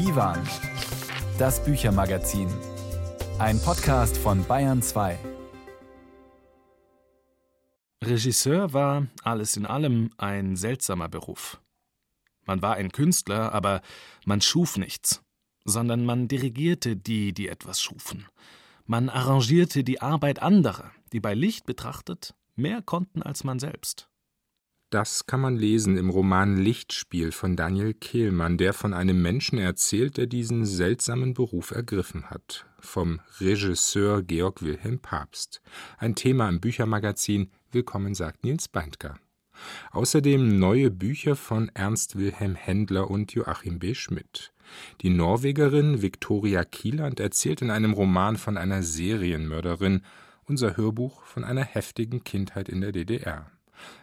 Divan, 0.00 0.48
das 1.38 1.62
Büchermagazin. 1.62 2.48
Ein 3.38 3.60
Podcast 3.60 4.16
von 4.16 4.42
Bayern 4.46 4.80
2. 4.80 5.18
Regisseur 8.02 8.72
war 8.72 9.08
alles 9.24 9.58
in 9.58 9.66
allem 9.66 10.10
ein 10.16 10.56
seltsamer 10.56 11.10
Beruf. 11.10 11.60
Man 12.46 12.62
war 12.62 12.76
ein 12.76 12.92
Künstler, 12.92 13.52
aber 13.52 13.82
man 14.24 14.40
schuf 14.40 14.78
nichts, 14.78 15.22
sondern 15.66 16.06
man 16.06 16.28
dirigierte 16.28 16.96
die, 16.96 17.34
die 17.34 17.48
etwas 17.48 17.82
schufen. 17.82 18.26
Man 18.86 19.10
arrangierte 19.10 19.84
die 19.84 20.00
Arbeit 20.00 20.40
anderer, 20.40 20.92
die 21.12 21.20
bei 21.20 21.34
Licht 21.34 21.66
betrachtet 21.66 22.34
mehr 22.56 22.80
konnten 22.80 23.22
als 23.22 23.44
man 23.44 23.58
selbst. 23.58 24.09
Das 24.90 25.26
kann 25.26 25.40
man 25.40 25.56
lesen 25.56 25.96
im 25.96 26.10
Roman 26.10 26.56
Lichtspiel 26.56 27.30
von 27.30 27.54
Daniel 27.54 27.94
Kehlmann, 27.94 28.58
der 28.58 28.72
von 28.72 28.92
einem 28.92 29.22
Menschen 29.22 29.56
erzählt, 29.56 30.16
der 30.16 30.26
diesen 30.26 30.66
seltsamen 30.66 31.32
Beruf 31.32 31.70
ergriffen 31.70 32.28
hat. 32.28 32.66
Vom 32.80 33.20
Regisseur 33.38 34.20
Georg 34.24 34.62
Wilhelm 34.62 34.98
Papst. 34.98 35.62
Ein 35.96 36.16
Thema 36.16 36.48
im 36.48 36.60
Büchermagazin 36.60 37.52
Willkommen 37.70 38.16
sagt 38.16 38.42
Nils 38.42 38.66
Beindker. 38.66 39.16
Außerdem 39.92 40.58
neue 40.58 40.90
Bücher 40.90 41.36
von 41.36 41.70
Ernst 41.72 42.18
Wilhelm 42.18 42.56
Händler 42.56 43.08
und 43.08 43.32
Joachim 43.32 43.78
B. 43.78 43.94
Schmidt. 43.94 44.52
Die 45.02 45.10
Norwegerin 45.10 46.02
Viktoria 46.02 46.64
Kieland 46.64 47.20
erzählt 47.20 47.62
in 47.62 47.70
einem 47.70 47.92
Roman 47.92 48.36
von 48.36 48.56
einer 48.56 48.82
Serienmörderin, 48.82 50.02
unser 50.46 50.76
Hörbuch 50.76 51.22
von 51.22 51.44
einer 51.44 51.64
heftigen 51.64 52.24
Kindheit 52.24 52.68
in 52.68 52.80
der 52.80 52.90
DDR. 52.90 53.52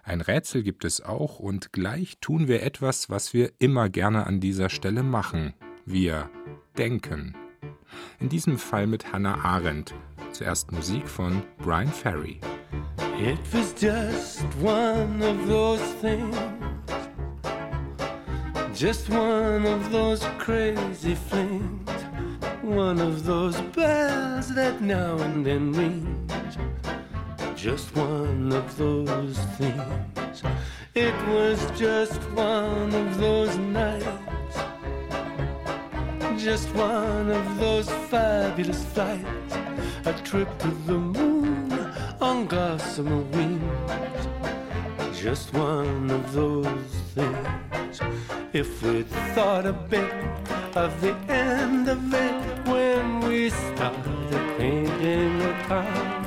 Ein 0.04 0.22
Rätsel 0.22 0.64
gibt 0.64 0.86
es 0.86 1.02
auch, 1.02 1.40
und 1.40 1.74
gleich 1.74 2.18
tun 2.22 2.48
wir 2.48 2.64
etwas, 2.64 3.10
was 3.10 3.34
wir 3.34 3.52
immer 3.60 3.90
gerne 3.90 4.26
an 4.26 4.40
dieser 4.40 4.70
Stelle 4.70 5.04
machen. 5.04 5.54
Wir 5.86 6.30
denken. 6.78 7.36
In 8.20 8.30
diesem 8.30 8.58
Fall 8.58 8.88
mit 8.88 9.12
Hannah 9.12 9.44
Arendt. 9.44 9.94
Zuerst 10.32 10.72
Musik 10.72 11.08
von 11.08 11.44
Brian 11.60 11.92
Ferry. 11.92 12.40
It 13.20 13.40
was 13.52 13.74
just 13.80 14.44
one 14.62 15.22
of 15.24 15.48
those 15.48 15.82
things. 16.02 16.38
Just 18.78 19.10
one 19.10 19.66
of 19.66 19.92
those 19.92 20.24
crazy 20.38 21.16
flings. 21.16 21.90
One 22.62 23.02
of 23.02 23.26
those 23.26 23.60
bells 23.74 24.54
that 24.54 24.82
now 24.82 25.18
and 25.20 25.46
then 25.46 25.72
ring 25.72 26.28
just 27.58 27.96
one 27.96 28.54
of 28.54 28.78
those 28.78 29.40
things. 29.58 30.44
It 30.94 31.16
was 31.28 31.60
just 31.78 32.22
one 32.32 32.94
of 32.94 33.18
those 33.18 33.58
nights. 33.58 34.58
Just 36.38 36.70
one 36.76 37.32
of 37.32 37.60
those 37.60 37.90
fabulous 38.12 38.86
flights. 38.94 39.56
A 40.06 40.14
trip 40.24 40.48
to 40.60 40.68
the 40.86 41.00
moon 41.00 41.72
on 42.22 42.46
gossamer 42.46 43.22
wings. 43.22 44.28
Just 45.20 45.52
one 45.54 46.12
of 46.12 46.34
those 46.34 46.94
things. 47.16 48.00
If 48.54 48.84
we'd 48.84 49.08
thought 49.34 49.66
a 49.66 49.74
bit 49.74 50.14
of 50.76 51.02
the 51.02 51.16
end 51.28 51.90
of 51.90 52.14
it 52.14 52.68
when 52.68 53.22
we 53.22 53.50
started 53.50 54.58
painting 54.60 55.40
the 55.40 55.54
town 55.68 56.27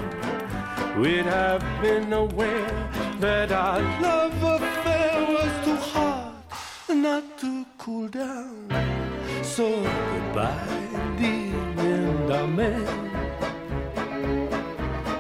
we'd 0.99 1.27
have 1.27 1.63
been 1.83 2.13
aware 2.13 2.91
that 3.21 3.53
our 3.53 3.81
love 4.01 4.43
affair 4.43 5.27
was 5.29 5.65
too 5.65 5.77
hot 5.77 6.35
not 6.89 7.39
to 7.39 7.65
cool 7.79 8.09
down. 8.09 8.69
So 9.43 9.69
goodbye, 9.83 11.17
dear, 11.19 11.55
and 11.79 12.31
amen. 12.31 13.11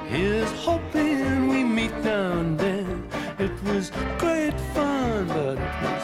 Here's 0.08 0.52
hoping 0.52 1.48
we 1.48 1.62
meet 1.62 1.94
now 2.04 2.32
and 2.32 2.58
then. 2.58 3.08
It 3.38 3.52
was 3.64 3.90
great 4.18 4.58
fun, 4.74 5.28
but 5.28 5.56
it 5.56 5.74
was 5.82 6.02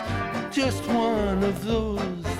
just 0.55 0.87
one 0.87 1.43
of 1.43 1.65
those 1.65 2.36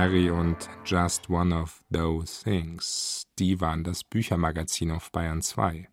Ferry 0.00 0.30
und 0.30 0.56
Just 0.86 1.28
One 1.28 1.54
of 1.54 1.84
Those 1.92 2.42
Things, 2.42 3.26
die 3.38 3.60
waren 3.60 3.84
das 3.84 4.02
Büchermagazin 4.02 4.92
auf 4.92 5.12
Bayern 5.12 5.42
2. 5.42 5.90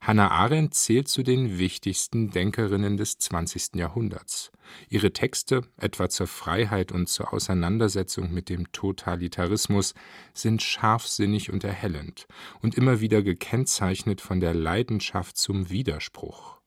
Hannah 0.00 0.30
Arendt 0.30 0.72
zählt 0.72 1.06
zu 1.08 1.22
den 1.22 1.58
wichtigsten 1.58 2.30
Denkerinnen 2.30 2.96
des 2.96 3.18
20. 3.18 3.74
Jahrhunderts. 3.74 4.50
Ihre 4.88 5.12
Texte, 5.12 5.68
etwa 5.76 6.08
zur 6.08 6.28
Freiheit 6.28 6.92
und 6.92 7.10
zur 7.10 7.34
Auseinandersetzung 7.34 8.32
mit 8.32 8.48
dem 8.48 8.72
Totalitarismus, 8.72 9.92
sind 10.32 10.62
scharfsinnig 10.62 11.52
und 11.52 11.62
erhellend 11.62 12.26
und 12.62 12.74
immer 12.74 13.00
wieder 13.00 13.22
gekennzeichnet 13.22 14.22
von 14.22 14.40
der 14.40 14.54
Leidenschaft 14.54 15.36
zum 15.36 15.68
Widerspruch. 15.68 16.59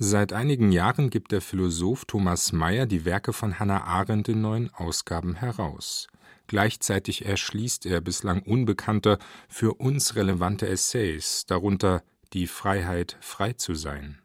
Seit 0.00 0.32
einigen 0.32 0.70
Jahren 0.70 1.10
gibt 1.10 1.32
der 1.32 1.40
Philosoph 1.40 2.04
Thomas 2.04 2.52
Mayer 2.52 2.86
die 2.86 3.04
Werke 3.04 3.32
von 3.32 3.58
Hannah 3.58 3.82
Arendt 3.82 4.28
in 4.28 4.40
neuen 4.40 4.72
Ausgaben 4.72 5.34
heraus. 5.34 6.06
Gleichzeitig 6.46 7.26
erschließt 7.26 7.84
er 7.84 8.00
bislang 8.00 8.42
unbekannte, 8.42 9.18
für 9.48 9.74
uns 9.74 10.14
relevante 10.14 10.68
Essays, 10.68 11.46
darunter 11.46 12.04
Die 12.32 12.46
Freiheit, 12.46 13.16
frei 13.20 13.54
zu 13.54 13.74
sein. 13.74 14.20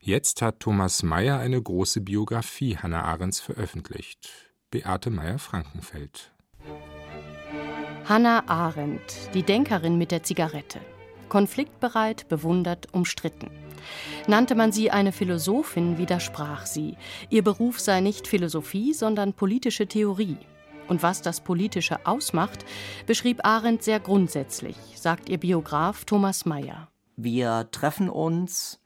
Jetzt 0.00 0.40
hat 0.40 0.60
Thomas 0.60 1.02
Mayer 1.02 1.38
eine 1.38 1.60
große 1.60 2.00
Biografie 2.00 2.78
Hannah 2.78 3.04
Arendts 3.04 3.40
veröffentlicht. 3.40 4.30
Beate 4.70 5.10
Meyer-Frankenfeld. 5.10 6.32
Hannah 8.06 8.48
Arendt, 8.48 9.34
die 9.34 9.42
Denkerin 9.42 9.98
mit 9.98 10.12
der 10.12 10.22
Zigarette. 10.22 10.80
Konfliktbereit, 11.28 12.28
bewundert, 12.28 12.88
umstritten. 12.92 13.50
Nannte 14.26 14.54
man 14.54 14.72
sie 14.72 14.90
eine 14.90 15.12
Philosophin, 15.12 15.98
widersprach 15.98 16.66
sie. 16.66 16.96
Ihr 17.30 17.42
Beruf 17.42 17.80
sei 17.80 18.00
nicht 18.00 18.26
Philosophie, 18.26 18.92
sondern 18.92 19.34
politische 19.34 19.86
Theorie. 19.86 20.38
Und 20.88 21.02
was 21.02 21.22
das 21.22 21.40
Politische 21.40 22.06
ausmacht, 22.06 22.64
beschrieb 23.06 23.44
Arendt 23.44 23.82
sehr 23.82 24.00
grundsätzlich, 24.00 24.76
sagt 24.94 25.28
ihr 25.28 25.38
Biograf 25.38 26.04
Thomas 26.04 26.46
Mayer. 26.46 26.88
Wir 27.16 27.68
treffen 27.70 28.08
uns, 28.08 28.80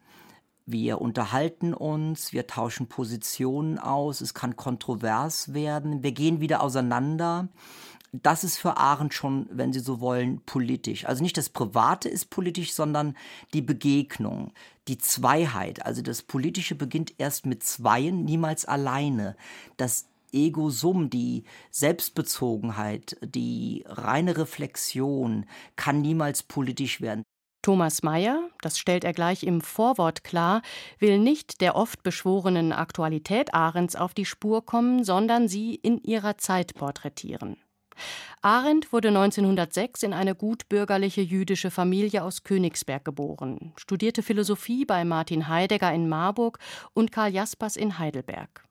wir 0.66 1.00
unterhalten 1.00 1.74
uns, 1.74 2.32
wir 2.32 2.46
tauschen 2.46 2.88
Positionen 2.88 3.78
aus, 3.78 4.20
es 4.20 4.34
kann 4.34 4.56
kontrovers 4.56 5.54
werden, 5.54 6.02
wir 6.02 6.12
gehen 6.12 6.40
wieder 6.40 6.62
auseinander. 6.62 7.48
Das 8.12 8.44
ist 8.44 8.58
für 8.58 8.76
Arendt 8.76 9.14
schon, 9.14 9.48
wenn 9.50 9.72
Sie 9.72 9.80
so 9.80 10.00
wollen, 10.00 10.42
politisch. 10.44 11.06
Also 11.06 11.22
nicht 11.22 11.38
das 11.38 11.48
Private 11.48 12.08
ist 12.10 12.28
politisch, 12.28 12.74
sondern 12.74 13.16
die 13.54 13.62
Begegnung, 13.62 14.52
die 14.86 14.98
Zweiheit. 14.98 15.84
Also 15.86 16.02
das 16.02 16.22
Politische 16.22 16.74
beginnt 16.74 17.14
erst 17.18 17.46
mit 17.46 17.62
Zweien, 17.62 18.24
niemals 18.24 18.66
alleine. 18.66 19.34
Das 19.78 20.08
Ego-Sum, 20.32 21.08
die 21.08 21.44
Selbstbezogenheit, 21.70 23.16
die 23.22 23.84
reine 23.86 24.36
Reflexion 24.36 25.46
kann 25.76 26.02
niemals 26.02 26.42
politisch 26.42 27.00
werden. 27.00 27.22
Thomas 27.62 28.02
Mayer, 28.02 28.50
das 28.60 28.78
stellt 28.78 29.04
er 29.04 29.12
gleich 29.12 29.44
im 29.44 29.60
Vorwort 29.60 30.24
klar, 30.24 30.62
will 30.98 31.18
nicht 31.18 31.60
der 31.60 31.76
oft 31.76 32.02
beschworenen 32.02 32.72
Aktualität 32.72 33.54
Arends 33.54 33.94
auf 33.94 34.14
die 34.14 34.24
Spur 34.24 34.66
kommen, 34.66 35.04
sondern 35.04 35.46
sie 35.46 35.76
in 35.76 35.98
ihrer 35.98 36.38
Zeit 36.38 36.74
porträtieren. 36.74 37.61
Arendt 38.40 38.92
wurde 38.92 39.08
1906 39.08 40.02
in 40.02 40.12
eine 40.12 40.34
gutbürgerliche 40.34 41.20
jüdische 41.20 41.70
Familie 41.70 42.24
aus 42.24 42.42
Königsberg 42.42 43.04
geboren, 43.04 43.72
studierte 43.76 44.22
Philosophie 44.22 44.84
bei 44.84 45.04
Martin 45.04 45.48
Heidegger 45.48 45.92
in 45.92 46.08
Marburg 46.08 46.58
und 46.92 47.12
Karl 47.12 47.32
Jaspers 47.32 47.76
in 47.76 47.98
Heidelberg. 47.98 48.64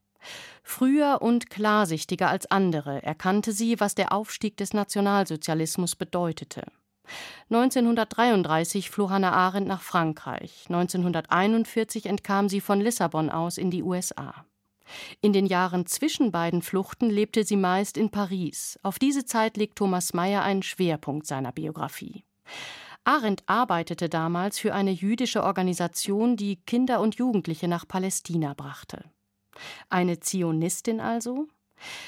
Früher 0.63 1.21
und 1.21 1.49
klarsichtiger 1.49 2.29
als 2.29 2.49
andere 2.51 3.01
erkannte 3.03 3.51
sie, 3.51 3.79
was 3.79 3.95
der 3.95 4.11
Aufstieg 4.11 4.57
des 4.57 4.73
Nationalsozialismus 4.73 5.95
bedeutete. 5.95 6.63
1933 7.49 8.89
floh 8.89 9.09
Hannah 9.09 9.33
Arendt 9.33 9.67
nach 9.67 9.81
Frankreich. 9.81 10.65
1941 10.69 12.05
entkam 12.05 12.47
sie 12.47 12.61
von 12.61 12.79
Lissabon 12.79 13.29
aus 13.29 13.57
in 13.57 13.71
die 13.71 13.83
USA. 13.83 14.45
In 15.21 15.33
den 15.33 15.45
Jahren 15.45 15.85
zwischen 15.85 16.31
beiden 16.31 16.61
Fluchten 16.61 17.09
lebte 17.09 17.43
sie 17.43 17.57
meist 17.57 17.97
in 17.97 18.09
Paris. 18.09 18.79
Auf 18.83 18.99
diese 18.99 19.25
Zeit 19.25 19.57
legt 19.57 19.77
Thomas 19.77 20.13
Mayer 20.13 20.43
einen 20.43 20.63
Schwerpunkt 20.63 21.27
seiner 21.27 21.51
Biografie. 21.51 22.23
Arendt 23.03 23.43
arbeitete 23.47 24.09
damals 24.09 24.59
für 24.59 24.73
eine 24.75 24.91
jüdische 24.91 25.43
Organisation, 25.43 26.37
die 26.37 26.57
Kinder 26.57 27.01
und 27.01 27.15
Jugendliche 27.15 27.67
nach 27.67 27.87
Palästina 27.87 28.53
brachte. 28.53 29.05
Eine 29.89 30.19
Zionistin 30.19 30.99
also? 30.99 31.47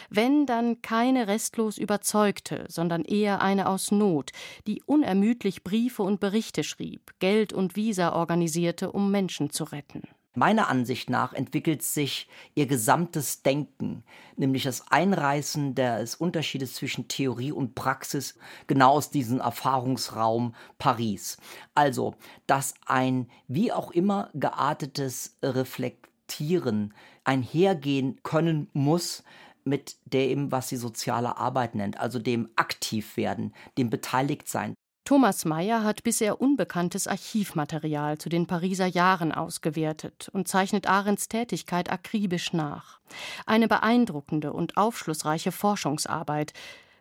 Wenn 0.09 0.45
dann 0.45 0.83
keine 0.83 1.27
restlos 1.27 1.79
überzeugte, 1.79 2.65
sondern 2.69 3.03
eher 3.03 3.41
eine 3.41 3.68
aus 3.68 3.91
Not, 3.91 4.31
die 4.68 4.83
unermüdlich 4.86 5.63
Briefe 5.63 6.03
und 6.03 6.19
Berichte 6.19 6.63
schrieb, 6.63 7.12
Geld 7.18 7.53
und 7.53 7.75
Visa 7.75 8.13
organisierte, 8.13 8.91
um 8.91 9.09
Menschen 9.09 9.50
zu 9.50 9.63
retten. 9.63 10.03
Meiner 10.35 10.68
Ansicht 10.68 11.12
nach 11.12 11.33
entwickelt 11.33 11.83
sich 11.83 12.27
ihr 12.56 12.65
gesamtes 12.65 13.44
Denken, 13.44 14.03
nämlich 14.35 14.63
das 14.63 14.91
Einreißen 14.91 15.75
des 15.75 16.15
Unterschiedes 16.15 16.74
zwischen 16.74 17.07
Theorie 17.07 17.51
und 17.51 17.75
Praxis, 17.75 18.35
genau 18.65 18.94
aus 18.94 19.12
diesem 19.12 19.39
Erfahrungsraum 19.39 20.56
Paris. 20.80 21.38
Also, 21.75 22.15
dass 22.47 22.74
ein 22.88 23.30
wie 23.47 23.71
auch 23.71 23.91
immer 23.91 24.31
geartetes 24.33 25.38
Reflektieren 25.44 26.95
einhergehen 27.24 28.19
können 28.24 28.69
muss 28.74 29.24
mit 29.65 29.97
dem, 30.06 30.51
was 30.51 30.69
sie 30.69 30.77
soziale 30.77 31.38
Arbeit 31.38 31.75
nennt, 31.75 32.00
also 32.00 32.18
dem 32.18 32.50
Aktivwerden, 32.56 33.53
dem 33.77 33.91
Beteiligtsein. 33.91 34.74
Thomas 35.05 35.44
Mayer 35.44 35.83
hat 35.83 36.03
bisher 36.03 36.39
unbekanntes 36.39 37.07
Archivmaterial 37.07 38.17
zu 38.17 38.29
den 38.29 38.47
Pariser 38.47 38.85
Jahren 38.85 39.33
ausgewertet 39.33 40.29
und 40.31 40.47
zeichnet 40.47 40.88
Arends 40.88 41.27
Tätigkeit 41.27 41.91
akribisch 41.91 42.53
nach. 42.53 43.00
Eine 43.45 43.67
beeindruckende 43.67 44.53
und 44.53 44.77
aufschlussreiche 44.77 45.51
Forschungsarbeit, 45.51 46.53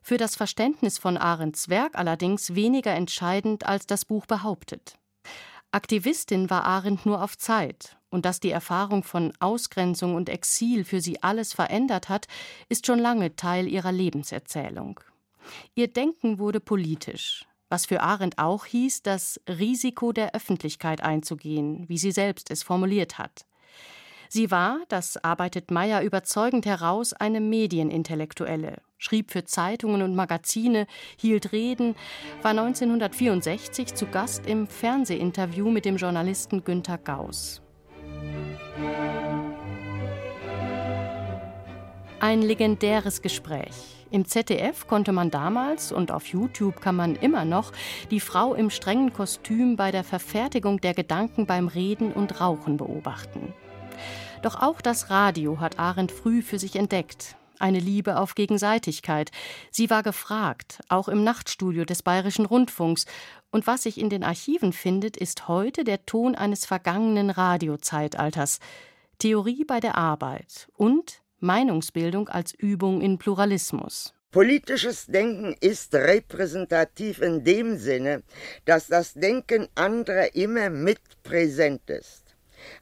für 0.03 0.17
das 0.17 0.35
Verständnis 0.35 0.99
von 0.99 1.17
Arends 1.17 1.69
Werk 1.69 1.97
allerdings 1.97 2.57
weniger 2.57 2.93
entscheidend, 2.93 3.67
als 3.67 3.87
das 3.87 4.05
Buch 4.05 4.27
behauptet. 4.27 4.99
Aktivistin 5.71 6.51
war 6.51 6.65
Arendt 6.65 7.07
nur 7.07 7.23
auf 7.23 7.39
Zeit, 7.39 7.97
und 8.11 8.27
dass 8.27 8.41
die 8.41 8.51
Erfahrung 8.51 9.05
von 9.05 9.33
Ausgrenzung 9.39 10.17
und 10.17 10.29
Exil 10.29 10.85
für 10.85 11.01
sie 11.01 11.23
alles 11.23 11.53
verändert 11.53 12.09
hat, 12.09 12.27
ist 12.69 12.85
schon 12.85 12.99
lange 12.99 13.37
Teil 13.37 13.69
ihrer 13.69 13.93
Lebenserzählung. 13.93 14.99
Ihr 15.77 15.87
Denken 15.87 16.41
wurde 16.41 16.61
politisch, 16.61 17.47
was 17.73 17.87
für 17.87 18.03
Arendt 18.03 18.39
auch 18.39 18.67
hieß, 18.67 19.03
das 19.03 19.41
Risiko 19.49 20.13
der 20.13 20.35
Öffentlichkeit 20.35 21.03
einzugehen, 21.03 21.89
wie 21.89 21.97
sie 21.97 22.13
selbst 22.13 22.51
es 22.51 22.63
formuliert 22.63 23.17
hat. 23.17 23.47
Sie 24.29 24.51
war, 24.51 24.79
das 24.89 25.23
arbeitet 25.25 25.71
Meyer 25.71 26.03
überzeugend 26.03 26.67
heraus, 26.67 27.15
eine 27.15 27.41
Medienintellektuelle, 27.41 28.77
schrieb 28.99 29.31
für 29.31 29.45
Zeitungen 29.45 30.03
und 30.03 30.15
Magazine, 30.15 30.87
hielt 31.17 31.53
Reden, 31.53 31.95
war 32.43 32.51
1964 32.51 33.95
zu 33.95 34.07
Gast 34.07 34.47
im 34.47 34.67
Fernsehinterview 34.67 35.71
mit 35.71 35.87
dem 35.87 35.97
Journalisten 35.97 36.65
Günter 36.65 36.99
Gauss. 36.99 37.63
Ein 42.21 42.43
legendäres 42.43 43.23
Gespräch. 43.23 44.02
Im 44.13 44.27
ZDF 44.27 44.87
konnte 44.87 45.11
man 45.11 45.31
damals 45.31 45.91
und 45.91 46.13
auf 46.13 46.27
YouTube 46.27 46.83
kann 46.83 46.95
man 46.95 47.17
immer 47.17 47.47
noch 47.47 47.73
die 48.11 48.21
Frau 48.21 48.53
im 48.53 48.69
strengen 48.69 49.15
Kostüm 49.15 49.77
bei 49.77 49.91
der 49.91 50.05
Verfertigung 50.05 50.83
der 50.83 50.93
Gedanken 50.93 51.47
beim 51.47 51.67
Reden 51.67 52.13
und 52.13 52.39
Rauchen 52.39 52.77
beobachten. 52.77 53.55
Doch 54.43 54.61
auch 54.61 54.83
das 54.83 55.09
Radio 55.09 55.61
hat 55.61 55.79
Arendt 55.79 56.13
früh 56.13 56.43
für 56.43 56.59
sich 56.59 56.77
entdeckt. 56.77 57.37
Eine 57.59 57.79
Liebe 57.79 58.19
auf 58.19 58.35
Gegenseitigkeit. 58.35 59.31
Sie 59.71 59.89
war 59.89 60.03
gefragt, 60.03 60.81
auch 60.91 61.09
im 61.09 61.25
Nachtstudio 61.25 61.87
des 61.87 62.03
Bayerischen 62.03 62.45
Rundfunks. 62.45 63.07
Und 63.51 63.67
was 63.67 63.85
sich 63.85 63.99
in 63.99 64.11
den 64.11 64.25
Archiven 64.25 64.75
findet, 64.75 65.17
ist 65.17 65.49
heute 65.49 65.85
der 65.85 66.05
Ton 66.05 66.35
eines 66.35 66.67
vergangenen 66.67 67.31
Radiozeitalters. 67.31 68.59
Theorie 69.19 69.65
bei 69.65 69.81
der 69.81 69.97
Arbeit 69.97 70.69
und 70.77 71.22
Meinungsbildung 71.43 72.29
als 72.29 72.55
Übung 72.55 73.01
in 73.01 73.19
Pluralismus. 73.19 74.15
Politisches 74.31 75.07
Denken 75.07 75.55
ist 75.61 75.95
repräsentativ 75.95 77.21
in 77.21 77.45
dem 77.45 77.77
Sinne, 77.77 78.23
dass 78.65 78.87
das 78.87 79.13
Denken 79.13 79.69
anderer 79.75 80.35
immer 80.35 80.71
mit 80.71 81.01
präsent 81.23 81.91
ist. 81.91 82.23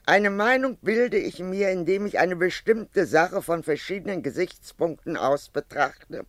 Eine 0.05 0.29
Meinung 0.29 0.77
bilde 0.81 1.17
ich 1.17 1.39
mir, 1.39 1.71
indem 1.71 2.05
ich 2.05 2.19
eine 2.19 2.35
bestimmte 2.35 3.05
Sache 3.05 3.41
von 3.41 3.63
verschiedenen 3.63 4.23
Gesichtspunkten 4.23 5.17
aus 5.17 5.49
betrachte, 5.49 6.25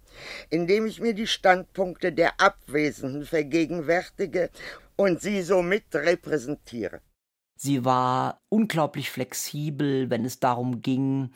indem 0.51 0.87
ich 0.87 1.01
mir 1.01 1.15
die 1.15 1.27
Standpunkte 1.27 2.13
der 2.13 2.41
Abwesenden 2.41 3.25
vergegenwärtige 3.25 4.51
und 4.97 5.21
sie 5.21 5.43
somit 5.43 5.95
repräsentiere. 5.95 7.01
Sie 7.57 7.85
war 7.85 8.41
unglaublich 8.49 9.11
flexibel, 9.11 10.11
wenn 10.11 10.25
es 10.25 10.41
darum 10.41 10.83
ging, 10.83 11.31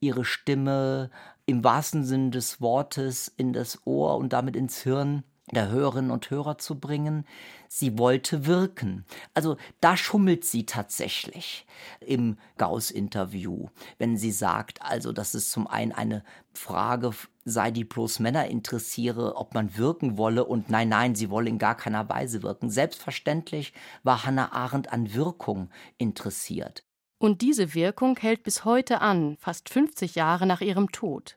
ihre 0.00 0.24
Stimme 0.24 1.10
im 1.46 1.64
wahrsten 1.64 2.04
Sinn 2.04 2.30
des 2.30 2.60
Wortes 2.60 3.32
in 3.36 3.52
das 3.52 3.86
Ohr 3.86 4.16
und 4.16 4.32
damit 4.32 4.56
ins 4.56 4.82
Hirn 4.82 5.24
der 5.52 5.68
Hörerinnen 5.68 6.10
und 6.10 6.30
Hörer 6.30 6.58
zu 6.58 6.78
bringen. 6.78 7.24
Sie 7.68 7.98
wollte 7.98 8.46
wirken. 8.46 9.04
Also 9.34 9.56
da 9.80 9.96
schummelt 9.96 10.44
sie 10.44 10.66
tatsächlich 10.66 11.66
im 12.00 12.38
Gauss-Interview, 12.56 13.68
wenn 13.98 14.16
sie 14.16 14.32
sagt, 14.32 14.82
also 14.82 15.12
dass 15.12 15.34
es 15.34 15.50
zum 15.50 15.66
einen 15.66 15.92
eine 15.92 16.24
Frage 16.54 17.12
sei, 17.44 17.70
die 17.70 17.84
bloß 17.84 18.20
Männer 18.20 18.46
interessiere, 18.46 19.36
ob 19.36 19.54
man 19.54 19.76
wirken 19.76 20.18
wolle 20.18 20.44
und 20.44 20.70
nein, 20.70 20.88
nein, 20.88 21.14
sie 21.14 21.30
wolle 21.30 21.48
in 21.48 21.58
gar 21.58 21.76
keiner 21.76 22.08
Weise 22.08 22.42
wirken. 22.42 22.70
Selbstverständlich 22.70 23.72
war 24.02 24.24
Hannah 24.24 24.52
Arendt 24.52 24.92
an 24.92 25.14
Wirkung 25.14 25.70
interessiert. 25.96 26.87
Und 27.18 27.42
diese 27.42 27.74
Wirkung 27.74 28.16
hält 28.16 28.42
bis 28.44 28.64
heute 28.64 29.00
an, 29.00 29.36
fast 29.40 29.68
50 29.68 30.14
Jahre 30.14 30.46
nach 30.46 30.60
ihrem 30.60 30.92
Tod. 30.92 31.36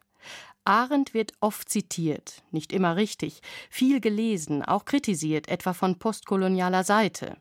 Arendt 0.64 1.16
wird 1.16 1.34
oft 1.40 1.70
zitiert, 1.70 2.44
nicht 2.52 2.72
immer 2.72 2.96
richtig, 2.96 3.42
viel 3.72 4.00
gelesen, 4.00 4.62
auch 4.62 4.86
kritisiert, 4.86 5.48
etwa 5.48 5.74
von 5.74 5.98
postkolonialer 5.98 6.84
Seite. 6.84 7.38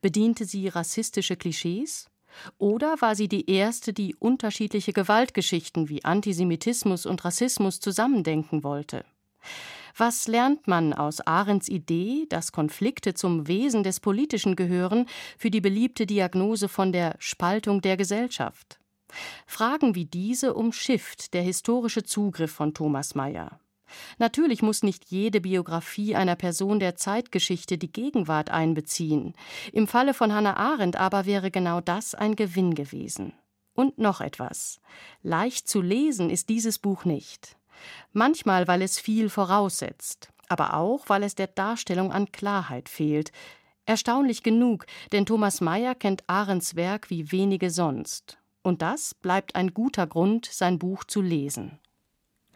Bediente 0.00 0.46
sie 0.46 0.68
rassistische 0.68 1.36
Klischees? 1.36 2.08
Oder 2.56 2.96
war 3.00 3.14
sie 3.14 3.28
die 3.28 3.50
erste, 3.50 3.92
die 3.92 4.14
unterschiedliche 4.14 4.94
Gewaltgeschichten 4.94 5.90
wie 5.90 6.02
Antisemitismus 6.02 7.04
und 7.04 7.22
Rassismus 7.26 7.78
zusammendenken 7.78 8.64
wollte? 8.64 9.04
Was 9.96 10.28
lernt 10.28 10.68
man 10.68 10.92
aus 10.92 11.20
Arends 11.20 11.68
Idee, 11.68 12.26
dass 12.28 12.52
Konflikte 12.52 13.14
zum 13.14 13.46
Wesen 13.48 13.82
des 13.82 14.00
Politischen 14.00 14.56
gehören, 14.56 15.06
für 15.38 15.50
die 15.50 15.60
beliebte 15.60 16.06
Diagnose 16.06 16.68
von 16.68 16.92
der 16.92 17.16
Spaltung 17.18 17.80
der 17.80 17.96
Gesellschaft? 17.96 18.78
Fragen 19.46 19.94
wie 19.94 20.06
diese 20.06 20.54
umschifft 20.54 21.34
der 21.34 21.42
historische 21.42 22.02
Zugriff 22.02 22.52
von 22.52 22.72
Thomas 22.74 23.14
Mayer. 23.14 23.60
Natürlich 24.18 24.62
muss 24.62 24.82
nicht 24.82 25.10
jede 25.10 25.40
Biografie 25.40 26.16
einer 26.16 26.36
Person 26.36 26.80
der 26.80 26.96
Zeitgeschichte 26.96 27.76
die 27.76 27.92
Gegenwart 27.92 28.50
einbeziehen. 28.50 29.34
Im 29.72 29.86
Falle 29.86 30.14
von 30.14 30.32
Hannah 30.32 30.56
Arendt 30.56 30.96
aber 30.96 31.26
wäre 31.26 31.50
genau 31.50 31.80
das 31.80 32.14
ein 32.14 32.36
Gewinn 32.36 32.74
gewesen. 32.74 33.34
Und 33.74 33.98
noch 33.98 34.20
etwas. 34.20 34.80
Leicht 35.22 35.68
zu 35.68 35.80
lesen 35.80 36.30
ist 36.30 36.48
dieses 36.48 36.78
Buch 36.78 37.04
nicht. 37.04 37.56
Manchmal, 38.12 38.68
weil 38.68 38.82
es 38.82 38.98
viel 38.98 39.28
voraussetzt, 39.28 40.30
aber 40.48 40.74
auch, 40.74 41.08
weil 41.08 41.22
es 41.22 41.34
der 41.34 41.46
Darstellung 41.46 42.12
an 42.12 42.30
Klarheit 42.32 42.88
fehlt. 42.88 43.32
Erstaunlich 43.86 44.42
genug, 44.42 44.86
denn 45.12 45.26
Thomas 45.26 45.60
Mayer 45.60 45.94
kennt 45.94 46.24
Arends 46.28 46.76
Werk 46.76 47.10
wie 47.10 47.32
wenige 47.32 47.70
sonst. 47.70 48.38
Und 48.62 48.80
das 48.82 49.14
bleibt 49.14 49.56
ein 49.56 49.74
guter 49.74 50.06
Grund, 50.06 50.46
sein 50.46 50.78
Buch 50.78 51.04
zu 51.04 51.20
lesen. 51.20 51.80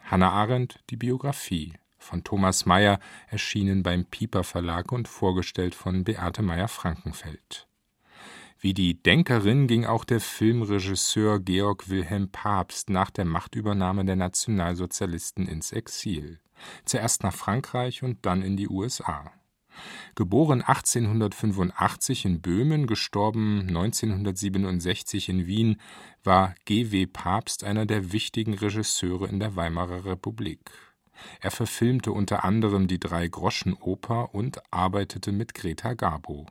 Hannah 0.04 0.30
Arendt, 0.30 0.78
die 0.90 0.96
Biografie 0.96 1.74
von 1.98 2.22
Thomas 2.22 2.64
Mayer, 2.64 3.00
erschienen 3.28 3.82
beim 3.82 4.04
Pieper 4.04 4.44
Verlag 4.44 4.92
und 4.92 5.08
vorgestellt 5.08 5.74
von 5.74 6.04
Beate 6.04 6.42
Meyer-Frankenfeld. 6.42 7.66
Wie 8.58 8.72
die 8.72 9.02
Denkerin 9.02 9.66
ging 9.66 9.84
auch 9.84 10.04
der 10.04 10.20
Filmregisseur 10.20 11.40
Georg 11.40 11.90
Wilhelm 11.90 12.30
Pabst 12.30 12.88
nach 12.88 13.10
der 13.10 13.26
Machtübernahme 13.26 14.04
der 14.06 14.16
Nationalsozialisten 14.16 15.46
ins 15.46 15.72
Exil. 15.72 16.40
Zuerst 16.86 17.22
nach 17.22 17.34
Frankreich 17.34 18.02
und 18.02 18.24
dann 18.24 18.40
in 18.40 18.56
die 18.56 18.68
USA. 18.68 19.30
Geboren 20.14 20.62
1885 20.62 22.24
in 22.24 22.40
Böhmen, 22.40 22.86
gestorben 22.86 23.66
1967 23.68 25.28
in 25.28 25.46
Wien, 25.46 25.76
war 26.24 26.54
G. 26.64 26.90
W. 26.92 27.06
Pabst 27.06 27.62
einer 27.62 27.84
der 27.84 28.10
wichtigen 28.12 28.54
Regisseure 28.54 29.28
in 29.28 29.38
der 29.38 29.54
Weimarer 29.56 30.06
Republik. 30.06 30.70
Er 31.40 31.50
verfilmte 31.50 32.12
unter 32.12 32.44
anderem 32.44 32.88
die 32.88 33.00
Drei-Groschen-Oper 33.00 34.34
und 34.34 34.62
arbeitete 34.72 35.32
mit 35.32 35.54
Greta 35.54 35.92
Garbo. 35.92 36.46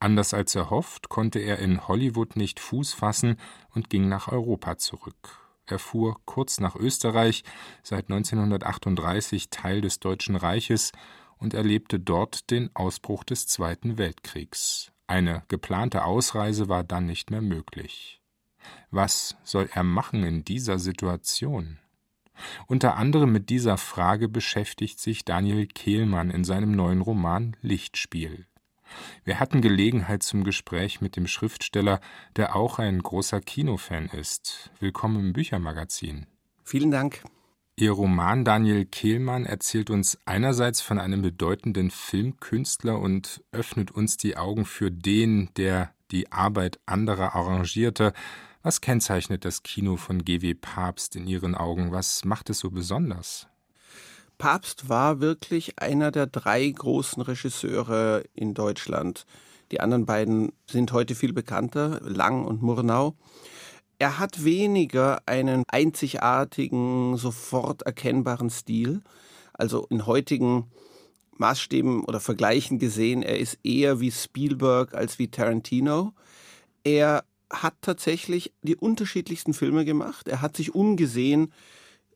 Anders 0.00 0.32
als 0.32 0.54
erhofft, 0.54 1.10
konnte 1.10 1.38
er 1.38 1.58
in 1.58 1.86
Hollywood 1.86 2.34
nicht 2.34 2.58
Fuß 2.58 2.94
fassen 2.94 3.36
und 3.74 3.90
ging 3.90 4.08
nach 4.08 4.28
Europa 4.28 4.78
zurück. 4.78 5.38
Er 5.66 5.78
fuhr 5.78 6.16
kurz 6.24 6.58
nach 6.58 6.74
Österreich, 6.74 7.44
seit 7.82 8.10
1938 8.10 9.50
Teil 9.50 9.82
des 9.82 10.00
Deutschen 10.00 10.36
Reiches, 10.36 10.92
und 11.36 11.54
erlebte 11.54 12.00
dort 12.00 12.50
den 12.50 12.74
Ausbruch 12.74 13.24
des 13.24 13.46
Zweiten 13.46 13.98
Weltkriegs. 13.98 14.90
Eine 15.06 15.42
geplante 15.48 16.04
Ausreise 16.04 16.68
war 16.68 16.84
dann 16.84 17.06
nicht 17.06 17.30
mehr 17.30 17.42
möglich. 17.42 18.20
Was 18.90 19.36
soll 19.42 19.68
er 19.72 19.84
machen 19.84 20.22
in 20.22 20.44
dieser 20.44 20.78
Situation? 20.78 21.78
Unter 22.66 22.96
anderem 22.96 23.32
mit 23.32 23.50
dieser 23.50 23.76
Frage 23.76 24.28
beschäftigt 24.28 24.98
sich 24.98 25.24
Daniel 25.24 25.66
Kehlmann 25.66 26.30
in 26.30 26.44
seinem 26.44 26.72
neuen 26.72 27.00
Roman 27.00 27.56
Lichtspiel. 27.60 28.46
Wir 29.24 29.40
hatten 29.40 29.60
Gelegenheit 29.60 30.22
zum 30.22 30.44
Gespräch 30.44 31.00
mit 31.00 31.16
dem 31.16 31.26
Schriftsteller, 31.26 32.00
der 32.36 32.56
auch 32.56 32.78
ein 32.78 33.02
großer 33.02 33.40
Kinofan 33.40 34.06
ist. 34.06 34.70
Willkommen 34.80 35.20
im 35.20 35.32
Büchermagazin. 35.32 36.26
Vielen 36.64 36.90
Dank. 36.90 37.22
Ihr 37.76 37.92
Roman 37.92 38.44
Daniel 38.44 38.84
Kehlmann 38.84 39.46
erzählt 39.46 39.88
uns 39.88 40.18
einerseits 40.26 40.80
von 40.82 40.98
einem 40.98 41.22
bedeutenden 41.22 41.90
Filmkünstler 41.90 42.98
und 42.98 43.42
öffnet 43.52 43.90
uns 43.90 44.18
die 44.18 44.36
Augen 44.36 44.66
für 44.66 44.90
den, 44.90 45.48
der 45.56 45.94
die 46.10 46.30
Arbeit 46.30 46.78
anderer 46.84 47.34
arrangierte. 47.34 48.12
Was 48.62 48.82
kennzeichnet 48.82 49.46
das 49.46 49.62
Kino 49.62 49.96
von 49.96 50.24
G.W. 50.24 50.54
Papst 50.54 51.16
in 51.16 51.26
Ihren 51.26 51.54
Augen? 51.54 51.92
Was 51.92 52.24
macht 52.26 52.50
es 52.50 52.58
so 52.58 52.70
besonders? 52.70 53.49
Papst 54.40 54.88
war 54.88 55.20
wirklich 55.20 55.78
einer 55.82 56.10
der 56.10 56.26
drei 56.26 56.66
großen 56.66 57.22
Regisseure 57.22 58.24
in 58.34 58.54
Deutschland. 58.54 59.26
Die 59.70 59.80
anderen 59.80 60.06
beiden 60.06 60.52
sind 60.66 60.92
heute 60.92 61.14
viel 61.14 61.34
bekannter, 61.34 62.00
Lang 62.02 62.46
und 62.46 62.62
Murnau. 62.62 63.14
Er 63.98 64.18
hat 64.18 64.42
weniger 64.42 65.20
einen 65.26 65.64
einzigartigen, 65.68 67.18
sofort 67.18 67.82
erkennbaren 67.82 68.48
Stil. 68.48 69.02
Also 69.52 69.86
in 69.90 70.06
heutigen 70.06 70.70
Maßstäben 71.36 72.02
oder 72.04 72.18
Vergleichen 72.18 72.78
gesehen, 72.78 73.22
er 73.22 73.38
ist 73.38 73.58
eher 73.62 74.00
wie 74.00 74.10
Spielberg 74.10 74.94
als 74.94 75.18
wie 75.18 75.28
Tarantino. 75.28 76.14
Er 76.82 77.24
hat 77.52 77.74
tatsächlich 77.82 78.54
die 78.62 78.76
unterschiedlichsten 78.76 79.52
Filme 79.52 79.84
gemacht. 79.84 80.28
Er 80.28 80.40
hat 80.40 80.56
sich 80.56 80.74
umgesehen 80.74 81.52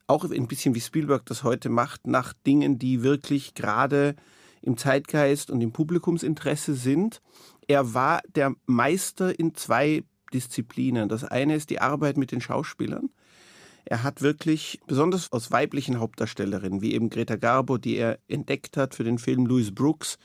auch 0.06 0.24
ein 0.24 0.48
bisschen 0.48 0.74
wie 0.74 0.80
Spielberg 0.80 1.24
das 1.26 1.44
heute 1.44 1.68
macht, 1.68 2.06
nach 2.06 2.32
Dingen, 2.46 2.78
die 2.78 3.02
wirklich 3.02 3.54
gerade 3.54 4.16
im 4.62 4.76
Zeitgeist 4.76 5.50
und 5.50 5.60
im 5.60 5.72
Publikumsinteresse 5.72 6.74
sind. 6.74 7.20
Er 7.66 7.94
war 7.94 8.20
der 8.34 8.54
Meister 8.66 9.38
in 9.38 9.54
zwei 9.54 10.04
Disziplinen. 10.32 11.08
Das 11.08 11.24
eine 11.24 11.54
ist 11.54 11.70
die 11.70 11.80
Arbeit 11.80 12.16
mit 12.16 12.32
den 12.32 12.40
Schauspielern. 12.40 13.10
Er 13.86 14.02
hat 14.02 14.22
wirklich, 14.22 14.80
besonders 14.86 15.30
aus 15.32 15.50
weiblichen 15.50 16.00
Hauptdarstellerinnen, 16.00 16.80
wie 16.80 16.94
eben 16.94 17.10
Greta 17.10 17.36
Garbo, 17.36 17.76
die 17.76 17.96
er 17.96 18.18
entdeckt 18.28 18.76
hat 18.76 18.94
für 18.94 19.04
den 19.04 19.18
Film 19.18 19.44
Louis 19.44 19.74
Brooks, 19.74 20.18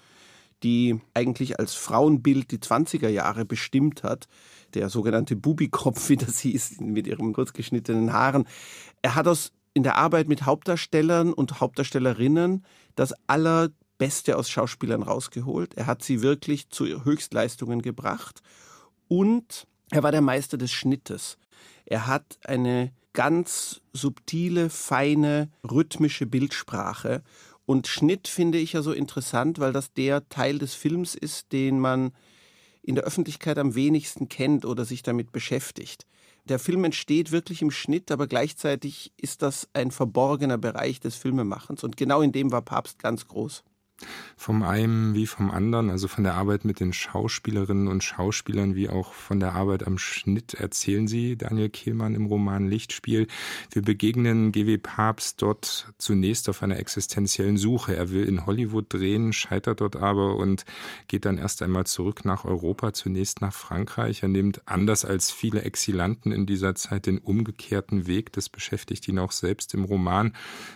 die 0.64 1.00
eigentlich 1.14 1.60
als 1.60 1.74
Frauenbild 1.74 2.52
die 2.52 2.60
20er 2.60 3.10
Jahre 3.10 3.46
bestimmt 3.46 4.04
hat, 4.04 4.28
der 4.74 4.90
sogenannte 4.90 5.36
Bubikopf, 5.36 6.10
wie 6.10 6.18
das 6.18 6.40
hieß, 6.40 6.80
mit 6.82 7.08
ihren 7.08 7.34
kurzgeschnittenen 7.34 8.14
Haaren. 8.14 8.48
Er 9.02 9.16
hat 9.16 9.28
aus 9.28 9.52
in 9.74 9.84
der 9.84 9.96
Arbeit 9.96 10.28
mit 10.28 10.46
Hauptdarstellern 10.46 11.34
und 11.34 11.60
Hauptdarstellerinnen 11.62 12.66
das 12.96 13.14
Allerbeste 13.28 14.38
aus 14.38 14.50
Schauspielern 14.50 15.04
rausgeholt. 15.04 15.76
Er 15.76 15.88
hat 15.88 16.04
sie 16.04 16.22
wirklich 16.22 16.70
zu 16.70 17.06
Höchstleistungen 17.06 17.82
gebracht 17.82 18.42
und 19.08 19.68
er 19.92 20.04
war 20.04 20.12
der 20.12 20.22
Meister 20.22 20.58
des 20.58 20.72
Schnittes. 20.72 21.38
Er 21.86 22.08
hat 22.08 22.38
eine 22.46 22.92
ganz 23.14 23.82
subtile, 23.92 24.70
feine, 24.70 25.50
rhythmische 25.70 26.26
Bildsprache. 26.26 27.24
Und 27.66 27.88
Schnitt 27.88 28.28
finde 28.28 28.58
ich 28.58 28.74
ja 28.74 28.82
so 28.82 28.92
interessant, 28.92 29.60
weil 29.60 29.74
das 29.74 29.94
der 29.94 30.28
Teil 30.30 30.60
des 30.60 30.74
Films 30.74 31.16
ist, 31.16 31.52
den 31.52 31.80
man 31.80 32.12
in 32.82 32.96
der 32.96 33.04
Öffentlichkeit 33.04 33.58
am 33.58 33.76
wenigsten 33.76 34.30
kennt 34.30 34.66
oder 34.66 34.86
sich 34.86 35.04
damit 35.04 35.32
beschäftigt. 35.32 36.06
Der 36.50 36.58
Film 36.58 36.84
entsteht 36.84 37.32
wirklich 37.32 37.62
im 37.62 37.70
Schnitt, 37.70 38.12
aber 38.12 38.26
gleichzeitig 38.26 39.14
ist 39.18 39.44
das 39.44 39.70
ein 39.74 39.92
verborgener 39.92 40.58
Bereich 40.58 41.00
des 41.00 41.16
Filmemachens. 41.16 41.84
Und 41.84 41.96
genau 41.96 42.22
in 42.22 42.32
dem 42.32 42.52
war 42.52 42.64
Papst 42.64 42.98
ganz 42.98 43.28
groß. 43.28 43.64
Vom 44.38 44.64
einen 44.64 45.16
wie 45.16 45.28
vom 45.28 45.52
anderen, 45.52 45.90
also 45.90 46.08
von 46.08 46.24
der 46.24 46.36
Arbeit 46.36 46.64
mit 46.64 46.80
den 46.80 46.94
Schauspielerinnen 46.94 47.88
und 47.90 48.04
Schauspielern 48.04 48.74
wie 48.74 48.90
auch 48.90 49.14
von 49.14 49.40
der 49.40 49.54
Arbeit 49.54 49.86
am 49.86 49.98
Schnitt 49.98 50.54
erzählen 50.54 51.08
Sie, 51.08 51.36
Daniel 51.36 51.70
Kehlmann 51.70 52.16
im 52.16 52.26
Roman 52.26 52.68
Lichtspiel. 52.70 53.28
Wir 53.72 53.82
begegnen 53.82 54.54
GW 54.54 54.78
Papst 54.78 55.42
dort 55.42 55.92
zunächst 55.98 56.48
auf 56.48 56.64
einer 56.64 56.78
existenziellen 56.78 57.58
Suche. 57.58 57.96
Er 57.96 58.12
will 58.12 58.24
in 58.24 58.46
Hollywood 58.46 58.86
drehen, 58.94 59.34
scheitert 59.34 59.82
dort 59.82 59.98
aber 59.98 60.38
und 60.38 60.64
geht 61.10 61.26
dann 61.26 61.38
erst 61.38 61.62
einmal 61.62 61.86
zurück 61.86 62.24
nach 62.24 62.46
Europa, 62.46 62.94
zunächst 62.94 63.42
nach 63.42 63.54
Frankreich. 63.54 64.24
Er 64.24 64.30
nimmt 64.30 64.62
anders 64.66 65.04
als 65.04 65.32
viele 65.32 65.64
Exilanten 65.64 66.32
in 66.32 66.46
dieser 66.46 66.76
Zeit 66.76 67.08
den 67.08 67.18
umgekehrten 67.18 68.08
Weg. 68.08 68.32
Das 68.32 68.48
beschäftigt 68.48 69.08
ihn 69.10 69.20
auch 69.20 69.34
selbst 69.34 69.74
im 69.74 69.84
Roman 69.84 70.34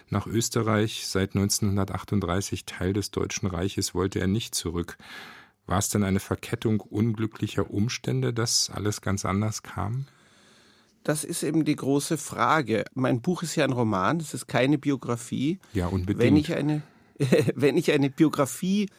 nach 0.09 0.27
Österreich 0.27 1.07
seit 1.07 1.35
1938 1.35 2.65
Teil 2.65 2.91
des 2.91 3.12
Deutschen 3.15 3.48
Reiches 3.48 3.96
wollte 3.96 4.20
er 4.20 4.27
nicht 4.27 4.55
zurück. 4.55 4.98
War 5.65 5.79
es 5.79 5.89
denn 5.89 6.03
eine 6.03 6.20
Verkettung 6.20 6.82
unglücklicher 6.82 7.70
Umstände, 7.70 8.34
dass 8.34 8.70
alles 8.70 9.01
ganz 9.01 9.24
anders 9.24 9.63
kam? 9.63 10.08
Das 11.03 11.24
ist 11.24 11.43
eben 11.43 11.65
die 11.65 11.75
große 11.75 12.17
Frage. 12.17 12.86
Mein 12.93 13.22
Buch 13.22 13.43
ist 13.43 13.55
ja 13.55 13.65
ein 13.65 13.74
Roman, 13.74 14.20
es 14.20 14.34
ist 14.34 14.48
keine 14.48 14.77
Biografie. 14.77 15.60
Ja, 15.74 15.88
unbedingt. 15.88 16.20
Wenn 16.20 16.38
ich 16.38 16.53
eine, 16.55 16.82
wenn 17.55 17.77
ich 17.77 17.91
eine 17.91 18.10
Biografie 18.10 18.89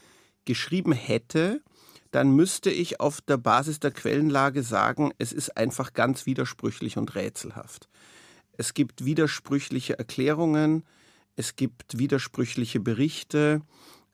geschrieben 0.44 0.92
hätte, 0.92 1.62
dann 2.10 2.30
müsste 2.30 2.70
ich 2.70 3.00
auf 3.00 3.20
der 3.22 3.38
Basis 3.38 3.80
der 3.80 3.90
Quellenlage 3.90 4.62
sagen, 4.62 5.12
es 5.18 5.32
ist 5.32 5.56
einfach 5.56 5.94
ganz 5.94 6.26
widersprüchlich 6.26 6.96
und 6.96 7.14
rätselhaft. 7.14 7.88
Es 8.56 8.74
gibt 8.74 9.04
widersprüchliche 9.04 9.98
Erklärungen, 9.98 10.84
es 11.36 11.56
gibt 11.56 11.98
widersprüchliche 11.98 12.78
Berichte 12.78 13.62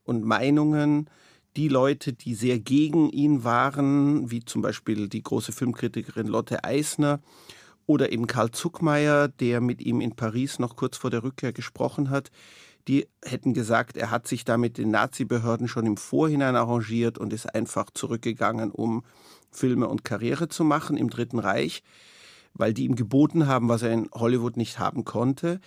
und 0.05 0.25
Meinungen. 0.25 1.09
Die 1.57 1.69
Leute, 1.69 2.13
die 2.13 2.35
sehr 2.35 2.59
gegen 2.59 3.11
ihn 3.11 3.43
waren, 3.43 4.31
wie 4.31 4.45
zum 4.45 4.63
Beispiel 4.63 5.09
die 5.09 5.23
große 5.23 5.53
Filmkritikerin 5.53 6.27
Lotte 6.27 6.65
Eisner 6.65 7.21
oder 7.87 8.13
eben 8.13 8.29
Karl 8.29 8.53
Zuckmeier, 8.53 9.27
der 9.27 9.61
mit 9.61 9.83
ihm 9.83 10.01
in 10.01 10.15
Paris 10.15 10.61
noch 10.61 10.77
kurz 10.77 10.97
vor 10.97 11.11
der 11.11 11.25
Rückkehr 11.25 11.53
gesprochen 11.53 12.09
hat, 12.11 12.31
die 12.87 13.09
hätten 13.25 13.53
gesagt, 13.53 13.97
er 13.97 14.11
hat 14.11 14.27
sich 14.27 14.45
da 14.45 14.57
mit 14.57 14.79
den 14.79 14.91
Nazi-Behörden 14.91 15.69
schon 15.69 15.87
im 15.87 15.97
Vorhinein 15.97 16.57
arrangiert 16.57 17.19
und 17.19 17.33
ist 17.33 17.55
einfach 17.55 17.91
zurückgegangen, 17.93 18.71
um 18.71 19.05
Filme 19.51 19.89
und 19.89 20.05
Karriere 20.05 20.49
zu 20.49 20.65
machen 20.65 20.97
im 20.97 21.11
Dritten 21.11 21.39
Reich, 21.39 21.83
weil 22.55 22.73
die 22.73 22.85
ihm 22.85 22.97
geboten 22.97 23.47
haben, 23.47 23.69
was 23.69 23.83
er 23.83 23.93
in 23.93 24.09
Hollywood 24.13 24.57
nicht 24.57 24.79
haben 24.79 25.05
konnte. 25.05 25.61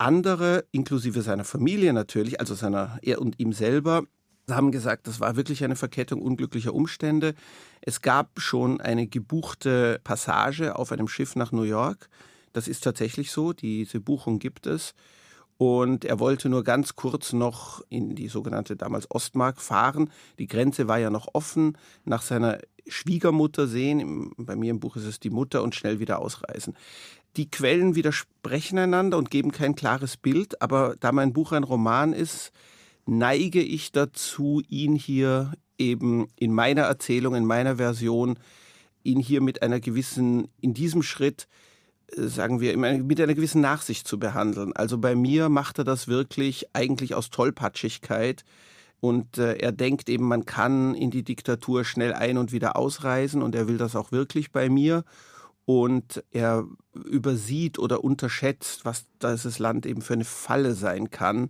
Andere, 0.00 0.64
inklusive 0.72 1.20
seiner 1.20 1.44
Familie 1.44 1.92
natürlich, 1.92 2.40
also 2.40 2.54
seiner, 2.54 2.98
er 3.02 3.20
und 3.20 3.38
ihm 3.38 3.52
selber, 3.52 4.04
haben 4.48 4.72
gesagt, 4.72 5.06
das 5.06 5.20
war 5.20 5.36
wirklich 5.36 5.62
eine 5.62 5.76
Verkettung 5.76 6.22
unglücklicher 6.22 6.72
Umstände. 6.72 7.34
Es 7.82 8.00
gab 8.00 8.40
schon 8.40 8.80
eine 8.80 9.06
gebuchte 9.06 10.00
Passage 10.02 10.76
auf 10.76 10.90
einem 10.90 11.06
Schiff 11.06 11.36
nach 11.36 11.52
New 11.52 11.64
York. 11.64 12.08
Das 12.54 12.66
ist 12.66 12.82
tatsächlich 12.82 13.30
so, 13.30 13.52
diese 13.52 14.00
Buchung 14.00 14.38
gibt 14.38 14.66
es. 14.66 14.94
Und 15.60 16.06
er 16.06 16.18
wollte 16.20 16.48
nur 16.48 16.64
ganz 16.64 16.96
kurz 16.96 17.34
noch 17.34 17.82
in 17.90 18.14
die 18.14 18.28
sogenannte 18.28 18.76
damals 18.76 19.10
Ostmark 19.10 19.60
fahren. 19.60 20.08
Die 20.38 20.46
Grenze 20.46 20.88
war 20.88 20.96
ja 20.96 21.10
noch 21.10 21.28
offen, 21.34 21.76
nach 22.06 22.22
seiner 22.22 22.60
Schwiegermutter 22.86 23.66
sehen, 23.66 24.32
bei 24.38 24.56
mir 24.56 24.70
im 24.70 24.80
Buch 24.80 24.96
ist 24.96 25.04
es 25.04 25.20
die 25.20 25.28
Mutter, 25.28 25.62
und 25.62 25.74
schnell 25.74 26.00
wieder 26.00 26.20
ausreisen. 26.20 26.78
Die 27.36 27.50
Quellen 27.50 27.94
widersprechen 27.94 28.78
einander 28.78 29.18
und 29.18 29.30
geben 29.30 29.52
kein 29.52 29.74
klares 29.74 30.16
Bild, 30.16 30.62
aber 30.62 30.96
da 30.98 31.12
mein 31.12 31.34
Buch 31.34 31.52
ein 31.52 31.64
Roman 31.64 32.14
ist, 32.14 32.52
neige 33.04 33.60
ich 33.60 33.92
dazu, 33.92 34.62
ihn 34.66 34.94
hier 34.94 35.52
eben 35.76 36.28
in 36.36 36.54
meiner 36.54 36.84
Erzählung, 36.84 37.34
in 37.34 37.44
meiner 37.44 37.76
Version, 37.76 38.38
ihn 39.02 39.20
hier 39.20 39.42
mit 39.42 39.60
einer 39.60 39.78
gewissen, 39.78 40.48
in 40.62 40.72
diesem 40.72 41.02
Schritt, 41.02 41.48
sagen 42.16 42.60
wir, 42.60 42.76
mit 42.76 43.20
einer 43.20 43.34
gewissen 43.34 43.60
Nachsicht 43.60 44.06
zu 44.06 44.18
behandeln. 44.18 44.72
Also 44.74 44.98
bei 44.98 45.14
mir 45.14 45.48
macht 45.48 45.78
er 45.78 45.84
das 45.84 46.08
wirklich 46.08 46.66
eigentlich 46.74 47.14
aus 47.14 47.30
Tollpatschigkeit. 47.30 48.44
Und 49.00 49.38
äh, 49.38 49.54
er 49.54 49.72
denkt 49.72 50.08
eben, 50.08 50.28
man 50.28 50.44
kann 50.44 50.94
in 50.94 51.10
die 51.10 51.22
Diktatur 51.22 51.84
schnell 51.84 52.12
ein- 52.12 52.36
und 52.36 52.52
wieder 52.52 52.76
ausreisen 52.76 53.42
und 53.42 53.54
er 53.54 53.66
will 53.66 53.78
das 53.78 53.96
auch 53.96 54.12
wirklich 54.12 54.52
bei 54.52 54.68
mir 54.68 55.04
und 55.64 56.22
er 56.32 56.66
übersieht 56.92 57.78
oder 57.78 58.04
unterschätzt, 58.04 58.84
was 58.84 59.06
dieses 59.22 59.58
Land 59.58 59.86
eben 59.86 60.02
für 60.02 60.14
eine 60.14 60.24
Falle 60.24 60.74
sein 60.74 61.10
kann. 61.10 61.48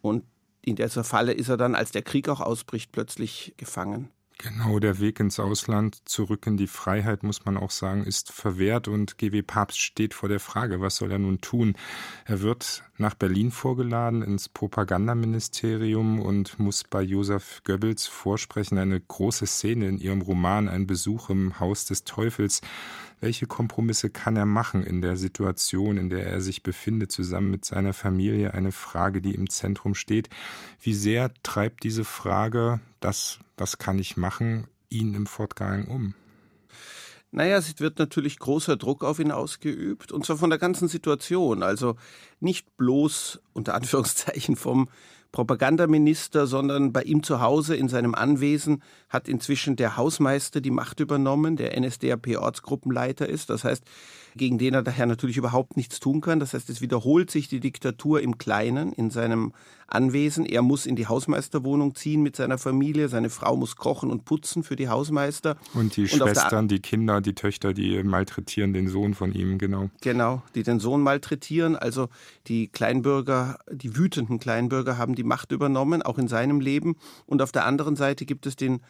Und 0.00 0.24
in 0.62 0.76
dieser 0.76 1.04
Falle 1.04 1.32
ist 1.32 1.48
er 1.48 1.56
dann, 1.56 1.74
als 1.74 1.92
der 1.92 2.02
Krieg 2.02 2.28
auch 2.28 2.40
ausbricht, 2.40 2.92
plötzlich 2.92 3.54
gefangen. 3.56 4.10
Genau, 4.38 4.78
der 4.78 4.98
Weg 4.98 5.20
ins 5.20 5.38
Ausland, 5.38 6.08
zurück 6.08 6.46
in 6.46 6.56
die 6.56 6.66
Freiheit, 6.66 7.22
muss 7.22 7.44
man 7.44 7.56
auch 7.56 7.70
sagen, 7.70 8.04
ist 8.04 8.32
verwehrt 8.32 8.88
und 8.88 9.18
GW 9.18 9.42
Papst 9.42 9.78
steht 9.78 10.14
vor 10.14 10.28
der 10.28 10.40
Frage, 10.40 10.80
was 10.80 10.96
soll 10.96 11.12
er 11.12 11.18
nun 11.18 11.40
tun? 11.40 11.76
Er 12.24 12.40
wird 12.40 12.82
nach 13.02 13.14
Berlin 13.14 13.50
vorgeladen 13.50 14.22
ins 14.22 14.48
Propagandaministerium 14.48 16.20
und 16.20 16.58
muss 16.58 16.84
bei 16.84 17.02
Josef 17.02 17.60
Goebbels 17.64 18.06
vorsprechen. 18.06 18.78
Eine 18.78 18.98
große 18.98 19.46
Szene 19.46 19.88
in 19.88 19.98
ihrem 19.98 20.22
Roman, 20.22 20.68
ein 20.68 20.86
Besuch 20.86 21.28
im 21.28 21.60
Haus 21.60 21.84
des 21.84 22.04
Teufels. 22.04 22.62
Welche 23.20 23.46
Kompromisse 23.46 24.08
kann 24.08 24.36
er 24.36 24.46
machen 24.46 24.82
in 24.82 25.02
der 25.02 25.16
Situation, 25.16 25.98
in 25.98 26.08
der 26.08 26.26
er 26.26 26.40
sich 26.40 26.62
befindet, 26.62 27.12
zusammen 27.12 27.50
mit 27.50 27.64
seiner 27.64 27.92
Familie? 27.92 28.54
Eine 28.54 28.72
Frage, 28.72 29.20
die 29.20 29.34
im 29.34 29.50
Zentrum 29.50 29.94
steht. 29.94 30.30
Wie 30.80 30.94
sehr 30.94 31.30
treibt 31.42 31.84
diese 31.84 32.04
Frage, 32.04 32.80
das, 33.00 33.38
was 33.58 33.78
kann 33.78 33.98
ich 33.98 34.16
machen, 34.16 34.66
ihn 34.88 35.14
im 35.14 35.26
Fortgang 35.26 35.86
um? 35.86 36.14
Naja, 37.34 37.56
es 37.56 37.80
wird 37.80 37.98
natürlich 37.98 38.38
großer 38.38 38.76
Druck 38.76 39.02
auf 39.02 39.18
ihn 39.18 39.32
ausgeübt, 39.32 40.12
und 40.12 40.26
zwar 40.26 40.36
von 40.36 40.50
der 40.50 40.58
ganzen 40.58 40.86
Situation. 40.86 41.62
Also 41.62 41.96
nicht 42.40 42.76
bloß 42.76 43.40
unter 43.54 43.74
Anführungszeichen 43.74 44.54
vom 44.54 44.90
Propagandaminister, 45.32 46.46
sondern 46.46 46.92
bei 46.92 47.02
ihm 47.02 47.22
zu 47.22 47.40
Hause 47.40 47.74
in 47.74 47.88
seinem 47.88 48.14
Anwesen 48.14 48.82
hat 49.08 49.28
inzwischen 49.28 49.76
der 49.76 49.96
Hausmeister 49.96 50.60
die 50.60 50.70
Macht 50.70 51.00
übernommen, 51.00 51.56
der 51.56 51.74
NSDAP-Ortsgruppenleiter 51.80 53.26
ist. 53.26 53.48
Das 53.48 53.64
heißt, 53.64 53.82
gegen 54.36 54.58
den 54.58 54.74
er 54.74 54.82
daher 54.82 55.06
natürlich 55.06 55.36
überhaupt 55.36 55.76
nichts 55.76 56.00
tun 56.00 56.20
kann. 56.20 56.40
Das 56.40 56.54
heißt, 56.54 56.70
es 56.70 56.80
wiederholt 56.80 57.30
sich 57.30 57.48
die 57.48 57.60
Diktatur 57.60 58.20
im 58.20 58.38
Kleinen 58.38 58.92
in 58.92 59.10
seinem 59.10 59.52
Anwesen. 59.86 60.46
Er 60.46 60.62
muss 60.62 60.86
in 60.86 60.96
die 60.96 61.06
Hausmeisterwohnung 61.06 61.94
ziehen 61.94 62.22
mit 62.22 62.36
seiner 62.36 62.58
Familie. 62.58 63.08
Seine 63.08 63.30
Frau 63.30 63.56
muss 63.56 63.76
kochen 63.76 64.10
und 64.10 64.24
putzen 64.24 64.62
für 64.62 64.76
die 64.76 64.88
Hausmeister. 64.88 65.56
Und 65.74 65.96
die 65.96 66.02
und 66.02 66.10
Schwestern, 66.10 66.68
die 66.68 66.80
Kinder, 66.80 67.20
die 67.20 67.34
Töchter, 67.34 67.74
die 67.74 68.02
malträtieren 68.02 68.72
den 68.72 68.88
Sohn 68.88 69.14
von 69.14 69.32
ihm, 69.34 69.58
genau. 69.58 69.90
Genau, 70.00 70.42
die 70.54 70.62
den 70.62 70.80
Sohn 70.80 71.02
malträtieren. 71.02 71.76
Also 71.76 72.08
die 72.46 72.68
Kleinbürger, 72.68 73.58
die 73.70 73.96
wütenden 73.96 74.38
Kleinbürger 74.38 74.96
haben 74.96 75.14
die 75.14 75.24
Macht 75.24 75.52
übernommen, 75.52 76.02
auch 76.02 76.18
in 76.18 76.28
seinem 76.28 76.60
Leben. 76.60 76.96
Und 77.26 77.42
auf 77.42 77.52
der 77.52 77.66
anderen 77.66 77.96
Seite 77.96 78.24
gibt 78.24 78.46
es 78.46 78.56
den 78.56 78.80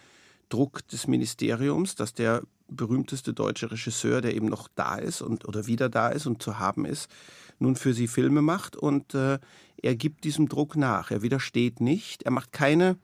Druck 0.48 0.86
des 0.88 1.08
Ministeriums, 1.08 1.94
dass 1.94 2.12
der 2.14 2.42
berühmteste 2.72 3.32
deutsche 3.32 3.70
Regisseur, 3.70 4.20
der 4.20 4.34
eben 4.34 4.46
noch 4.46 4.68
da 4.74 4.96
ist 4.96 5.22
und 5.22 5.46
oder 5.46 5.66
wieder 5.66 5.88
da 5.88 6.08
ist 6.08 6.26
und 6.26 6.42
zu 6.42 6.58
haben 6.58 6.84
ist, 6.84 7.10
nun 7.58 7.76
für 7.76 7.94
sie 7.94 8.08
Filme 8.08 8.42
macht 8.42 8.76
und 8.76 9.14
äh, 9.14 9.38
er 9.82 9.96
gibt 9.96 10.24
diesem 10.24 10.48
Druck 10.48 10.76
nach. 10.76 11.10
Er 11.10 11.22
widersteht 11.22 11.80
nicht. 11.80 12.22
Er 12.22 12.30
macht 12.30 12.52
keine 12.52 12.96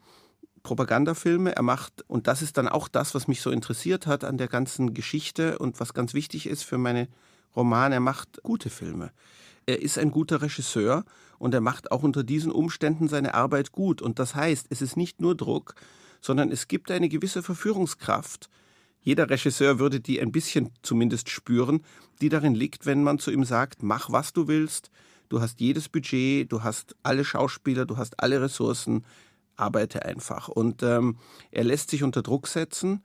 Propagandafilme. 0.63 1.55
Er 1.57 1.63
macht 1.63 2.05
und 2.09 2.27
das 2.27 2.43
ist 2.43 2.57
dann 2.57 2.69
auch 2.69 2.89
das, 2.89 3.15
was 3.15 3.29
mich 3.29 3.41
so 3.41 3.51
interessiert 3.51 4.07
hat 4.07 4.25
an 4.25 4.39
der 4.39 4.49
ganzen 4.49 4.95
Geschichte 4.95 5.59
und 5.59 5.81
was 5.81 5.95
ganz 5.95 6.15
wichtig 6.15 6.47
ist 6.47 6.63
für 6.63 6.79
meine 6.79 7.09
Romane. 7.57 7.97
Er 7.97 8.01
macht 8.01 8.43
gute 8.43 8.71
Filme. 8.71 9.11
Er 9.67 9.83
ist 9.83 9.99
ein 9.99 10.11
guter 10.11 10.41
Regisseur 10.41 11.05
und 11.39 11.53
er 11.53 11.61
macht 11.61 11.91
auch 11.91 12.03
unter 12.03 12.23
diesen 12.23 12.53
Umständen 12.53 13.09
seine 13.09 13.35
Arbeit 13.35 13.73
gut. 13.73 14.01
Und 14.01 14.19
das 14.19 14.35
heißt, 14.35 14.67
es 14.71 14.83
ist 14.83 14.97
nicht 14.97 15.21
nur 15.21 15.35
Druck, 15.35 15.75
sondern 16.21 16.51
es 16.51 16.69
gibt 16.69 16.91
eine 16.91 17.09
gewisse 17.09 17.43
Verführungskraft 17.43 18.49
jeder 19.01 19.31
Regisseur 19.31 19.79
würde 19.79 20.01
die 20.01 20.21
ein 20.21 20.33
bisschen 20.33 20.71
zumindest 20.83 21.31
spüren, 21.31 21.83
die 22.21 22.29
darin 22.29 22.55
liegt, 22.55 22.87
wenn 22.87 23.03
man 23.03 23.19
zu 23.19 23.31
ihm 23.31 23.45
sagt, 23.45 23.83
mach 23.83 24.11
was 24.11 24.33
du 24.33 24.49
willst, 24.49 24.91
du 25.29 25.41
hast 25.41 25.61
jedes 25.61 25.89
Budget, 25.89 26.51
du 26.51 26.63
hast 26.63 26.97
alle 27.03 27.25
Schauspieler, 27.25 27.87
du 27.87 27.97
hast 27.97 28.21
alle 28.21 28.41
Ressourcen, 28.41 29.05
arbeite 29.57 30.05
einfach. 30.05 30.49
Und 30.49 30.83
ähm, 30.83 31.17
er 31.51 31.65
lässt 31.65 31.91
sich 31.91 32.03
unter 32.03 32.23
Druck 32.23 32.49
setzen, 32.49 33.03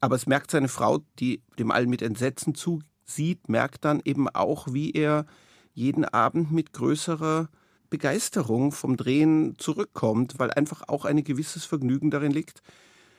aber 0.00 0.16
es 0.16 0.26
merkt 0.26 0.50
seine 0.50 0.68
Frau, 0.68 1.00
die 1.18 1.42
dem 1.58 1.70
allen 1.70 1.88
mit 1.88 2.02
Entsetzen 2.02 2.54
zusieht, 2.54 3.48
merkt 3.48 3.84
dann 3.84 4.00
eben 4.04 4.28
auch, 4.28 4.68
wie 4.72 4.92
er 4.92 5.26
jeden 5.72 6.04
Abend 6.04 6.52
mit 6.52 6.72
größerer 6.72 7.48
Begeisterung 7.90 8.72
vom 8.72 8.96
Drehen 8.96 9.54
zurückkommt, 9.58 10.38
weil 10.38 10.50
einfach 10.50 10.82
auch 10.88 11.04
ein 11.04 11.22
gewisses 11.22 11.64
Vergnügen 11.64 12.10
darin 12.10 12.32
liegt, 12.32 12.62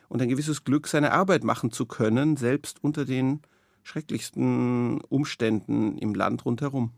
und 0.10 0.22
ein 0.22 0.30
gewisses 0.30 0.64
Glück, 0.64 0.88
seine 0.88 1.12
Arbeit 1.12 1.44
machen 1.44 1.72
zu 1.72 1.86
können, 1.86 2.38
selbst 2.38 2.84
unter 2.84 3.06
den 3.06 3.42
schrecklichsten 3.84 5.02
Umständen 5.02 5.98
im 5.98 6.14
Land 6.14 6.46
rundherum. 6.46 6.92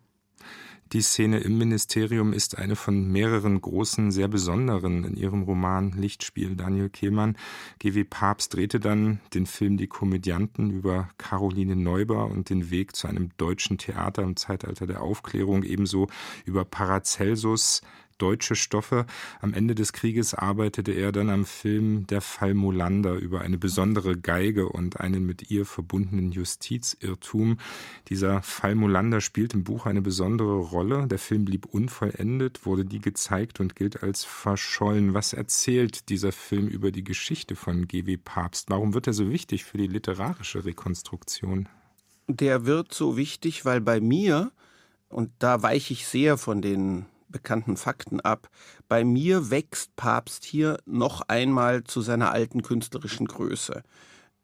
Die 0.91 1.01
Szene 1.01 1.39
im 1.41 1.59
Ministerium 1.59 2.33
ist 2.33 2.57
eine 2.57 2.75
von 2.75 3.11
mehreren 3.11 3.61
großen, 3.61 4.09
sehr 4.09 4.27
besonderen 4.27 5.03
in 5.03 5.15
ihrem 5.15 5.43
Roman 5.43 5.91
Lichtspiel 5.91 6.55
Daniel 6.55 6.89
Kehlmann. 6.89 7.37
G.W. 7.77 8.05
Papst 8.05 8.55
drehte 8.55 8.79
dann 8.79 9.19
den 9.35 9.45
Film 9.45 9.77
Die 9.77 9.85
Komödianten 9.85 10.71
über 10.71 11.09
Caroline 11.19 11.75
Neuber 11.75 12.25
und 12.25 12.49
den 12.49 12.71
Weg 12.71 12.95
zu 12.95 13.07
einem 13.07 13.29
deutschen 13.37 13.77
Theater 13.77 14.23
im 14.23 14.35
Zeitalter 14.35 14.87
der 14.87 15.03
Aufklärung, 15.03 15.61
ebenso 15.61 16.07
über 16.43 16.65
Paracelsus, 16.65 17.81
deutsche 18.21 18.55
Stoffe. 18.55 19.05
Am 19.41 19.53
Ende 19.53 19.73
des 19.73 19.93
Krieges 19.93 20.33
arbeitete 20.33 20.91
er 20.91 21.11
dann 21.11 21.29
am 21.29 21.45
Film 21.45 22.05
Der 22.07 22.21
Fall 22.21 22.53
Molander 22.53 23.15
über 23.15 23.41
eine 23.41 23.57
besondere 23.57 24.17
Geige 24.17 24.69
und 24.69 24.99
einen 24.99 25.25
mit 25.25 25.49
ihr 25.49 25.65
verbundenen 25.65 26.31
Justizirrtum. 26.31 27.57
Dieser 28.07 28.41
Fall 28.43 28.75
Molander 28.75 29.21
spielt 29.21 29.53
im 29.53 29.63
Buch 29.63 29.85
eine 29.85 30.01
besondere 30.01 30.57
Rolle. 30.57 31.07
Der 31.07 31.19
Film 31.19 31.45
blieb 31.45 31.65
unvollendet, 31.65 32.65
wurde 32.65 32.85
nie 32.85 32.99
gezeigt 32.99 33.59
und 33.59 33.75
gilt 33.75 34.03
als 34.03 34.23
verschollen. 34.23 35.13
Was 35.13 35.33
erzählt 35.33 36.09
dieser 36.09 36.31
Film 36.31 36.67
über 36.67 36.91
die 36.91 37.03
Geschichte 37.03 37.55
von 37.55 37.87
G.W. 37.87 38.17
Papst? 38.17 38.69
Warum 38.69 38.93
wird 38.93 39.07
er 39.07 39.13
so 39.13 39.29
wichtig 39.31 39.63
für 39.65 39.77
die 39.77 39.87
literarische 39.87 40.65
Rekonstruktion? 40.65 41.67
Der 42.27 42.65
wird 42.65 42.93
so 42.93 43.17
wichtig, 43.17 43.65
weil 43.65 43.81
bei 43.81 43.99
mir, 43.99 44.51
und 45.09 45.31
da 45.39 45.63
weiche 45.63 45.93
ich 45.93 46.05
sehr 46.05 46.37
von 46.37 46.61
den 46.61 47.07
bekannten 47.29 47.77
Fakten 47.77 48.19
ab. 48.19 48.49
Bei 48.87 49.03
mir 49.03 49.49
wächst 49.49 49.95
Papst 49.95 50.43
hier 50.43 50.79
noch 50.85 51.21
einmal 51.27 51.83
zu 51.83 52.01
seiner 52.01 52.31
alten 52.31 52.61
künstlerischen 52.61 53.27
Größe. 53.27 53.83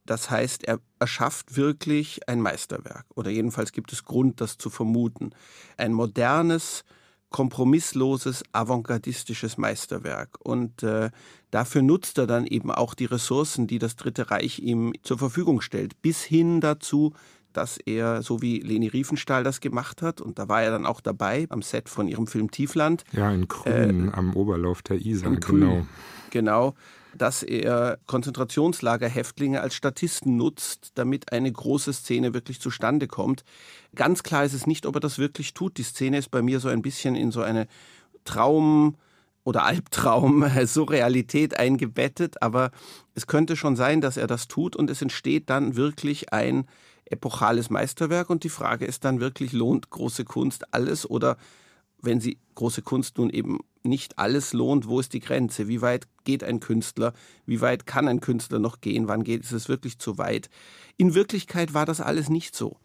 Das 0.06 0.30
heißt, 0.30 0.64
er 0.66 0.80
erschafft 1.00 1.56
wirklich 1.58 2.30
ein 2.30 2.40
Meisterwerk. 2.40 3.06
Oder 3.16 3.32
jedenfalls 3.32 3.72
gibt 3.72 3.92
es 3.92 4.06
Grund, 4.06 4.40
das 4.40 4.58
zu 4.58 4.70
vermuten. 4.70 5.32
Ein 5.78 5.94
modernes, 5.94 6.84
kompromissloses, 7.32 8.44
avantgardistisches 8.52 9.58
Meisterwerk. 9.58 10.38
Und 10.44 10.84
äh, 10.84 11.10
dafür 11.52 11.82
nutzt 11.82 12.18
er 12.18 12.28
dann 12.28 12.46
eben 12.46 12.72
auch 12.72 12.94
die 12.94 13.06
Ressourcen, 13.06 13.68
die 13.68 13.80
das 13.80 13.96
Dritte 13.96 14.32
Reich 14.32 14.60
ihm 14.60 14.94
zur 15.02 15.18
Verfügung 15.18 15.62
stellt, 15.62 16.02
bis 16.02 16.24
hin 16.24 16.62
dazu, 16.62 17.14
dass 17.58 17.78
er, 17.78 18.22
so 18.22 18.42
wie 18.42 18.60
Leni 18.60 18.88
Riefenstahl 18.88 19.44
das 19.44 19.60
gemacht 19.60 20.02
hat, 20.02 20.22
und 20.22 20.40
da 20.40 20.48
war 20.48 20.62
er 20.64 20.72
dann 20.72 20.86
auch 20.86 21.02
dabei 21.02 21.48
am 21.50 21.62
Set 21.62 21.90
von 21.90 22.08
ihrem 22.08 22.28
Film 22.28 22.52
Tiefland. 22.52 23.04
Ja, 23.12 23.32
in 23.32 23.48
Grün 23.48 24.10
äh, 24.10 24.12
am 24.12 24.36
Oberlauf 24.36 24.82
der 24.82 24.98
Isar, 24.98 25.36
genau. 25.38 25.86
Genau, 26.32 26.76
dass 27.18 27.44
er 27.44 27.98
Konzentrationslagerhäftlinge 28.08 29.62
als 29.62 29.74
Statisten 29.76 30.36
nutzt, 30.36 30.92
damit 30.96 31.32
eine 31.32 31.52
große 31.52 31.94
Szene 31.94 32.34
wirklich 32.34 32.60
zustande 32.60 33.08
kommt. 33.08 33.46
Ganz 33.96 34.24
klar 34.24 34.44
ist 34.44 34.54
es 34.54 34.68
nicht, 34.68 34.86
ob 34.86 34.96
er 34.96 35.00
das 35.00 35.18
wirklich 35.18 35.54
tut. 35.54 35.78
Die 35.78 35.84
Szene 35.84 36.18
ist 36.18 36.30
bei 36.30 36.42
mir 36.42 36.60
so 36.60 36.68
ein 36.68 36.82
bisschen 36.82 37.16
in 37.16 37.32
so 37.32 37.42
eine 37.42 37.68
Traum- 38.26 38.96
oder 39.46 39.64
Albtraum, 39.64 40.46
Surrealität 40.66 41.58
eingebettet, 41.58 42.42
aber 42.42 42.72
es 43.14 43.28
könnte 43.28 43.56
schon 43.56 43.76
sein, 43.78 44.02
dass 44.02 44.18
er 44.18 44.28
das 44.28 44.48
tut 44.48 44.76
und 44.76 44.90
es 44.90 45.02
entsteht 45.02 45.50
dann 45.50 45.76
wirklich 45.78 46.34
ein 46.34 46.66
epochales 47.06 47.70
Meisterwerk 47.70 48.30
und 48.30 48.44
die 48.44 48.50
Frage 48.50 48.86
ist 48.86 49.06
dann 49.06 49.20
wirklich, 49.20 49.54
lohnt 49.54 49.90
große 49.90 50.26
Kunst 50.26 50.74
alles 50.74 51.10
oder 51.10 51.38
wenn 52.02 52.20
sie 52.20 52.38
große 52.56 52.82
Kunst 52.82 53.18
nun 53.18 53.30
eben 53.30 53.60
nicht 53.84 54.18
alles 54.18 54.54
lohnt, 54.54 54.88
wo 54.88 55.00
ist 55.00 55.14
die 55.14 55.20
Grenze? 55.20 55.68
Wie 55.68 55.82
weit 55.82 56.08
geht 56.24 56.44
ein 56.44 56.60
Künstler? 56.60 57.14
Wie 57.46 57.62
weit 57.62 57.86
kann 57.86 58.08
ein 58.08 58.22
Künstler 58.22 58.60
noch 58.60 58.82
gehen? 58.82 59.08
Wann 59.08 59.24
geht 59.24 59.50
es 59.50 59.70
wirklich 59.70 60.00
zu 60.00 60.18
weit? 60.18 60.50
In 60.98 61.14
Wirklichkeit 61.14 61.74
war 61.74 61.86
das 61.86 62.02
alles 62.02 62.30
nicht 62.30 62.56
so. 62.56 62.78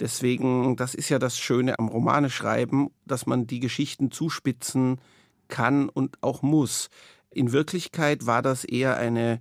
Deswegen, 0.00 0.76
das 0.76 0.94
ist 0.94 1.08
ja 1.08 1.18
das 1.18 1.38
Schöne 1.38 1.78
am 1.78 1.88
Romane 1.88 2.28
schreiben, 2.28 2.90
dass 3.06 3.26
man 3.26 3.46
die 3.46 3.60
Geschichten 3.60 4.10
zuspitzen 4.10 5.00
kann 5.48 5.88
und 5.88 6.18
auch 6.22 6.42
muss. 6.42 6.88
In 7.30 7.52
Wirklichkeit 7.52 8.26
war 8.26 8.42
das 8.42 8.64
eher 8.64 8.96
eine 8.96 9.40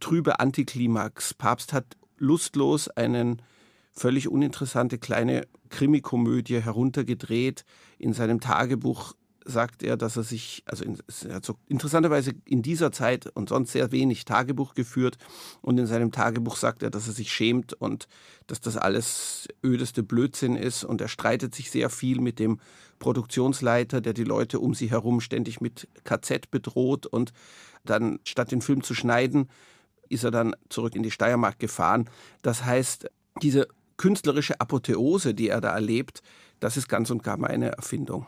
trübe 0.00 0.40
Antiklimax. 0.40 1.34
Papst 1.34 1.72
hat 1.72 1.96
lustlos 2.18 2.88
einen 2.88 3.42
völlig 3.92 4.28
uninteressante 4.28 4.98
kleine 4.98 5.46
Krimikomödie 5.68 6.60
heruntergedreht. 6.60 7.64
In 7.98 8.12
seinem 8.12 8.40
Tagebuch 8.40 9.14
sagt 9.44 9.82
er, 9.82 9.96
dass 9.96 10.16
er 10.16 10.22
sich, 10.22 10.62
also 10.66 10.84
in, 10.84 10.98
er 11.28 11.36
hat 11.36 11.44
so 11.44 11.56
interessanterweise 11.68 12.32
in 12.44 12.62
dieser 12.62 12.92
Zeit 12.92 13.26
und 13.34 13.48
sonst 13.48 13.72
sehr 13.72 13.92
wenig 13.92 14.24
Tagebuch 14.24 14.74
geführt 14.74 15.18
und 15.60 15.78
in 15.78 15.86
seinem 15.86 16.12
Tagebuch 16.12 16.56
sagt 16.56 16.82
er, 16.82 16.90
dass 16.90 17.08
er 17.08 17.12
sich 17.12 17.32
schämt 17.32 17.72
und 17.74 18.06
dass 18.46 18.60
das 18.60 18.76
alles 18.76 19.48
ödeste 19.64 20.02
Blödsinn 20.02 20.56
ist 20.56 20.84
und 20.84 21.00
er 21.00 21.08
streitet 21.08 21.54
sich 21.54 21.70
sehr 21.70 21.90
viel 21.90 22.20
mit 22.20 22.38
dem 22.38 22.60
Produktionsleiter, 22.98 24.00
der 24.00 24.12
die 24.12 24.24
Leute 24.24 24.60
um 24.60 24.74
sie 24.74 24.90
herum 24.90 25.20
ständig 25.20 25.60
mit 25.60 25.88
KZ 26.04 26.50
bedroht 26.50 27.06
und 27.06 27.32
dann 27.84 28.20
statt 28.24 28.52
den 28.52 28.62
Film 28.62 28.82
zu 28.82 28.94
schneiden, 28.94 29.48
ist 30.08 30.24
er 30.24 30.30
dann 30.30 30.54
zurück 30.68 30.94
in 30.94 31.02
die 31.02 31.10
Steiermark 31.10 31.58
gefahren. 31.58 32.08
Das 32.42 32.64
heißt, 32.64 33.08
diese 33.40 33.66
künstlerische 33.96 34.60
Apotheose, 34.60 35.34
die 35.34 35.48
er 35.48 35.60
da 35.60 35.70
erlebt, 35.70 36.22
das 36.60 36.76
ist 36.76 36.88
ganz 36.88 37.10
und 37.10 37.22
gar 37.22 37.36
meine 37.36 37.72
Erfindung. 37.72 38.26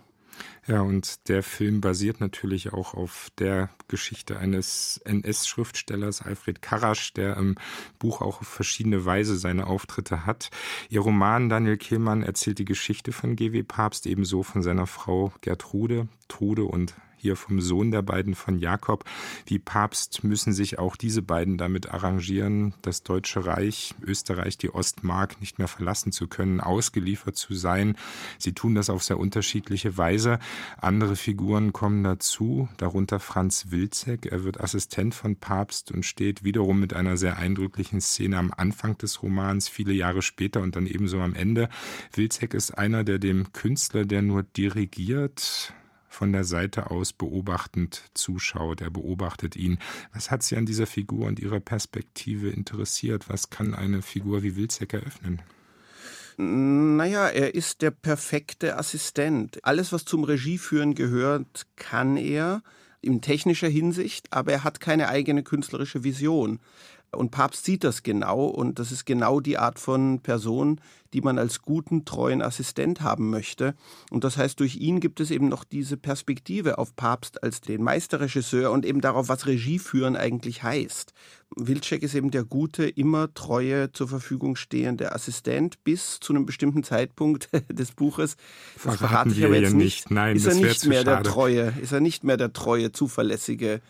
Ja, 0.66 0.80
und 0.80 1.28
der 1.28 1.42
Film 1.42 1.80
basiert 1.80 2.20
natürlich 2.20 2.72
auch 2.72 2.94
auf 2.94 3.28
der 3.38 3.70
Geschichte 3.86 4.38
eines 4.38 5.00
NS-Schriftstellers 5.04 6.22
Alfred 6.22 6.62
Karasch, 6.62 7.12
der 7.12 7.36
im 7.36 7.56
Buch 7.98 8.22
auch 8.22 8.40
auf 8.40 8.48
verschiedene 8.48 9.04
Weise 9.04 9.36
seine 9.36 9.66
Auftritte 9.66 10.24
hat. 10.24 10.50
Ihr 10.88 11.00
Roman 11.00 11.48
Daniel 11.48 11.76
Kehlmann 11.76 12.22
erzählt 12.22 12.58
die 12.58 12.64
Geschichte 12.64 13.12
von 13.12 13.36
G.W. 13.36 13.62
Papst, 13.62 14.06
ebenso 14.06 14.42
von 14.42 14.62
seiner 14.62 14.86
Frau 14.86 15.32
Gertrude. 15.42 16.08
Trude 16.28 16.64
und 16.64 16.94
hier 17.24 17.36
vom 17.36 17.62
Sohn 17.62 17.90
der 17.90 18.02
beiden 18.02 18.34
von 18.34 18.58
Jakob. 18.58 19.04
Wie 19.46 19.58
Papst 19.58 20.24
müssen 20.24 20.52
sich 20.52 20.78
auch 20.78 20.94
diese 20.94 21.22
beiden 21.22 21.56
damit 21.56 21.90
arrangieren, 21.90 22.74
das 22.82 23.02
Deutsche 23.02 23.46
Reich, 23.46 23.94
Österreich, 24.02 24.58
die 24.58 24.74
Ostmark 24.74 25.40
nicht 25.40 25.58
mehr 25.58 25.66
verlassen 25.66 26.12
zu 26.12 26.28
können, 26.28 26.60
ausgeliefert 26.60 27.34
zu 27.34 27.54
sein. 27.54 27.96
Sie 28.38 28.52
tun 28.52 28.74
das 28.74 28.90
auf 28.90 29.02
sehr 29.02 29.18
unterschiedliche 29.18 29.96
Weise. 29.96 30.38
Andere 30.76 31.16
Figuren 31.16 31.72
kommen 31.72 32.04
dazu, 32.04 32.68
darunter 32.76 33.20
Franz 33.20 33.70
Wilczek. 33.70 34.26
Er 34.26 34.44
wird 34.44 34.60
Assistent 34.60 35.14
von 35.14 35.36
Papst 35.36 35.92
und 35.92 36.04
steht 36.04 36.44
wiederum 36.44 36.78
mit 36.78 36.92
einer 36.92 37.16
sehr 37.16 37.38
eindrücklichen 37.38 38.02
Szene 38.02 38.36
am 38.36 38.52
Anfang 38.54 38.98
des 38.98 39.22
Romans, 39.22 39.70
viele 39.70 39.94
Jahre 39.94 40.20
später 40.20 40.60
und 40.60 40.76
dann 40.76 40.86
ebenso 40.86 41.20
am 41.20 41.34
Ende. 41.34 41.70
Wilczek 42.12 42.52
ist 42.52 42.76
einer, 42.76 43.02
der 43.02 43.18
dem 43.18 43.50
Künstler, 43.54 44.04
der 44.04 44.20
nur 44.20 44.42
dirigiert, 44.42 45.72
von 46.14 46.32
der 46.32 46.44
Seite 46.44 46.90
aus 46.90 47.12
beobachtend 47.12 48.02
zuschaut. 48.14 48.80
Er 48.80 48.90
beobachtet 48.90 49.56
ihn. 49.56 49.78
Was 50.12 50.30
hat 50.30 50.42
Sie 50.42 50.56
an 50.56 50.66
dieser 50.66 50.86
Figur 50.86 51.26
und 51.26 51.40
ihrer 51.40 51.60
Perspektive 51.60 52.48
interessiert? 52.48 53.28
Was 53.28 53.50
kann 53.50 53.74
eine 53.74 54.00
Figur 54.00 54.42
wie 54.42 54.56
Wilczek 54.56 54.94
eröffnen? 54.94 55.42
Naja, 56.36 57.28
er 57.28 57.54
ist 57.54 57.82
der 57.82 57.92
perfekte 57.92 58.76
Assistent. 58.76 59.64
Alles, 59.64 59.92
was 59.92 60.04
zum 60.04 60.24
Regieführen 60.24 60.94
gehört, 60.94 61.66
kann 61.76 62.16
er 62.16 62.62
in 63.00 63.20
technischer 63.20 63.68
Hinsicht, 63.68 64.32
aber 64.32 64.52
er 64.52 64.64
hat 64.64 64.80
keine 64.80 65.08
eigene 65.08 65.42
künstlerische 65.42 66.02
Vision. 66.02 66.58
Und 67.16 67.30
Papst 67.30 67.64
sieht 67.64 67.84
das 67.84 68.02
genau 68.02 68.44
und 68.46 68.78
das 68.78 68.92
ist 68.92 69.04
genau 69.04 69.40
die 69.40 69.58
Art 69.58 69.78
von 69.78 70.20
Person, 70.20 70.80
die 71.14 71.20
man 71.20 71.38
als 71.38 71.62
guten, 71.62 72.04
treuen 72.04 72.42
Assistent 72.42 73.00
haben 73.00 73.30
möchte. 73.30 73.74
Und 74.10 74.24
das 74.24 74.36
heißt, 74.36 74.58
durch 74.58 74.76
ihn 74.76 74.98
gibt 74.98 75.20
es 75.20 75.30
eben 75.30 75.48
noch 75.48 75.62
diese 75.62 75.96
Perspektive 75.96 76.76
auf 76.78 76.96
Papst 76.96 77.42
als 77.42 77.60
den 77.60 77.82
Meisterregisseur 77.82 78.70
und 78.72 78.84
eben 78.84 79.00
darauf, 79.00 79.28
was 79.28 79.46
Regie 79.46 79.78
führen 79.78 80.16
eigentlich 80.16 80.64
heißt. 80.64 81.14
Wilczek 81.56 82.02
ist 82.02 82.16
eben 82.16 82.32
der 82.32 82.42
gute, 82.42 82.88
immer 82.88 83.32
treue, 83.32 83.92
zur 83.92 84.08
Verfügung 84.08 84.56
stehende 84.56 85.12
Assistent 85.12 85.82
bis 85.84 86.18
zu 86.18 86.32
einem 86.32 86.46
bestimmten 86.46 86.82
Zeitpunkt 86.82 87.48
des 87.70 87.92
Buches. 87.92 88.36
Das 88.82 88.96
verrate 88.96 89.30
ich 89.30 89.44
aber 89.44 89.56
jetzt 89.56 89.74
nicht. 89.74 90.10
Nein, 90.10 90.34
ist 90.36 90.46
er 90.46 90.54
nicht 90.54 90.84
mehr 90.86 91.04
der 91.04 91.22
treue, 91.22 91.74
ist 91.80 91.92
er 91.92 92.00
nicht 92.00 92.24
mehr 92.24 92.36
der 92.36 92.52
treue, 92.52 92.90
zuverlässige 92.90 93.80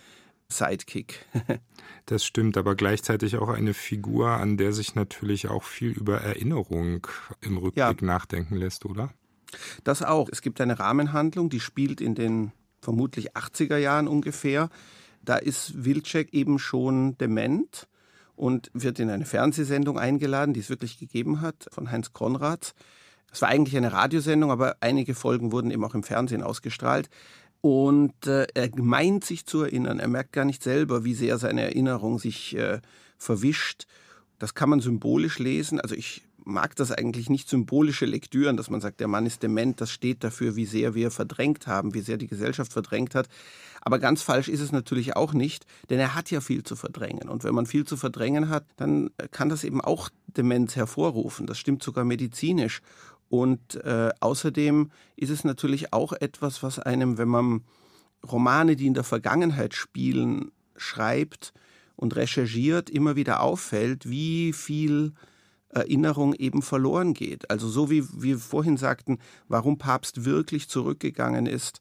Sidekick. 0.49 1.27
Das 2.07 2.23
stimmt, 2.23 2.59
aber 2.59 2.75
gleichzeitig 2.75 3.37
auch 3.37 3.49
eine 3.49 3.73
Figur, 3.73 4.29
an 4.29 4.59
der 4.59 4.75
sich 4.75 4.95
natürlich 4.95 5.49
auch 5.49 5.63
viel 5.63 5.91
über 5.93 6.21
Erinnerung 6.21 7.07
im 7.41 7.57
Rückblick 7.57 7.77
ja. 7.77 8.07
nachdenken 8.07 8.57
lässt, 8.57 8.85
oder? 8.85 9.11
Das 9.85 10.03
auch. 10.03 10.29
Es 10.31 10.43
gibt 10.43 10.61
eine 10.61 10.79
Rahmenhandlung, 10.79 11.49
die 11.49 11.61
spielt 11.61 12.03
in 12.03 12.15
den 12.15 12.53
vermutlich 12.83 13.35
80er 13.35 13.79
Jahren 13.79 14.07
ungefähr. 14.07 14.69
Da 15.23 15.37
ist 15.37 15.85
Wilczek 15.85 16.35
eben 16.35 16.59
schon 16.59 17.17
dement 17.17 17.89
und 18.37 18.71
wird 18.75 18.99
in 18.99 19.09
eine 19.09 19.25
Fernsehsendung 19.25 19.99
eingeladen, 19.99 20.53
die 20.53 20.61
es 20.61 20.69
wirklich 20.69 20.99
gegeben 20.99 21.41
hat, 21.41 21.67
von 21.71 21.91
Heinz 21.91 22.13
Konrads. 22.13 22.75
Es 23.33 23.43
war 23.43 23.49
eigentlich 23.49 23.77
eine 23.77 23.93
Radiosendung, 23.93 24.51
aber 24.51 24.77
einige 24.81 25.15
Folgen 25.15 25.51
wurden 25.51 25.71
eben 25.71 25.85
auch 25.85 25.95
im 25.95 26.05
Fernsehen 26.05 26.43
ausgestrahlt. 26.43 27.09
Und 27.65 28.27
äh, 28.27 28.47
er 28.53 28.69
meint 28.77 29.25
sich 29.25 29.47
zu 29.47 29.63
erinnern. 29.63 29.99
Er 29.99 30.09
merkt 30.09 30.35
gar 30.35 30.45
nicht 30.45 30.63
selber, 30.63 31.03
wie 31.03 31.15
sehr 31.15 31.39
seine 31.39 31.63
Erinnerung 31.63 32.19
sich 32.19 32.55
äh, 32.59 32.83
verwischt. 33.17 33.87
Das 34.39 34.53
kann 34.53 34.69
man 34.69 34.81
symbolisch 34.81 35.39
lesen. 35.39 35.81
Also 35.81 35.95
ich 35.95 36.27
mag 36.45 36.77
das 36.77 36.93
eigentlich 36.93 37.31
nicht 37.31 37.49
symbolische 37.49 38.05
Lektüren, 38.05 38.59
dass 38.59 38.69
man 38.69 38.83
sagt, 38.83 39.01
der 39.01 39.09
Mann 39.09 39.25
ist 39.25 39.43
dement. 39.43 39.81
Das 39.81 39.91
steht 39.91 40.23
dafür, 40.25 40.57
wie 40.57 40.67
sehr 40.67 40.95
wir 40.95 41.11
verdrängt 41.11 41.67
haben, 41.67 41.95
wie 41.95 42.03
sehr 42.03 42.19
die 42.19 42.27
Gesellschaft 42.27 42.71
verdrängt 42.71 43.15
hat. 43.15 43.29
Aber 43.81 43.99
ganz 43.99 44.21
falsch 44.21 44.49
ist 44.49 44.61
es 44.61 44.71
natürlich 44.71 45.17
auch 45.17 45.33
nicht, 45.33 45.65
denn 45.89 45.99
er 45.99 46.15
hat 46.15 46.31
ja 46.31 46.43
viel 46.43 46.65
zu 46.65 46.77
verdrängen. 46.77 47.31
Und 47.31 47.45
wenn 47.45 47.55
man 47.55 47.65
viel 47.65 47.87
zu 47.87 47.97
verdrängen 47.97 48.51
hat, 48.51 48.67
dann 48.77 49.09
kann 49.31 49.49
das 49.49 49.65
eben 49.65 49.81
auch 49.81 50.11
Demenz 50.27 50.77
hervorrufen. 50.77 51.47
Das 51.47 51.57
stimmt 51.57 51.83
sogar 51.83 52.05
medizinisch. 52.05 52.83
Und 53.35 53.75
äh, 53.83 54.11
außerdem 54.21 54.93
ist 55.17 55.31
es 55.31 55.43
natürlich 55.43 55.93
auch 55.93 56.13
etwas, 56.13 56.63
was 56.63 56.79
einem, 56.79 57.19
wenn 57.19 57.27
man 57.27 57.65
Romane, 58.25 58.77
die 58.77 58.87
in 58.87 58.95
der 58.95 59.03
Vergangenheit 59.03 59.75
spielen, 59.75 60.53
schreibt 60.77 61.53
und 61.97 62.15
recherchiert, 62.15 62.89
immer 62.89 63.17
wieder 63.17 63.41
auffällt, 63.43 64.09
wie 64.09 64.53
viel 64.53 65.15
Erinnerung 65.69 66.35
eben 66.35 66.63
verloren 66.63 67.13
geht. 67.13 67.51
Also 67.51 67.69
so 67.69 67.91
wie 67.91 68.05
wir 68.13 68.39
vorhin 68.39 68.77
sagten, 68.77 69.19
warum 69.49 69.79
Papst 69.79 70.25
wirklich 70.25 70.69
zurückgegangen 70.69 71.47
ist, 71.47 71.81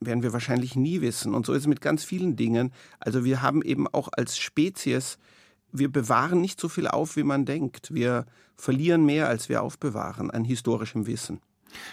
werden 0.00 0.24
wir 0.24 0.32
wahrscheinlich 0.32 0.74
nie 0.74 1.02
wissen. 1.02 1.34
Und 1.34 1.46
so 1.46 1.52
ist 1.52 1.60
es 1.60 1.68
mit 1.68 1.80
ganz 1.80 2.02
vielen 2.02 2.34
Dingen. 2.34 2.72
Also 2.98 3.24
wir 3.24 3.42
haben 3.42 3.62
eben 3.62 3.86
auch 3.86 4.08
als 4.10 4.38
Spezies 4.38 5.18
wir 5.72 5.90
bewahren 5.90 6.40
nicht 6.40 6.60
so 6.60 6.68
viel 6.68 6.86
auf, 6.86 7.16
wie 7.16 7.22
man 7.22 7.44
denkt. 7.44 7.92
Wir 7.92 8.26
verlieren 8.56 9.04
mehr, 9.04 9.28
als 9.28 9.48
wir 9.48 9.62
aufbewahren 9.62 10.30
an 10.30 10.44
historischem 10.44 11.06
Wissen. 11.06 11.40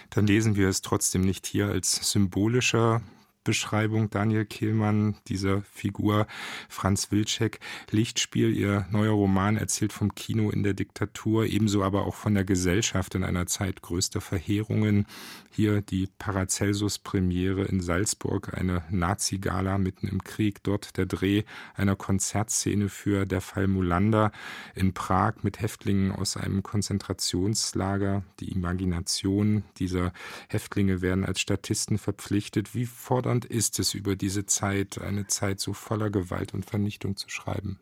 Dann 0.09 0.27
lesen 0.27 0.55
wir 0.55 0.69
es 0.69 0.81
trotzdem 0.81 1.21
nicht 1.21 1.45
hier 1.45 1.67
als 1.67 2.11
symbolischer 2.11 3.01
Beschreibung 3.47 4.09
Daniel 4.09 4.43
Kehlmann 4.43 5.15
dieser 5.29 5.61
Figur 5.61 6.27
Franz 6.67 7.13
Wilczek. 7.13 7.61
Lichtspiel, 7.91 8.53
ihr 8.53 8.85
neuer 8.91 9.13
Roman, 9.13 9.55
erzählt 9.55 9.93
vom 9.93 10.13
Kino 10.15 10.49
in 10.49 10.63
der 10.63 10.73
Diktatur, 10.73 11.45
ebenso 11.45 11.81
aber 11.81 12.05
auch 12.05 12.15
von 12.15 12.33
der 12.33 12.43
Gesellschaft 12.43 13.15
in 13.15 13.23
einer 13.23 13.45
Zeit 13.45 13.81
größter 13.81 14.19
Verheerungen. 14.19 15.05
Hier 15.49 15.79
die 15.81 16.09
Paracelsus-Premiere 16.19 17.63
in 17.63 17.79
Salzburg, 17.79 18.53
eine 18.53 18.83
Nazi-Gala 18.89 19.77
mitten 19.77 20.09
im 20.09 20.21
Krieg. 20.25 20.61
Dort 20.63 20.97
der 20.97 21.05
Dreh 21.05 21.43
einer 21.73 21.95
Konzertszene 21.95 22.89
für 22.89 23.25
Der 23.25 23.39
Fall 23.39 23.67
Mulander 23.67 24.33
in 24.75 24.93
Prag 24.93 25.35
mit 25.43 25.61
Häftlingen 25.61 26.11
aus 26.11 26.35
einem 26.35 26.63
Konzentrationslager. 26.63 28.23
Die 28.41 28.51
Imagination 28.51 29.63
dieser 29.77 30.11
Häftlinge 30.49 31.01
werden 31.01 31.23
als 31.23 31.39
Statisten 31.39 31.97
verpflichtet. 31.97 32.75
Wie 32.75 32.85
fordern 32.85 33.36
Interessant 33.37 33.45
ist 33.45 33.79
es, 33.79 33.93
über 33.93 34.15
diese 34.15 34.45
Zeit, 34.45 34.99
eine 35.01 35.27
Zeit 35.27 35.59
so 35.59 35.73
voller 35.73 36.09
Gewalt 36.09 36.53
und 36.53 36.65
Vernichtung 36.65 37.17
zu 37.17 37.29
schreiben. 37.29 37.79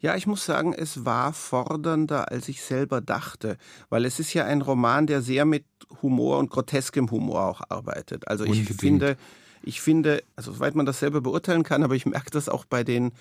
Ja, 0.00 0.16
ich 0.16 0.26
muss 0.26 0.44
sagen, 0.44 0.72
es 0.74 1.04
war 1.04 1.32
fordernder, 1.32 2.30
als 2.30 2.48
ich 2.48 2.62
selber 2.62 3.00
dachte, 3.00 3.58
weil 3.90 4.04
es 4.04 4.20
ist 4.20 4.32
ja 4.32 4.44
ein 4.44 4.62
Roman, 4.62 5.06
der 5.06 5.22
sehr 5.22 5.44
mit 5.44 5.64
Humor 6.02 6.38
und 6.38 6.50
groteskem 6.50 7.10
Humor 7.10 7.44
auch 7.46 7.62
arbeitet. 7.68 8.28
Also 8.28 8.44
ich 8.44 8.50
Unbedingt. 8.50 8.80
finde, 8.80 9.16
ich 9.62 9.80
finde, 9.80 10.22
also 10.36 10.52
soweit 10.52 10.74
man 10.74 10.86
das 10.86 11.00
selber 11.00 11.20
beurteilen 11.20 11.64
kann, 11.64 11.82
aber 11.82 11.94
ich 11.94 12.06
merke 12.06 12.30
das 12.30 12.48
auch 12.48 12.64
bei 12.64 12.84
den 12.84 13.12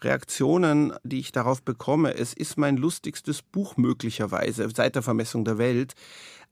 Reaktionen, 0.00 0.94
die 1.04 1.20
ich 1.20 1.32
darauf 1.32 1.62
bekomme. 1.62 2.14
Es 2.14 2.32
ist 2.32 2.56
mein 2.56 2.76
lustigstes 2.76 3.42
Buch 3.42 3.76
möglicherweise 3.76 4.68
seit 4.74 4.94
der 4.94 5.02
Vermessung 5.02 5.44
der 5.44 5.58
Welt. 5.58 5.94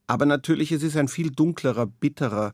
Aber 0.05 0.25
natürlich, 0.25 0.71
es 0.71 0.83
ist 0.83 0.97
ein 0.97 1.07
viel 1.07 1.31
dunklerer, 1.31 1.85
bitterer 1.85 2.53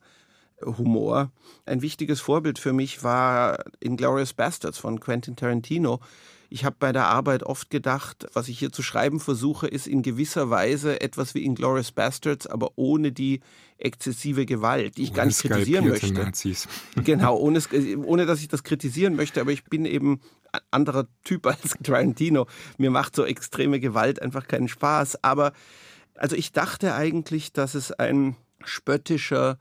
Humor. 0.66 1.32
Ein 1.66 1.82
wichtiges 1.82 2.22
Vorbild 2.22 2.60
für 2.60 2.74
mich 2.74 3.04
war 3.04 3.64
Inglourious 3.80 4.34
Bastards 4.34 4.78
von 4.78 5.00
Quentin 5.00 5.36
Tarantino. 5.36 6.00
Ich 6.52 6.66
habe 6.66 6.76
bei 6.80 6.92
der 6.92 7.06
Arbeit 7.06 7.44
oft 7.44 7.70
gedacht, 7.70 8.26
was 8.34 8.48
ich 8.48 8.58
hier 8.58 8.72
zu 8.72 8.82
schreiben 8.82 9.20
versuche, 9.20 9.68
ist 9.68 9.86
in 9.86 10.02
gewisser 10.02 10.50
Weise 10.50 11.00
etwas 11.00 11.36
wie 11.36 11.46
Inglourious 11.46 11.92
Bastards, 11.92 12.48
aber 12.48 12.72
ohne 12.76 13.12
die 13.12 13.42
exzessive 13.78 14.48
Gewalt, 14.48 14.98
die 14.98 15.04
ich 15.04 15.10
ohne 15.10 15.18
gar 15.18 15.26
nicht 15.28 15.40
kritisieren 15.40 15.88
möchte. 15.88 16.12
Nazis. 16.12 16.68
Genau, 17.04 17.38
ohne, 17.38 17.62
ohne 18.04 18.26
dass 18.26 18.42
ich 18.42 18.48
das 18.48 18.64
kritisieren 18.64 19.16
möchte, 19.16 19.42
aber 19.42 19.52
ich 19.52 19.64
bin 19.66 19.86
eben 19.86 20.22
ein 20.52 20.62
anderer 20.72 21.08
Typ 21.24 21.46
als 21.46 21.76
Tarantino. 21.84 22.48
Mir 22.78 22.90
macht 22.90 23.16
so 23.16 23.26
extreme 23.26 23.80
Gewalt 23.80 24.20
einfach 24.20 24.48
keinen 24.48 24.68
Spaß. 24.68 25.24
Aber 25.24 25.54
also 26.16 26.36
ich 26.36 26.52
dachte 26.52 26.96
eigentlich, 26.96 27.54
dass 27.54 27.76
es 27.76 27.92
ein 27.92 28.36
spöttischer, 28.64 29.60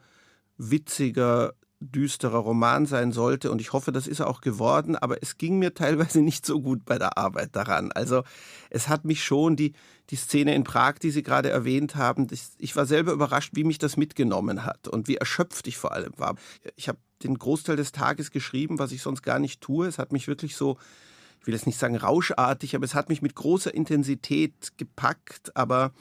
witziger, 0.58 1.54
düsterer 1.80 2.38
Roman 2.38 2.86
sein 2.86 3.12
sollte 3.12 3.52
und 3.52 3.60
ich 3.60 3.72
hoffe, 3.72 3.92
das 3.92 4.08
ist 4.08 4.18
er 4.18 4.28
auch 4.28 4.40
geworden, 4.40 4.96
aber 4.96 5.22
es 5.22 5.38
ging 5.38 5.58
mir 5.58 5.74
teilweise 5.74 6.20
nicht 6.22 6.44
so 6.44 6.60
gut 6.60 6.84
bei 6.84 6.98
der 6.98 7.16
Arbeit 7.16 7.54
daran. 7.54 7.92
Also 7.92 8.24
es 8.68 8.88
hat 8.88 9.04
mich 9.04 9.22
schon 9.22 9.54
die, 9.54 9.72
die 10.10 10.16
Szene 10.16 10.54
in 10.54 10.64
Prag, 10.64 10.94
die 10.94 11.10
Sie 11.10 11.22
gerade 11.22 11.50
erwähnt 11.50 11.94
haben, 11.94 12.26
ich 12.58 12.76
war 12.76 12.86
selber 12.86 13.12
überrascht, 13.12 13.52
wie 13.54 13.64
mich 13.64 13.78
das 13.78 13.96
mitgenommen 13.96 14.64
hat 14.64 14.88
und 14.88 15.06
wie 15.06 15.16
erschöpft 15.16 15.68
ich 15.68 15.78
vor 15.78 15.92
allem 15.92 16.12
war. 16.16 16.34
Ich 16.74 16.88
habe 16.88 16.98
den 17.22 17.38
Großteil 17.38 17.76
des 17.76 17.92
Tages 17.92 18.32
geschrieben, 18.32 18.78
was 18.78 18.92
ich 18.92 19.02
sonst 19.02 19.22
gar 19.22 19.38
nicht 19.38 19.60
tue. 19.60 19.86
Es 19.86 19.98
hat 19.98 20.12
mich 20.12 20.26
wirklich 20.26 20.56
so 20.56 20.78
ich 21.40 21.46
will 21.46 21.54
jetzt 21.54 21.66
nicht 21.66 21.78
sagen 21.78 21.96
rauschartig, 21.96 22.74
aber 22.74 22.84
es 22.84 22.94
hat 22.94 23.08
mich 23.08 23.22
mit 23.22 23.34
großer 23.34 23.72
Intensität 23.72 24.76
gepackt. 24.76 25.56
Aber 25.56 25.92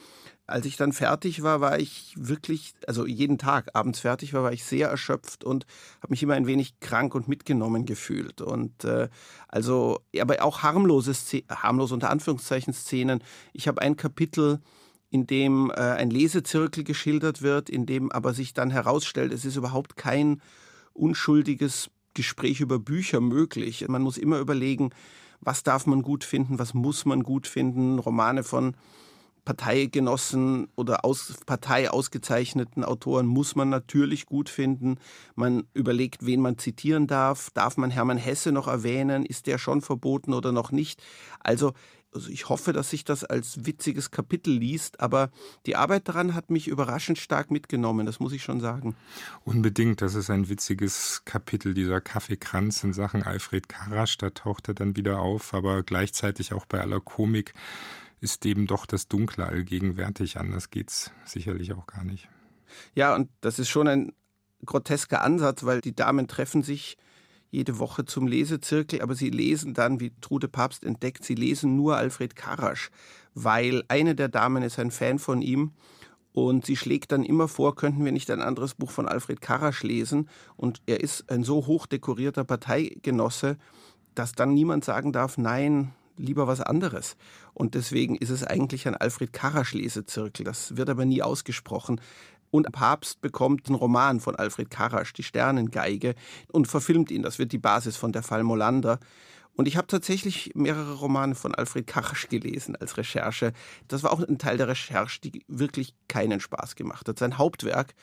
als 0.48 0.64
ich 0.64 0.76
dann 0.76 0.92
fertig 0.94 1.42
war, 1.42 1.60
war 1.60 1.78
ich 1.78 2.14
wirklich, 2.16 2.74
also 2.86 3.06
jeden 3.06 3.36
Tag 3.36 3.68
abends 3.74 4.00
fertig 4.00 4.32
war, 4.32 4.42
war 4.42 4.52
ich 4.52 4.64
sehr 4.64 4.88
erschöpft 4.88 5.44
und 5.44 5.66
habe 6.00 6.10
mich 6.10 6.22
immer 6.22 6.34
ein 6.34 6.46
wenig 6.46 6.80
krank 6.80 7.14
und 7.14 7.28
mitgenommen 7.28 7.84
gefühlt. 7.84 8.40
Und 8.40 8.84
äh, 8.84 9.08
also, 9.46 10.00
aber 10.18 10.42
auch 10.42 10.62
harmlose, 10.62 11.12
harmlose 11.50 11.92
unter 11.92 12.08
Anführungszeichen 12.08 12.72
Szenen. 12.72 13.22
Ich 13.52 13.68
habe 13.68 13.82
ein 13.82 13.96
Kapitel, 13.96 14.60
in 15.10 15.26
dem 15.26 15.70
äh, 15.70 15.74
ein 15.74 16.08
Lesezirkel 16.08 16.82
geschildert 16.82 17.42
wird, 17.42 17.68
in 17.68 17.84
dem 17.84 18.10
aber 18.10 18.32
sich 18.32 18.54
dann 18.54 18.70
herausstellt, 18.70 19.34
es 19.34 19.44
ist 19.44 19.56
überhaupt 19.56 19.96
kein 19.96 20.40
unschuldiges 20.94 21.90
Gespräch 22.14 22.60
über 22.60 22.78
Bücher 22.78 23.20
möglich. 23.20 23.86
Man 23.86 24.00
muss 24.00 24.16
immer 24.16 24.38
überlegen, 24.38 24.90
was 25.40 25.62
darf 25.62 25.86
man 25.86 26.00
gut 26.00 26.24
finden, 26.24 26.58
was 26.58 26.72
muss 26.72 27.04
man 27.04 27.22
gut 27.22 27.46
finden. 27.46 27.98
Romane 27.98 28.44
von 28.44 28.74
Parteigenossen 29.48 30.68
oder 30.76 31.06
aus 31.06 31.32
Partei 31.46 31.88
ausgezeichneten 31.88 32.84
Autoren 32.84 33.24
muss 33.24 33.56
man 33.56 33.70
natürlich 33.70 34.26
gut 34.26 34.50
finden. 34.50 34.98
Man 35.36 35.64
überlegt, 35.72 36.26
wen 36.26 36.42
man 36.42 36.58
zitieren 36.58 37.06
darf. 37.06 37.48
Darf 37.54 37.78
man 37.78 37.90
Hermann 37.90 38.18
Hesse 38.18 38.52
noch 38.52 38.68
erwähnen? 38.68 39.24
Ist 39.24 39.46
der 39.46 39.56
schon 39.56 39.80
verboten 39.80 40.34
oder 40.34 40.52
noch 40.52 40.70
nicht? 40.70 41.02
Also 41.40 41.72
also 42.12 42.30
ich 42.30 42.48
hoffe, 42.48 42.72
dass 42.72 42.90
sich 42.90 43.04
das 43.04 43.22
als 43.22 43.66
witziges 43.66 44.10
Kapitel 44.10 44.54
liest, 44.54 44.98
aber 45.00 45.30
die 45.66 45.76
Arbeit 45.76 46.08
daran 46.08 46.34
hat 46.34 46.48
mich 46.48 46.66
überraschend 46.66 47.18
stark 47.18 47.50
mitgenommen, 47.50 48.06
das 48.06 48.18
muss 48.18 48.32
ich 48.32 48.42
schon 48.42 48.60
sagen. 48.60 48.96
Unbedingt, 49.44 50.00
das 50.00 50.14
ist 50.14 50.30
ein 50.30 50.48
witziges 50.48 51.22
Kapitel, 51.26 51.74
dieser 51.74 52.00
Kaffeekranz 52.00 52.82
in 52.82 52.94
Sachen 52.94 53.22
Alfred 53.22 53.68
Karasch, 53.68 54.16
da 54.16 54.30
taucht 54.30 54.68
er 54.68 54.74
dann 54.74 54.96
wieder 54.96 55.20
auf, 55.20 55.52
aber 55.52 55.82
gleichzeitig 55.82 56.54
auch 56.54 56.64
bei 56.64 56.80
aller 56.80 57.00
Komik 57.00 57.52
ist 58.20 58.44
eben 58.46 58.66
doch 58.66 58.86
das 58.86 59.08
Dunkle 59.08 59.46
allgegenwärtig, 59.46 60.38
anders 60.38 60.70
geht's 60.70 61.12
sicherlich 61.24 61.72
auch 61.72 61.86
gar 61.86 62.04
nicht. 62.04 62.28
Ja, 62.94 63.14
und 63.14 63.30
das 63.40 63.58
ist 63.58 63.68
schon 63.68 63.88
ein 63.88 64.12
grotesker 64.64 65.22
Ansatz, 65.22 65.64
weil 65.64 65.80
die 65.80 65.94
Damen 65.94 66.26
treffen 66.28 66.62
sich 66.62 66.96
jede 67.50 67.78
Woche 67.78 68.04
zum 68.04 68.26
Lesezirkel, 68.26 69.00
aber 69.00 69.14
sie 69.14 69.30
lesen 69.30 69.72
dann, 69.72 70.00
wie 70.00 70.12
Trude 70.20 70.48
Papst 70.48 70.84
entdeckt, 70.84 71.24
sie 71.24 71.34
lesen 71.34 71.76
nur 71.76 71.96
Alfred 71.96 72.36
Karasch, 72.36 72.90
weil 73.34 73.82
eine 73.88 74.14
der 74.14 74.28
Damen 74.28 74.62
ist 74.62 74.78
ein 74.78 74.90
Fan 74.90 75.18
von 75.18 75.40
ihm 75.40 75.72
und 76.32 76.66
sie 76.66 76.76
schlägt 76.76 77.12
dann 77.12 77.24
immer 77.24 77.48
vor, 77.48 77.74
könnten 77.74 78.04
wir 78.04 78.12
nicht 78.12 78.30
ein 78.30 78.42
anderes 78.42 78.74
Buch 78.74 78.90
von 78.90 79.08
Alfred 79.08 79.40
Karasch 79.40 79.82
lesen 79.82 80.28
und 80.56 80.82
er 80.86 81.00
ist 81.00 81.30
ein 81.30 81.42
so 81.42 81.66
hoch 81.66 81.86
dekorierter 81.86 82.44
Parteigenosse, 82.44 83.56
dass 84.14 84.32
dann 84.32 84.52
niemand 84.52 84.84
sagen 84.84 85.12
darf, 85.12 85.38
nein, 85.38 85.94
lieber 86.18 86.46
was 86.46 86.60
anderes. 86.60 87.16
Und 87.54 87.74
deswegen 87.74 88.16
ist 88.16 88.30
es 88.30 88.44
eigentlich 88.44 88.86
ein 88.86 88.96
Alfred 88.96 89.32
Karasch 89.32 89.74
Lesezirkel. 89.74 90.44
Das 90.44 90.76
wird 90.76 90.90
aber 90.90 91.04
nie 91.04 91.22
ausgesprochen. 91.22 92.00
Und 92.50 92.70
Papst 92.72 93.20
bekommt 93.20 93.66
einen 93.66 93.76
Roman 93.76 94.20
von 94.20 94.36
Alfred 94.36 94.70
Karasch, 94.70 95.12
Die 95.12 95.22
Sternengeige, 95.22 96.14
und 96.50 96.66
verfilmt 96.66 97.10
ihn. 97.10 97.22
Das 97.22 97.38
wird 97.38 97.52
die 97.52 97.58
Basis 97.58 97.96
von 97.96 98.12
der 98.12 98.22
Fall 98.22 98.42
Molander. 98.42 98.98
Und 99.58 99.66
ich 99.66 99.76
habe 99.76 99.88
tatsächlich 99.88 100.52
mehrere 100.54 100.94
Romane 100.94 101.34
von 101.34 101.52
Alfred 101.52 101.86
Karasch 101.86 102.28
gelesen 102.28 102.76
als 102.76 102.96
Recherche. 102.96 103.52
Das 103.88 104.04
war 104.04 104.12
auch 104.12 104.22
ein 104.22 104.38
Teil 104.38 104.56
der 104.56 104.68
Recherche, 104.68 105.20
die 105.20 105.44
wirklich 105.48 105.94
keinen 106.06 106.38
Spaß 106.38 106.76
gemacht 106.76 107.08
hat. 107.08 107.18
Sein 107.18 107.38
Hauptwerk 107.38 107.94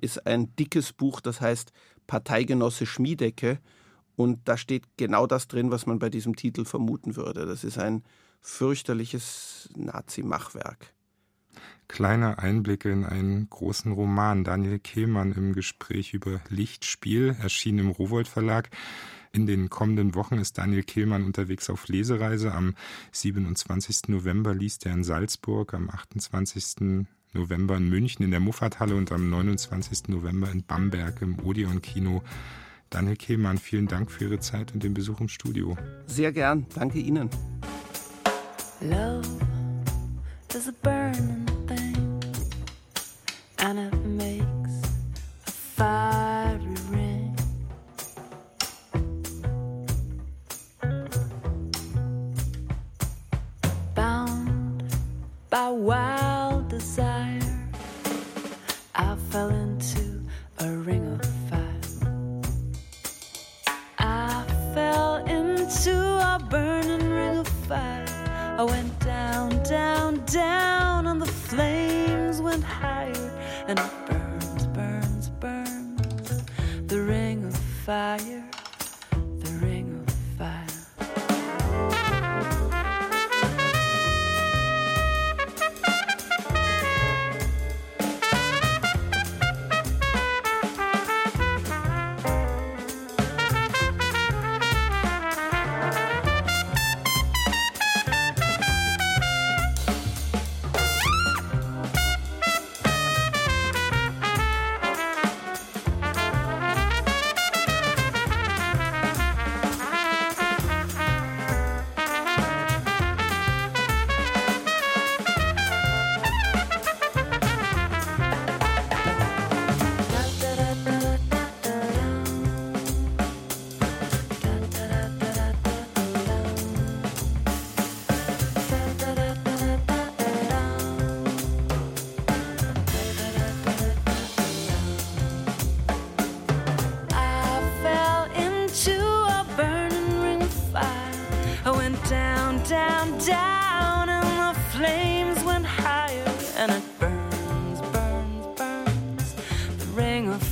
ist 0.00 0.26
ein 0.26 0.54
dickes 0.56 0.92
Buch, 0.92 1.20
das 1.20 1.40
heißt 1.40 1.72
Parteigenosse 2.08 2.86
Schmiedecke. 2.86 3.60
Und 4.16 4.48
da 4.48 4.56
steht 4.56 4.84
genau 4.96 5.26
das 5.26 5.46
drin, 5.46 5.70
was 5.70 5.86
man 5.86 5.98
bei 5.98 6.08
diesem 6.08 6.36
Titel 6.36 6.64
vermuten 6.64 7.16
würde. 7.16 7.46
Das 7.46 7.64
ist 7.64 7.78
ein 7.78 8.02
fürchterliches 8.40 9.68
Nazi-Machwerk. 9.76 10.92
Kleine 11.88 12.38
Einblicke 12.38 12.90
in 12.90 13.04
einen 13.04 13.48
großen 13.48 13.92
Roman. 13.92 14.42
Daniel 14.42 14.78
Kehlmann 14.78 15.32
im 15.32 15.52
Gespräch 15.52 16.14
über 16.14 16.40
Lichtspiel, 16.48 17.36
erschien 17.40 17.78
im 17.78 17.90
Rowold 17.90 18.26
Verlag. 18.26 18.70
In 19.32 19.46
den 19.46 19.68
kommenden 19.68 20.14
Wochen 20.14 20.38
ist 20.38 20.58
Daniel 20.58 20.82
Kehlmann 20.82 21.22
unterwegs 21.22 21.68
auf 21.70 21.88
Lesereise. 21.88 22.52
Am 22.52 22.74
27. 23.12 24.08
November 24.08 24.54
liest 24.54 24.86
er 24.86 24.94
in 24.94 25.04
Salzburg, 25.04 25.74
am 25.74 25.90
28. 25.90 27.06
November 27.34 27.76
in 27.76 27.88
München 27.88 28.24
in 28.24 28.30
der 28.30 28.40
Muffathalle 28.40 28.96
und 28.96 29.12
am 29.12 29.28
29. 29.28 30.08
November 30.08 30.50
in 30.50 30.64
Bamberg 30.64 31.20
im 31.22 31.38
Odeon 31.38 31.82
Kino. 31.82 32.22
Daniel 32.90 33.16
Kehlmann, 33.16 33.58
vielen 33.58 33.86
Dank 33.88 34.10
für 34.10 34.24
Ihre 34.24 34.38
Zeit 34.40 34.72
und 34.72 34.82
den 34.82 34.94
Besuch 34.94 35.20
im 35.20 35.28
Studio. 35.28 35.76
Sehr 36.06 36.32
gern, 36.32 36.66
danke 36.74 36.98
Ihnen. 36.98 37.28
Love 38.80 39.26
is 40.54 40.68
a 40.68 40.72
burning 40.82 41.46
thing, 41.66 42.22
and 43.58 43.78
it 43.78 43.94
makes 44.06 44.82
a 45.46 45.50
fiery 45.50 46.15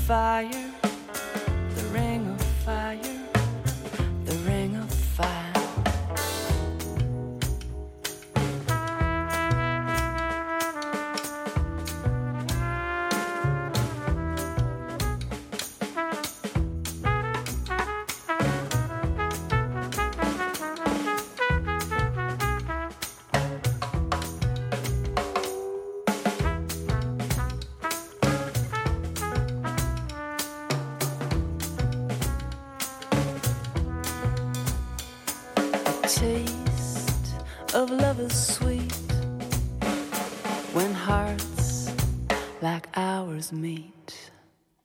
fire. 0.06 0.73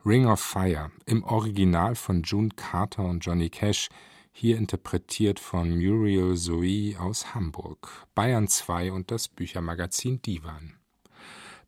Ring 0.10 0.26
of 0.26 0.40
Fire 0.40 0.90
im 1.06 1.24
Original 1.24 1.94
von 1.94 2.24
June 2.24 2.50
Carter 2.56 3.04
und 3.04 3.24
Johnny 3.24 3.52
Cash, 3.52 3.90
hier 4.32 4.58
interpretiert 4.58 5.40
von 5.40 5.70
Muriel 5.70 6.36
Zoe 6.36 6.96
aus 7.00 7.36
Hamburg, 7.36 8.08
Bayern 8.16 8.48
2 8.48 8.92
und 8.92 9.12
das 9.12 9.28
Büchermagazin 9.28 10.20
Divan. 10.24 10.74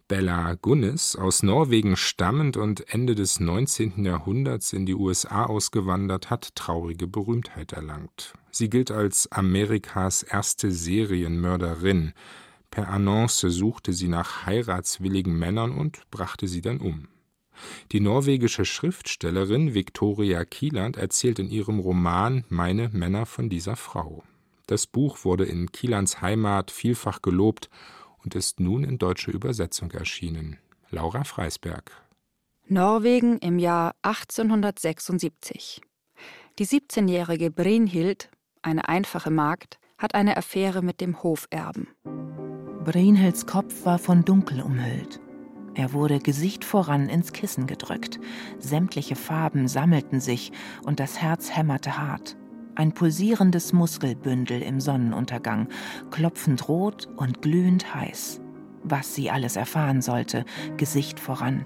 Bella 0.08 0.56
Gunnis, 0.56 1.16
aus 1.16 1.44
Norwegen 1.44 1.96
stammend 1.96 2.58
und 2.58 2.92
Ende 2.92 3.14
des 3.14 3.40
19. 3.40 4.04
Jahrhunderts 4.04 4.74
in 4.74 4.88
die 4.88 4.96
USA 4.96 5.46
ausgewandert, 5.46 6.32
hat 6.32 6.56
traurige 6.56 7.06
Berühmtheit 7.06 7.74
erlangt. 7.74 8.34
Sie 8.50 8.72
gilt 8.72 8.90
als 8.90 9.32
Amerikas 9.32 10.24
erste 10.24 10.72
Serienmörderin. 10.72 12.14
Per 12.72 12.88
Annonce 12.88 13.52
suchte 13.52 13.94
sie 13.94 14.08
nach 14.08 14.48
heiratswilligen 14.48 15.38
Männern 15.38 15.78
und 15.78 16.10
brachte 16.10 16.48
sie 16.48 16.62
dann 16.62 16.80
um. 16.80 17.11
Die 17.92 18.00
norwegische 18.00 18.66
Schriftstellerin 18.66 19.74
Victoria 19.74 20.46
Kieland 20.46 20.98
erzählt 20.98 21.40
in 21.40 21.50
ihrem 21.50 21.80
Roman 21.80 22.44
Meine 22.50 22.90
Männer 22.90 23.26
von 23.26 23.50
dieser 23.50 23.76
Frau. 23.76 24.24
Das 24.68 24.88
Buch 24.88 25.26
wurde 25.26 25.46
in 25.46 25.72
Kielands 25.72 26.22
Heimat 26.22 26.72
vielfach 26.72 27.22
gelobt 27.22 27.70
und 28.24 28.36
ist 28.36 28.60
nun 28.60 28.84
in 28.84 28.98
deutscher 28.98 29.34
Übersetzung 29.34 29.92
erschienen. 29.92 30.58
Laura 30.90 31.24
Freisberg. 31.24 31.92
Norwegen 32.68 33.38
im 33.40 33.60
Jahr 33.60 33.96
1876. 34.02 35.82
Die 36.60 36.66
17-jährige 36.66 37.52
Brynhild, 37.52 38.30
eine 38.62 38.88
einfache 38.88 39.32
Magd, 39.32 39.80
hat 39.98 40.16
eine 40.16 40.38
Affäre 40.38 40.82
mit 40.82 41.02
dem 41.02 41.22
Hoferben. 41.24 41.88
Brynhilds 42.84 43.46
Kopf 43.46 43.86
war 43.86 44.00
von 44.00 44.26
Dunkel 44.26 44.62
umhüllt. 44.62 45.20
Er 45.74 45.94
wurde 45.94 46.20
Gesicht 46.20 46.66
voran 46.66 47.08
ins 47.08 47.32
Kissen 47.32 47.66
gedrückt. 47.66 48.20
Sämtliche 48.60 49.16
Farben 49.16 49.68
sammelten 49.68 50.20
sich 50.20 50.52
und 50.84 51.00
das 51.00 51.22
Herz 51.22 51.56
hämmerte 51.56 51.98
hart. 51.98 52.36
Ein 52.76 52.94
pulsierendes 52.94 53.74
Muskelbündel 53.74 54.62
im 54.62 54.80
Sonnenuntergang, 54.82 55.68
klopfend 56.10 56.68
rot 56.68 57.08
und 57.16 57.42
glühend 57.42 57.94
heiß. 57.94 58.42
Was 58.84 59.14
sie 59.16 59.30
alles 59.30 59.56
erfahren 59.56 60.02
sollte, 60.02 60.46
Gesicht 60.78 61.20
voran. 61.20 61.66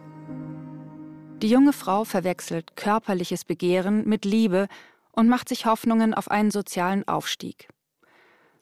Die 1.42 1.50
junge 1.50 1.74
Frau 1.74 2.06
verwechselt 2.06 2.76
körperliches 2.76 3.46
Begehren 3.46 4.08
mit 4.08 4.26
Liebe 4.26 4.68
und 5.12 5.30
macht 5.30 5.50
sich 5.50 5.66
Hoffnungen 5.66 6.14
auf 6.14 6.30
einen 6.30 6.52
sozialen 6.52 7.08
Aufstieg. 7.08 7.70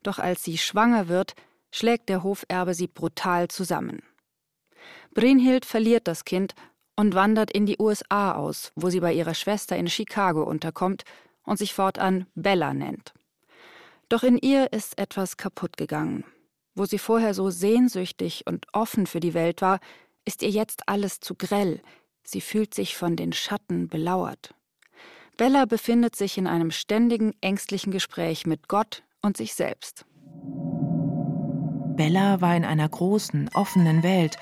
Doch 0.03 0.19
als 0.19 0.43
sie 0.43 0.57
schwanger 0.57 1.07
wird, 1.07 1.33
schlägt 1.71 2.09
der 2.09 2.23
Hoferbe 2.23 2.73
sie 2.73 2.87
brutal 2.87 3.47
zusammen. 3.47 4.01
Brynhild 5.13 5.65
verliert 5.65 6.07
das 6.07 6.25
Kind 6.25 6.55
und 6.95 7.15
wandert 7.15 7.51
in 7.51 7.65
die 7.65 7.77
USA 7.79 8.33
aus, 8.33 8.71
wo 8.75 8.89
sie 8.89 8.99
bei 8.99 9.13
ihrer 9.13 9.33
Schwester 9.33 9.75
in 9.75 9.87
Chicago 9.87 10.43
unterkommt 10.43 11.03
und 11.43 11.57
sich 11.57 11.73
fortan 11.73 12.27
Bella 12.35 12.73
nennt. 12.73 13.13
Doch 14.09 14.23
in 14.23 14.37
ihr 14.37 14.71
ist 14.71 14.97
etwas 14.99 15.37
kaputt 15.37 15.77
gegangen. 15.77 16.23
Wo 16.75 16.85
sie 16.85 16.99
vorher 16.99 17.33
so 17.33 17.49
sehnsüchtig 17.49 18.45
und 18.47 18.65
offen 18.73 19.07
für 19.07 19.19
die 19.19 19.33
Welt 19.33 19.61
war, 19.61 19.79
ist 20.25 20.41
ihr 20.41 20.49
jetzt 20.49 20.87
alles 20.87 21.19
zu 21.19 21.35
grell. 21.35 21.81
Sie 22.23 22.41
fühlt 22.41 22.73
sich 22.73 22.95
von 22.95 23.15
den 23.15 23.33
Schatten 23.33 23.87
belauert. 23.87 24.53
Bella 25.37 25.65
befindet 25.65 26.15
sich 26.15 26.37
in 26.37 26.47
einem 26.47 26.71
ständigen, 26.71 27.33
ängstlichen 27.41 27.91
Gespräch 27.91 28.45
mit 28.45 28.67
Gott 28.67 29.03
und 29.21 29.35
sich 29.35 29.53
selbst. 29.55 30.05
Bella 31.95 32.41
war 32.41 32.55
in 32.55 32.65
einer 32.65 32.89
großen, 32.89 33.49
offenen 33.53 34.03
Welt, 34.03 34.37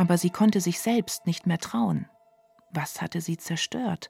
aber 0.00 0.16
sie 0.16 0.30
konnte 0.30 0.60
sich 0.60 0.80
selbst 0.80 1.26
nicht 1.26 1.46
mehr 1.46 1.58
trauen. 1.58 2.06
Was 2.72 3.02
hatte 3.02 3.20
sie 3.20 3.36
zerstört? 3.36 4.08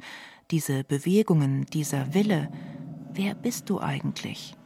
diese 0.50 0.84
Bewegungen, 0.84 1.66
dieser 1.66 2.14
Wille, 2.14 2.50
wer 3.12 3.34
bist 3.34 3.70
du 3.70 3.80
eigentlich? 3.80 4.56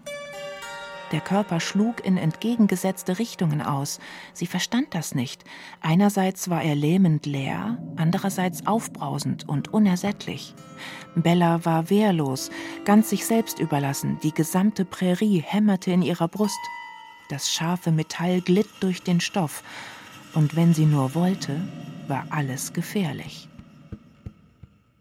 Der 1.13 1.21
Körper 1.21 1.61
schlug 1.61 2.05
in 2.05 2.17
entgegengesetzte 2.17 3.19
Richtungen 3.19 3.61
aus. 3.61 4.01
Sie 4.33 4.47
verstand 4.47 4.95
das 4.95 5.15
nicht. 5.15 5.45
Einerseits 5.81 6.49
war 6.49 6.63
er 6.63 6.75
lähmend 6.75 7.27
leer, 7.27 7.79
andererseits 7.97 8.67
aufbrausend 8.67 9.49
und 9.49 9.73
unersättlich. 9.73 10.55
Bella 11.15 11.65
war 11.65 11.91
wehrlos, 11.91 12.51
ganz 12.85 13.11
sich 13.11 13.27
selbst 13.27 13.61
überlassen. 13.61 14.19
Die 14.23 14.33
gesamte 14.33 14.85
Prärie 14.85 15.41
hämmerte 15.41 15.93
in 15.93 16.03
ihrer 16.03 16.27
Brust. 16.27 16.59
Das 17.29 17.51
scharfe 17.51 17.93
Metall 17.93 18.41
glitt 18.41 18.69
durch 18.81 19.03
den 19.03 19.21
Stoff. 19.21 19.63
Und 20.35 20.57
wenn 20.57 20.75
sie 20.75 20.87
nur 20.87 21.15
wollte, 21.15 21.61
war 22.09 22.27
alles 22.31 22.73
gefährlich. 22.73 23.49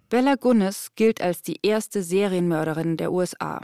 Bella 0.10 0.36
Gunnes 0.36 0.92
gilt 0.96 1.22
als 1.22 1.42
die 1.42 1.60
erste 1.64 2.04
Serienmörderin 2.04 2.98
der 2.98 3.12
USA. 3.12 3.62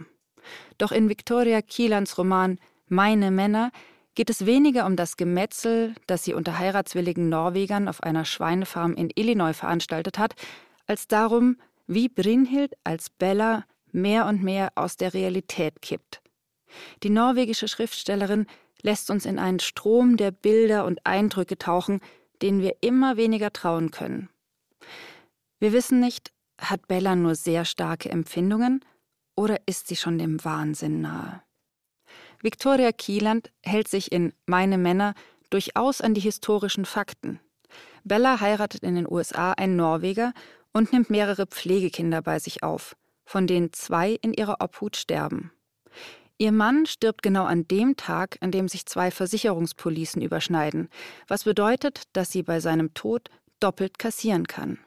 Doch 0.80 0.92
in 0.92 1.08
Victoria 1.08 1.62
Kielands 1.62 2.18
Roman 2.18 2.58
Meine 2.88 3.30
Männer 3.30 3.72
geht 4.16 4.32
es 4.32 4.48
weniger 4.48 4.88
um 4.88 4.96
das 4.96 5.16
Gemetzel, 5.16 5.94
das 6.08 6.24
sie 6.24 6.34
unter 6.34 6.58
heiratswilligen 6.58 7.30
Norwegern 7.30 7.88
auf 7.88 8.02
einer 8.02 8.26
Schweinefarm 8.26 8.94
in 8.96 9.12
Illinois 9.14 9.54
veranstaltet 9.54 10.18
hat, 10.18 10.34
als 10.88 11.08
darum, 11.08 11.58
wie 11.86 12.10
Brynhild 12.10 12.74
als 12.84 13.12
Bella 13.12 13.64
mehr 13.92 14.26
und 14.26 14.44
mehr 14.44 14.72
aus 14.74 14.98
der 14.98 15.14
Realität 15.14 15.82
kippt. 15.82 16.22
Die 17.04 17.10
norwegische 17.10 17.68
Schriftstellerin 17.68 18.48
lässt 18.82 19.10
uns 19.10 19.26
in 19.26 19.40
einen 19.40 19.60
Strom 19.60 20.18
der 20.18 20.32
Bilder 20.32 20.86
und 20.86 21.06
Eindrücke 21.06 21.58
tauchen, 21.58 22.00
denen 22.42 22.62
wir 22.62 22.76
immer 22.82 23.18
weniger 23.18 23.52
trauen 23.52 23.92
können. 23.92 24.30
Wir 25.60 25.74
wissen 25.74 26.00
nicht, 26.00 26.32
hat 26.60 26.88
Bella 26.88 27.16
nur 27.16 27.36
sehr 27.36 27.66
starke 27.66 28.10
Empfindungen 28.10 28.84
oder 29.36 29.58
ist 29.66 29.88
sie 29.88 29.96
schon 29.96 30.18
dem 30.18 30.44
Wahnsinn 30.44 31.02
nahe? 31.02 31.42
Victoria 32.42 32.92
Kieland 32.92 33.52
hält 33.64 33.88
sich 33.90 34.12
in 34.12 34.34
Meine 34.46 34.78
Männer 34.78 35.14
durchaus 35.50 36.00
an 36.00 36.14
die 36.14 36.22
historischen 36.22 36.86
Fakten. 36.86 37.40
Bella 38.04 38.40
heiratet 38.40 38.84
in 38.84 38.96
den 38.96 39.10
USA 39.10 39.52
einen 39.54 39.76
Norweger 39.76 40.34
und 40.72 40.94
nimmt 40.94 41.10
mehrere 41.10 41.46
Pflegekinder 41.48 42.22
bei 42.22 42.40
sich 42.40 42.64
auf, 42.64 42.96
von 43.26 43.48
denen 43.48 43.74
zwei 43.74 44.12
in 44.22 44.34
ihrer 44.34 44.58
Obhut 44.62 44.96
sterben. 44.96 45.52
Ihr 46.42 46.54
Mann 46.54 46.86
stirbt 46.86 47.22
genau 47.22 47.44
an 47.44 47.68
dem 47.68 47.98
Tag, 47.98 48.38
an 48.40 48.52
dem 48.52 48.70
sich 48.70 48.86
zwei 48.86 49.12
Versicherungspolicen 49.12 50.22
überschneiden, 50.22 50.88
was 51.28 51.44
bedeutet, 51.44 52.04
dass 52.14 52.32
sie 52.32 52.44
bei 52.44 52.62
seinem 52.62 52.94
Tod 52.94 53.30
doppelt 53.60 54.00
kassieren 54.00 54.48
kann. 54.48 54.80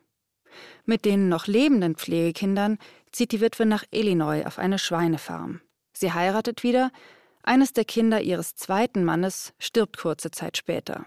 Mit 0.86 1.04
den 1.04 1.28
noch 1.28 1.46
lebenden 1.46 1.94
Pflegekindern 1.94 2.78
zieht 3.12 3.32
die 3.32 3.42
Witwe 3.42 3.66
nach 3.66 3.84
Illinois 3.90 4.46
auf 4.46 4.58
eine 4.58 4.78
Schweinefarm. 4.78 5.60
Sie 5.92 6.12
heiratet 6.12 6.62
wieder, 6.62 6.90
eines 7.42 7.74
der 7.74 7.84
Kinder 7.84 8.22
ihres 8.22 8.54
zweiten 8.54 9.04
Mannes 9.04 9.52
stirbt 9.58 9.98
kurze 9.98 10.30
Zeit 10.30 10.56
später. 10.56 11.04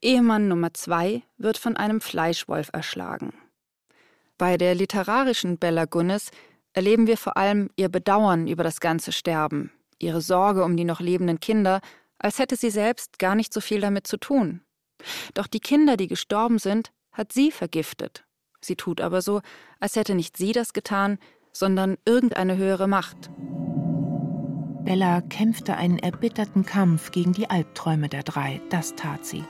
Ehemann 0.00 0.46
Nummer 0.46 0.74
zwei 0.74 1.22
wird 1.38 1.58
von 1.58 1.76
einem 1.76 2.00
Fleischwolf 2.00 2.70
erschlagen. 2.72 3.34
Bei 4.38 4.58
der 4.58 4.76
literarischen 4.76 5.58
Bella 5.58 5.86
Gunnes 5.86 6.30
erleben 6.76 7.06
wir 7.06 7.16
vor 7.16 7.36
allem 7.36 7.70
ihr 7.76 7.88
Bedauern 7.88 8.46
über 8.46 8.62
das 8.62 8.80
ganze 8.80 9.10
Sterben, 9.10 9.72
ihre 9.98 10.20
Sorge 10.20 10.62
um 10.62 10.76
die 10.76 10.84
noch 10.84 11.00
lebenden 11.00 11.40
Kinder, 11.40 11.80
als 12.18 12.38
hätte 12.38 12.54
sie 12.54 12.70
selbst 12.70 13.18
gar 13.18 13.34
nicht 13.34 13.52
so 13.52 13.60
viel 13.60 13.80
damit 13.80 14.06
zu 14.06 14.18
tun. 14.18 14.60
Doch 15.34 15.46
die 15.46 15.60
Kinder, 15.60 15.96
die 15.96 16.06
gestorben 16.06 16.58
sind, 16.58 16.92
hat 17.12 17.32
sie 17.32 17.50
vergiftet. 17.50 18.24
Sie 18.60 18.76
tut 18.76 19.00
aber 19.00 19.22
so, 19.22 19.40
als 19.80 19.96
hätte 19.96 20.14
nicht 20.14 20.36
sie 20.36 20.52
das 20.52 20.74
getan, 20.74 21.18
sondern 21.52 21.96
irgendeine 22.04 22.56
höhere 22.58 22.88
Macht. 22.88 23.30
Bella 24.84 25.22
kämpfte 25.22 25.76
einen 25.76 25.98
erbitterten 25.98 26.66
Kampf 26.66 27.10
gegen 27.10 27.32
die 27.32 27.48
Albträume 27.48 28.08
der 28.08 28.22
drei, 28.22 28.60
das 28.68 28.94
tat 28.94 29.24
sie. 29.24 29.44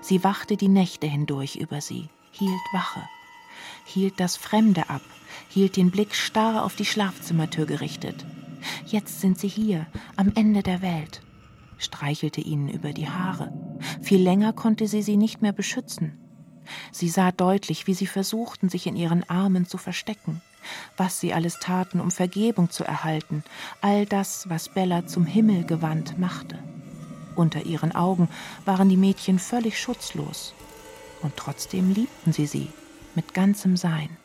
Sie 0.00 0.24
wachte 0.24 0.56
die 0.56 0.68
Nächte 0.68 1.06
hindurch 1.06 1.56
über 1.56 1.80
sie, 1.80 2.08
hielt 2.30 2.60
Wache, 2.72 3.00
hielt 3.84 4.20
das 4.20 4.36
Fremde 4.36 4.88
ab, 4.88 5.02
hielt 5.48 5.76
den 5.76 5.90
Blick 5.90 6.14
starr 6.14 6.64
auf 6.64 6.76
die 6.76 6.84
Schlafzimmertür 6.84 7.66
gerichtet. 7.66 8.24
Jetzt 8.86 9.20
sind 9.20 9.38
sie 9.38 9.48
hier, 9.48 9.86
am 10.16 10.32
Ende 10.34 10.62
der 10.62 10.82
Welt, 10.82 11.20
streichelte 11.78 12.40
ihnen 12.40 12.68
über 12.68 12.92
die 12.92 13.08
Haare. 13.08 13.52
Viel 14.00 14.22
länger 14.22 14.52
konnte 14.52 14.86
sie 14.86 15.02
sie 15.02 15.16
nicht 15.16 15.42
mehr 15.42 15.52
beschützen. 15.52 16.18
Sie 16.92 17.08
sah 17.08 17.32
deutlich, 17.32 17.86
wie 17.86 17.94
sie 17.94 18.06
versuchten, 18.06 18.68
sich 18.68 18.86
in 18.86 18.96
ihren 18.96 19.28
Armen 19.28 19.66
zu 19.66 19.78
verstecken, 19.78 20.40
was 20.96 21.18
sie 21.18 21.34
alles 21.34 21.58
taten, 21.58 22.00
um 22.00 22.12
Vergebung 22.12 22.70
zu 22.70 22.84
erhalten, 22.84 23.42
all 23.80 24.06
das, 24.06 24.48
was 24.48 24.68
Bella 24.68 25.06
zum 25.06 25.26
Himmel 25.26 25.64
gewandt 25.64 26.18
machte. 26.18 26.58
Unter 27.34 27.66
ihren 27.66 27.94
Augen 27.94 28.28
waren 28.64 28.88
die 28.88 28.96
Mädchen 28.96 29.38
völlig 29.40 29.80
schutzlos, 29.80 30.54
und 31.22 31.36
trotzdem 31.36 31.92
liebten 31.92 32.32
sie 32.32 32.46
sie 32.46 32.68
mit 33.14 33.34
ganzem 33.34 33.76
Sein. 33.76 34.16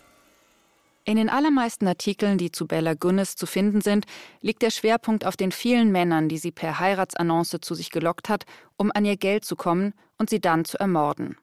In 1.08 1.16
den 1.16 1.30
allermeisten 1.30 1.88
Artikeln, 1.88 2.38
die 2.38 2.52
zu 2.52 2.68
Bella 2.68 2.94
Gunnes 2.94 3.38
zu 3.38 3.46
finden 3.46 3.80
sind, 3.80 4.06
liegt 4.42 4.62
der 4.62 4.72
Schwerpunkt 4.72 5.26
auf 5.26 5.38
den 5.38 5.54
vielen 5.54 5.90
Männern, 5.90 6.28
die 6.28 6.38
sie 6.38 6.52
per 6.52 6.80
Heiratsannonce 6.80 7.60
zu 7.62 7.76
sich 7.76 7.92
gelockt 7.92 8.28
hat, 8.28 8.44
um 8.76 8.92
an 8.94 9.06
ihr 9.06 9.16
Geld 9.16 9.46
zu 9.46 9.56
kommen 9.56 9.94
und 10.18 10.30
sie 10.30 10.42
dann 10.42 10.66
zu 10.66 10.78
ermorden. 10.78 11.38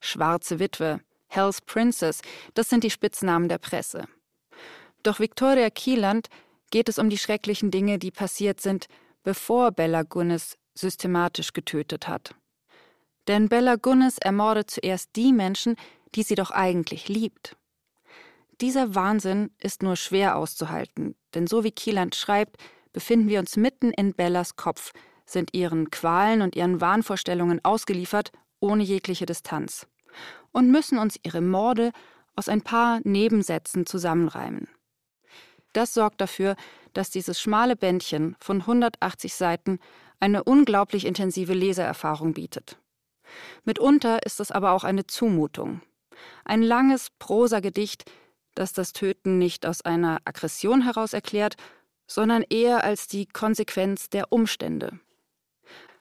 Schwarze 0.00 0.58
Witwe, 0.58 1.00
Hell's 1.28 1.60
Princess, 1.60 2.20
das 2.54 2.68
sind 2.68 2.82
die 2.82 2.90
Spitznamen 2.90 3.48
der 3.48 3.58
Presse. 3.58 4.06
Doch 5.04 5.20
Victoria 5.20 5.70
Kieland 5.70 6.26
geht 6.72 6.88
es 6.88 6.98
um 6.98 7.08
die 7.08 7.18
schrecklichen 7.18 7.70
Dinge, 7.70 8.00
die 8.00 8.10
passiert 8.10 8.60
sind, 8.60 8.86
bevor 9.22 9.70
Bella 9.70 10.02
Gunnes 10.02 10.56
systematisch 10.74 11.52
getötet 11.52 12.08
hat. 12.08 12.34
Denn 13.28 13.48
Bella 13.48 13.76
Gunnes 13.76 14.18
ermordet 14.18 14.70
zuerst 14.70 15.10
die 15.14 15.32
Menschen, 15.32 15.76
die 16.14 16.22
sie 16.22 16.34
doch 16.34 16.50
eigentlich 16.50 17.08
liebt. 17.08 17.56
Dieser 18.60 18.94
Wahnsinn 18.94 19.50
ist 19.58 19.82
nur 19.82 19.96
schwer 19.96 20.36
auszuhalten, 20.36 21.14
denn 21.34 21.46
so 21.46 21.62
wie 21.64 21.72
Kieland 21.72 22.14
schreibt, 22.14 22.56
befinden 22.92 23.28
wir 23.28 23.40
uns 23.40 23.56
mitten 23.56 23.90
in 23.90 24.14
Bellas 24.14 24.56
Kopf, 24.56 24.92
sind 25.26 25.52
ihren 25.52 25.90
Qualen 25.90 26.40
und 26.40 26.56
ihren 26.56 26.80
Wahnvorstellungen 26.80 27.62
ausgeliefert, 27.64 28.32
ohne 28.60 28.82
jegliche 28.82 29.26
Distanz, 29.26 29.86
und 30.52 30.70
müssen 30.70 30.98
uns 30.98 31.18
ihre 31.22 31.42
Morde 31.42 31.92
aus 32.36 32.48
ein 32.48 32.62
paar 32.62 33.00
Nebensätzen 33.04 33.84
zusammenreimen. 33.84 34.68
Das 35.74 35.92
sorgt 35.92 36.22
dafür, 36.22 36.56
dass 36.94 37.10
dieses 37.10 37.38
schmale 37.38 37.76
Bändchen 37.76 38.36
von 38.40 38.62
180 38.62 39.34
Seiten 39.34 39.78
eine 40.20 40.44
unglaublich 40.44 41.04
intensive 41.04 41.52
Leseerfahrung 41.52 42.32
bietet. 42.32 42.78
Mitunter 43.64 44.24
ist 44.24 44.40
es 44.40 44.50
aber 44.50 44.72
auch 44.72 44.84
eine 44.84 45.06
Zumutung. 45.06 45.82
Ein 46.44 46.62
langes 46.62 47.10
Prosagedicht, 47.18 48.10
das 48.54 48.72
das 48.72 48.92
Töten 48.92 49.38
nicht 49.38 49.66
aus 49.66 49.82
einer 49.82 50.20
Aggression 50.24 50.82
heraus 50.82 51.12
erklärt, 51.12 51.56
sondern 52.06 52.42
eher 52.42 52.84
als 52.84 53.08
die 53.08 53.26
Konsequenz 53.26 54.08
der 54.08 54.32
Umstände. 54.32 54.98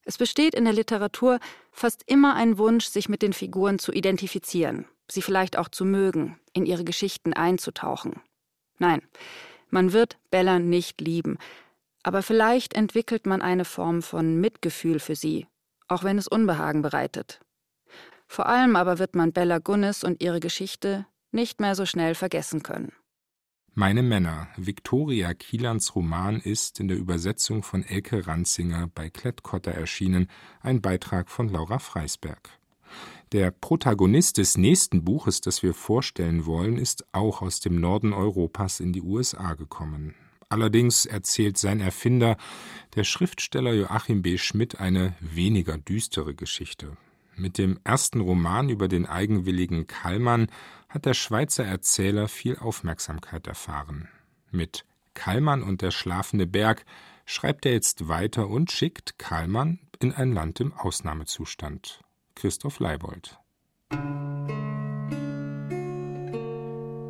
Es 0.04 0.18
besteht 0.18 0.54
in 0.54 0.66
der 0.66 0.74
Literatur 0.74 1.40
fast 1.72 2.04
immer 2.06 2.36
ein 2.36 2.58
Wunsch, 2.58 2.86
sich 2.86 3.10
mit 3.10 3.22
den 3.24 3.34
Figuren 3.34 3.80
zu 3.80 3.92
identifizieren, 3.92 4.86
sie 5.10 5.24
vielleicht 5.24 5.58
auch 5.58 5.68
zu 5.68 5.84
mögen, 5.84 6.40
in 6.54 6.66
ihre 6.66 6.84
Geschichten 6.84 7.34
einzutauchen. 7.34 8.22
Nein, 8.78 9.02
man 9.70 9.94
wird 9.94 10.18
Bella 10.30 10.60
nicht 10.60 11.02
lieben, 11.02 11.38
aber 12.04 12.22
vielleicht 12.22 12.76
entwickelt 12.76 13.26
man 13.26 13.42
eine 13.42 13.66
Form 13.66 14.04
von 14.04 14.40
Mitgefühl 14.40 15.00
für 15.00 15.16
sie, 15.16 15.48
auch 15.88 16.04
wenn 16.04 16.20
es 16.20 16.28
Unbehagen 16.28 16.84
bereitet. 16.84 17.40
Vor 18.28 18.48
allem 18.48 18.76
aber 18.76 19.00
wird 19.00 19.16
man 19.16 19.34
Bella 19.34 19.60
Gunnis 19.60 20.04
und 20.04 20.22
ihre 20.22 20.40
Geschichte 20.40 21.06
nicht 21.32 21.60
mehr 21.60 21.76
so 21.76 21.86
schnell 21.86 22.16
vergessen 22.16 22.64
können. 22.64 22.92
Meine 23.78 24.04
Männer, 24.04 24.48
Viktoria 24.56 25.34
Kielans 25.34 25.96
Roman 25.96 26.40
ist 26.40 26.80
in 26.80 26.88
der 26.88 26.98
Übersetzung 26.98 27.62
von 27.62 27.84
Elke 27.84 28.26
Ranzinger 28.26 28.90
bei 28.96 29.10
Klettkotter 29.10 29.72
erschienen, 29.72 30.30
ein 30.62 30.82
Beitrag 30.82 31.30
von 31.30 31.50
Laura 31.50 31.80
Freisberg. 31.80 32.52
Der 33.34 33.52
Protagonist 33.52 34.38
des 34.38 34.58
nächsten 34.58 35.04
Buches, 35.04 35.42
das 35.42 35.62
wir 35.62 35.74
vorstellen 35.74 36.46
wollen, 36.46 36.78
ist 36.78 37.04
auch 37.12 37.42
aus 37.42 37.60
dem 37.60 37.82
Norden 37.82 38.14
Europas 38.14 38.80
in 38.80 38.94
die 38.94 39.02
USA 39.02 39.56
gekommen. 39.56 40.16
Allerdings 40.48 41.06
erzählt 41.06 41.58
sein 41.58 41.82
Erfinder, 41.82 42.38
der 42.96 43.04
Schriftsteller 43.04 43.74
Joachim 43.74 44.22
B. 44.22 44.38
Schmidt, 44.38 44.80
eine 44.80 45.16
weniger 45.20 45.78
düstere 45.78 46.34
Geschichte. 46.34 46.96
Mit 47.38 47.58
dem 47.58 47.80
ersten 47.84 48.22
Roman 48.22 48.70
über 48.70 48.88
den 48.88 49.06
eigenwilligen 49.06 49.88
Kallmann 49.88 50.48
hat 50.88 51.06
der 51.06 51.14
Schweizer 51.14 51.66
Erzähler 51.66 52.30
viel 52.30 52.58
Aufmerksamkeit 52.58 53.48
erfahren. 53.48 54.08
Mit 54.52 54.86
Kallmann 55.14 55.62
und 55.62 55.82
der 55.82 55.92
schlafende 55.92 56.48
Berg 56.48 56.86
schreibt 57.26 57.66
er 57.66 57.74
jetzt 57.74 58.08
weiter 58.08 58.48
und 58.48 58.72
schickt 58.72 59.20
Kallmann 59.20 59.80
in 60.00 60.14
ein 60.14 60.32
Land 60.32 60.62
im 60.62 60.74
Ausnahmezustand. 60.74 62.02
Christoph 62.36 62.80
Leibold. 62.80 63.38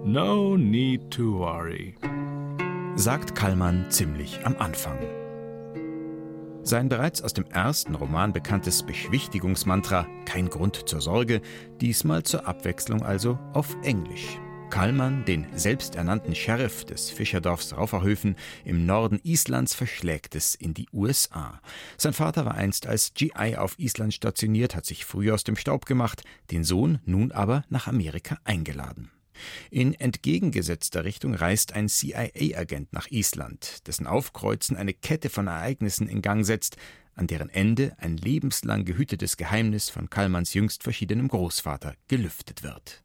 No 0.07 0.55
need 0.55 1.11
to 1.11 1.39
worry, 1.39 1.95
sagt 2.95 3.35
Kallmann 3.35 3.89
ziemlich 3.89 4.45
am 4.45 4.55
Anfang. 4.57 5.24
Sein 6.67 6.89
bereits 6.89 7.21
aus 7.21 7.33
dem 7.33 7.45
ersten 7.45 7.93
Roman 7.93 8.33
bekanntes 8.33 8.81
Beschwichtigungsmantra 8.81 10.07
Kein 10.25 10.49
Grund 10.49 10.89
zur 10.89 10.99
Sorge, 10.99 11.41
diesmal 11.79 12.23
zur 12.23 12.47
Abwechslung 12.47 13.03
also 13.03 13.37
auf 13.53 13.77
Englisch. 13.83 14.39
Kallmann, 14.71 15.25
den 15.25 15.45
selbsternannten 15.53 16.33
Sheriff 16.33 16.83
des 16.83 17.11
Fischerdorfs 17.11 17.77
Rauferhöfen 17.77 18.35
im 18.63 18.87
Norden 18.87 19.19
Islands, 19.23 19.75
verschlägt 19.75 20.33
es 20.33 20.55
in 20.55 20.73
die 20.73 20.89
USA. 20.91 21.61
Sein 21.99 22.13
Vater 22.13 22.45
war 22.45 22.55
einst 22.55 22.87
als 22.87 23.13
GI 23.13 23.57
auf 23.57 23.77
Island 23.77 24.15
stationiert, 24.15 24.75
hat 24.75 24.87
sich 24.87 25.05
früh 25.05 25.31
aus 25.31 25.43
dem 25.43 25.57
Staub 25.57 25.85
gemacht, 25.85 26.23
den 26.49 26.63
Sohn 26.63 26.97
nun 27.05 27.31
aber 27.31 27.63
nach 27.69 27.85
Amerika 27.85 28.39
eingeladen. 28.43 29.11
In 29.71 29.93
entgegengesetzter 29.93 31.03
Richtung 31.03 31.33
reist 31.33 31.73
ein 31.73 31.89
CIA-Agent 31.89 32.93
nach 32.93 33.09
Island, 33.09 33.87
dessen 33.87 34.07
Aufkreuzen 34.07 34.77
eine 34.77 34.93
Kette 34.93 35.29
von 35.29 35.47
Ereignissen 35.47 36.07
in 36.07 36.21
Gang 36.21 36.45
setzt, 36.45 36.77
an 37.15 37.27
deren 37.27 37.49
Ende 37.49 37.95
ein 37.97 38.17
lebenslang 38.17 38.85
gehütetes 38.85 39.37
Geheimnis 39.37 39.89
von 39.89 40.09
Kallmanns 40.09 40.53
jüngst 40.53 40.83
verschiedenem 40.83 41.27
Großvater 41.27 41.95
gelüftet 42.07 42.63
wird. 42.63 43.03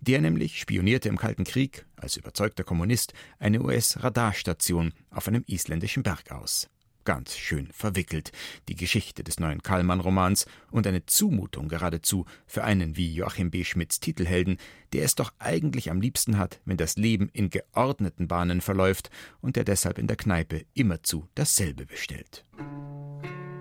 Der 0.00 0.20
nämlich 0.20 0.58
spionierte 0.58 1.08
im 1.08 1.16
Kalten 1.16 1.44
Krieg 1.44 1.86
als 1.96 2.16
überzeugter 2.16 2.64
Kommunist 2.64 3.14
eine 3.38 3.62
US-Radarstation 3.62 4.92
auf 5.10 5.28
einem 5.28 5.44
isländischen 5.46 6.02
Berg 6.02 6.30
aus 6.30 6.68
ganz 7.04 7.36
schön 7.36 7.68
verwickelt, 7.72 8.32
die 8.68 8.76
Geschichte 8.76 9.24
des 9.24 9.38
neuen 9.38 9.62
Kallmann-Romans 9.62 10.46
und 10.70 10.86
eine 10.86 11.06
Zumutung 11.06 11.68
geradezu 11.68 12.26
für 12.46 12.64
einen 12.64 12.96
wie 12.96 13.14
Joachim 13.14 13.50
B. 13.50 13.64
Schmidts 13.64 14.00
Titelhelden, 14.00 14.58
der 14.92 15.04
es 15.04 15.14
doch 15.14 15.32
eigentlich 15.38 15.90
am 15.90 16.00
liebsten 16.00 16.38
hat, 16.38 16.60
wenn 16.64 16.76
das 16.76 16.96
Leben 16.96 17.28
in 17.32 17.50
geordneten 17.50 18.28
Bahnen 18.28 18.60
verläuft 18.60 19.10
und 19.40 19.56
der 19.56 19.64
deshalb 19.64 19.98
in 19.98 20.06
der 20.06 20.16
Kneipe 20.16 20.64
immerzu 20.74 21.28
dasselbe 21.34 21.86
bestellt. 21.86 22.44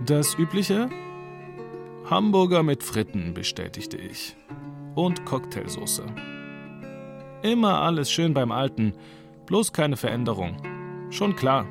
Das 0.05 0.35
übliche? 0.35 0.89
Hamburger 2.09 2.63
mit 2.63 2.83
Fritten, 2.83 3.33
bestätigte 3.33 3.97
ich. 3.97 4.35
Und 4.95 5.25
Cocktailsoße. 5.25 6.05
Immer 7.41 7.81
alles 7.81 8.11
schön 8.11 8.33
beim 8.33 8.51
Alten, 8.51 8.93
bloß 9.45 9.73
keine 9.73 9.97
Veränderung. 9.97 10.57
Schon 11.09 11.35
klar, 11.35 11.65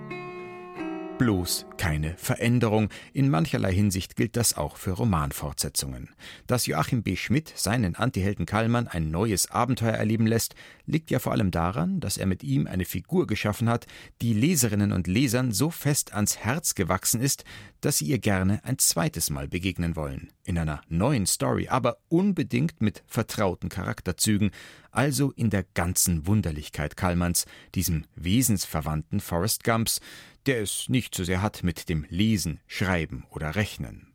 bloß 1.22 1.64
keine 1.82 2.14
Veränderung. 2.16 2.90
In 3.12 3.28
mancherlei 3.28 3.74
Hinsicht 3.74 4.14
gilt 4.14 4.36
das 4.36 4.56
auch 4.56 4.76
für 4.76 4.92
Romanfortsetzungen. 4.92 6.10
Dass 6.46 6.66
Joachim 6.66 7.02
B. 7.02 7.16
Schmidt 7.16 7.52
seinen 7.56 7.96
Antihelden 7.96 8.46
Kallmann 8.46 8.86
ein 8.86 9.10
neues 9.10 9.50
Abenteuer 9.50 9.94
erleben 9.94 10.28
lässt, 10.28 10.54
liegt 10.86 11.10
ja 11.10 11.18
vor 11.18 11.32
allem 11.32 11.50
daran, 11.50 11.98
dass 11.98 12.18
er 12.18 12.26
mit 12.26 12.44
ihm 12.44 12.68
eine 12.68 12.84
Figur 12.84 13.26
geschaffen 13.26 13.68
hat, 13.68 13.88
die 14.20 14.32
Leserinnen 14.32 14.92
und 14.92 15.08
Lesern 15.08 15.50
so 15.50 15.70
fest 15.70 16.14
ans 16.14 16.38
Herz 16.38 16.76
gewachsen 16.76 17.20
ist, 17.20 17.44
dass 17.80 17.98
sie 17.98 18.06
ihr 18.06 18.20
gerne 18.20 18.64
ein 18.64 18.78
zweites 18.78 19.28
Mal 19.30 19.48
begegnen 19.48 19.96
wollen. 19.96 20.30
In 20.44 20.58
einer 20.58 20.82
neuen 20.88 21.26
Story, 21.26 21.66
aber 21.66 21.98
unbedingt 22.08 22.80
mit 22.80 23.02
vertrauten 23.08 23.68
Charakterzügen, 23.68 24.52
also 24.92 25.32
in 25.32 25.50
der 25.50 25.64
ganzen 25.74 26.26
Wunderlichkeit 26.28 26.96
Kallmanns, 26.96 27.44
diesem 27.74 28.04
wesensverwandten 28.14 29.20
Forrest 29.20 29.64
Gumps, 29.64 30.00
der 30.46 30.62
es 30.62 30.88
nicht 30.88 31.14
so 31.14 31.24
sehr 31.24 31.42
hat 31.42 31.62
mit 31.62 31.71
dem 31.72 32.06
Lesen, 32.08 32.60
Schreiben 32.66 33.24
oder 33.30 33.54
Rechnen. 33.54 34.12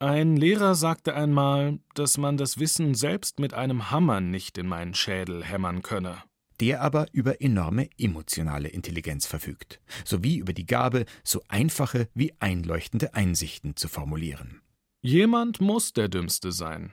Ein 0.00 0.36
Lehrer 0.36 0.74
sagte 0.76 1.14
einmal, 1.14 1.80
dass 1.94 2.18
man 2.18 2.36
das 2.36 2.58
Wissen 2.58 2.94
selbst 2.94 3.40
mit 3.40 3.52
einem 3.52 3.90
Hammer 3.90 4.20
nicht 4.20 4.56
in 4.56 4.68
meinen 4.68 4.94
Schädel 4.94 5.44
hämmern 5.44 5.82
könne. 5.82 6.22
der 6.60 6.82
aber 6.82 7.06
über 7.12 7.40
enorme 7.40 7.88
emotionale 7.98 8.68
Intelligenz 8.68 9.26
verfügt, 9.26 9.80
sowie 10.04 10.38
über 10.38 10.52
die 10.52 10.66
Gabe, 10.66 11.04
so 11.22 11.40
einfache 11.46 12.08
wie 12.14 12.32
einleuchtende 12.40 13.14
Einsichten 13.14 13.76
zu 13.76 13.86
formulieren. 13.88 14.60
Jemand 15.00 15.60
muss 15.60 15.92
der 15.92 16.08
Dümmste 16.08 16.50
sein. 16.50 16.92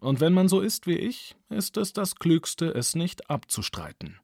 Und 0.00 0.20
wenn 0.20 0.32
man 0.32 0.48
so 0.48 0.60
ist 0.60 0.86
wie 0.86 0.98
ich, 0.98 1.36
ist 1.48 1.76
es 1.76 1.92
das 1.92 2.16
Klügste, 2.16 2.74
es 2.74 2.96
nicht 2.96 3.30
abzustreiten. 3.30 4.18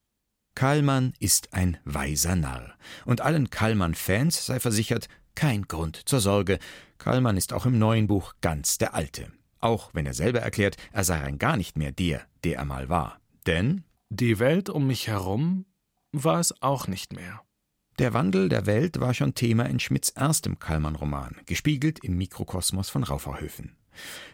Kallmann 0.56 1.14
ist 1.20 1.54
ein 1.54 1.78
weiser 1.84 2.34
Narr. 2.34 2.74
Und 3.06 3.20
allen 3.20 3.50
Kallmann-Fans 3.50 4.44
sei 4.44 4.58
versichert, 4.58 5.06
kein 5.34 5.62
Grund 5.62 6.08
zur 6.08 6.20
Sorge. 6.20 6.58
Kallmann 6.98 7.36
ist 7.36 7.52
auch 7.52 7.66
im 7.66 7.78
neuen 7.78 8.06
Buch 8.06 8.34
ganz 8.40 8.78
der 8.78 8.94
Alte. 8.94 9.30
Auch 9.60 9.90
wenn 9.92 10.06
er 10.06 10.14
selber 10.14 10.40
erklärt, 10.40 10.76
er 10.92 11.04
sei 11.04 11.18
rein 11.18 11.38
gar 11.38 11.56
nicht 11.56 11.76
mehr 11.76 11.92
der, 11.92 12.22
der 12.44 12.56
er 12.58 12.64
mal 12.64 12.88
war. 12.88 13.20
Denn 13.46 13.84
die 14.08 14.38
Welt 14.38 14.68
um 14.68 14.86
mich 14.86 15.08
herum 15.08 15.66
war 16.12 16.40
es 16.40 16.60
auch 16.62 16.88
nicht 16.88 17.12
mehr. 17.12 17.42
Der 17.98 18.14
Wandel 18.14 18.48
der 18.48 18.66
Welt 18.66 19.00
war 19.00 19.12
schon 19.12 19.34
Thema 19.34 19.64
in 19.66 19.78
Schmidts 19.78 20.10
erstem 20.10 20.58
Kallmann-Roman, 20.58 21.36
gespiegelt 21.44 21.98
im 22.02 22.16
Mikrokosmos 22.16 22.88
von 22.88 23.04
Rauferhöfen. 23.04 23.76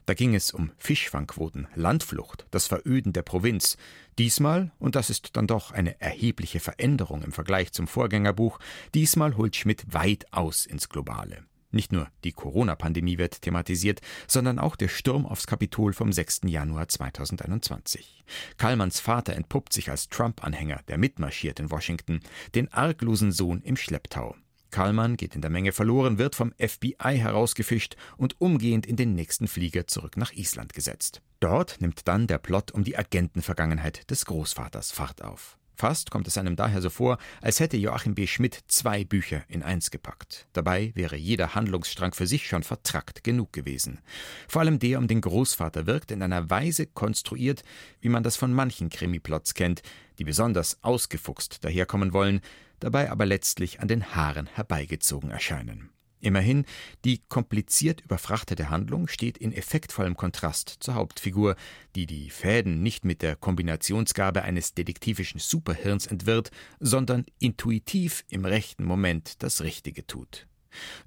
Da 0.04 0.14
ging 0.14 0.34
es 0.34 0.52
um 0.52 0.72
Fischfangquoten, 0.78 1.68
Landflucht, 1.74 2.46
das 2.50 2.66
Veröden 2.66 3.12
der 3.12 3.22
Provinz. 3.22 3.76
Diesmal, 4.18 4.72
und 4.78 4.94
das 4.94 5.10
ist 5.10 5.36
dann 5.36 5.46
doch 5.46 5.72
eine 5.72 6.00
erhebliche 6.00 6.60
Veränderung 6.60 7.22
im 7.22 7.32
Vergleich 7.32 7.72
zum 7.72 7.86
Vorgängerbuch, 7.86 8.58
diesmal 8.94 9.36
holt 9.36 9.56
Schmidt 9.56 9.92
weit 9.92 10.32
aus 10.32 10.66
ins 10.66 10.88
Globale. 10.88 11.44
Nicht 11.76 11.92
nur 11.92 12.08
die 12.24 12.32
Corona-Pandemie 12.32 13.18
wird 13.18 13.42
thematisiert, 13.42 14.00
sondern 14.26 14.58
auch 14.58 14.76
der 14.76 14.88
Sturm 14.88 15.26
aufs 15.26 15.46
Kapitol 15.46 15.92
vom 15.92 16.12
6. 16.12 16.42
Januar 16.46 16.88
2021. 16.88 18.24
Kallmanns 18.56 19.00
Vater 19.00 19.34
entpuppt 19.34 19.72
sich 19.72 19.90
als 19.90 20.08
Trump-Anhänger, 20.08 20.80
der 20.88 20.96
mitmarschiert 20.96 21.60
in 21.60 21.70
Washington, 21.70 22.20
den 22.54 22.72
arglosen 22.72 23.32
Sohn 23.32 23.60
im 23.62 23.76
Schlepptau. 23.76 24.36
Kallmann 24.70 25.16
geht 25.16 25.34
in 25.34 25.40
der 25.40 25.50
Menge 25.50 25.72
verloren, 25.72 26.18
wird 26.18 26.34
vom 26.34 26.52
FBI 26.58 27.18
herausgefischt 27.18 27.96
und 28.16 28.40
umgehend 28.40 28.86
in 28.86 28.96
den 28.96 29.14
nächsten 29.14 29.48
Flieger 29.48 29.86
zurück 29.86 30.16
nach 30.16 30.32
Island 30.32 30.72
gesetzt. 30.72 31.22
Dort 31.40 31.80
nimmt 31.80 32.08
dann 32.08 32.26
der 32.26 32.38
Plot 32.38 32.72
um 32.72 32.84
die 32.84 32.96
Agentenvergangenheit 32.96 34.10
des 34.10 34.24
Großvaters 34.26 34.92
Fahrt 34.92 35.22
auf. 35.22 35.58
Fast 35.76 36.10
kommt 36.10 36.26
es 36.26 36.38
einem 36.38 36.56
daher 36.56 36.80
so 36.80 36.88
vor, 36.88 37.18
als 37.42 37.60
hätte 37.60 37.76
Joachim 37.76 38.14
B. 38.14 38.26
Schmidt 38.26 38.64
zwei 38.66 39.04
Bücher 39.04 39.42
in 39.48 39.62
eins 39.62 39.90
gepackt. 39.90 40.46
Dabei 40.54 40.92
wäre 40.94 41.16
jeder 41.16 41.54
Handlungsstrang 41.54 42.14
für 42.14 42.26
sich 42.26 42.48
schon 42.48 42.62
vertrackt 42.62 43.22
genug 43.22 43.52
gewesen. 43.52 44.00
Vor 44.48 44.62
allem 44.62 44.78
der 44.78 44.98
um 44.98 45.06
den 45.06 45.20
Großvater 45.20 45.86
wirkt 45.86 46.10
in 46.10 46.22
einer 46.22 46.48
Weise 46.48 46.86
konstruiert, 46.86 47.62
wie 48.00 48.08
man 48.08 48.22
das 48.22 48.36
von 48.36 48.54
manchen 48.54 48.88
Krimiplots 48.88 49.52
kennt, 49.52 49.82
die 50.18 50.24
besonders 50.24 50.82
ausgefuchst 50.82 51.62
daherkommen 51.62 52.14
wollen, 52.14 52.40
dabei 52.80 53.10
aber 53.10 53.26
letztlich 53.26 53.80
an 53.80 53.88
den 53.88 54.14
Haaren 54.14 54.46
herbeigezogen 54.46 55.30
erscheinen. 55.30 55.90
Immerhin, 56.20 56.64
die 57.04 57.20
kompliziert 57.28 58.00
überfrachtete 58.00 58.70
Handlung 58.70 59.06
steht 59.06 59.36
in 59.36 59.52
effektvollem 59.52 60.16
Kontrast 60.16 60.68
zur 60.80 60.94
Hauptfigur, 60.94 61.56
die 61.94 62.06
die 62.06 62.30
Fäden 62.30 62.82
nicht 62.82 63.04
mit 63.04 63.22
der 63.22 63.36
Kombinationsgabe 63.36 64.42
eines 64.42 64.74
detektivischen 64.74 65.40
Superhirns 65.40 66.06
entwirrt, 66.06 66.50
sondern 66.80 67.26
intuitiv 67.38 68.24
im 68.28 68.44
rechten 68.44 68.84
Moment 68.84 69.42
das 69.42 69.60
Richtige 69.62 70.06
tut. 70.06 70.46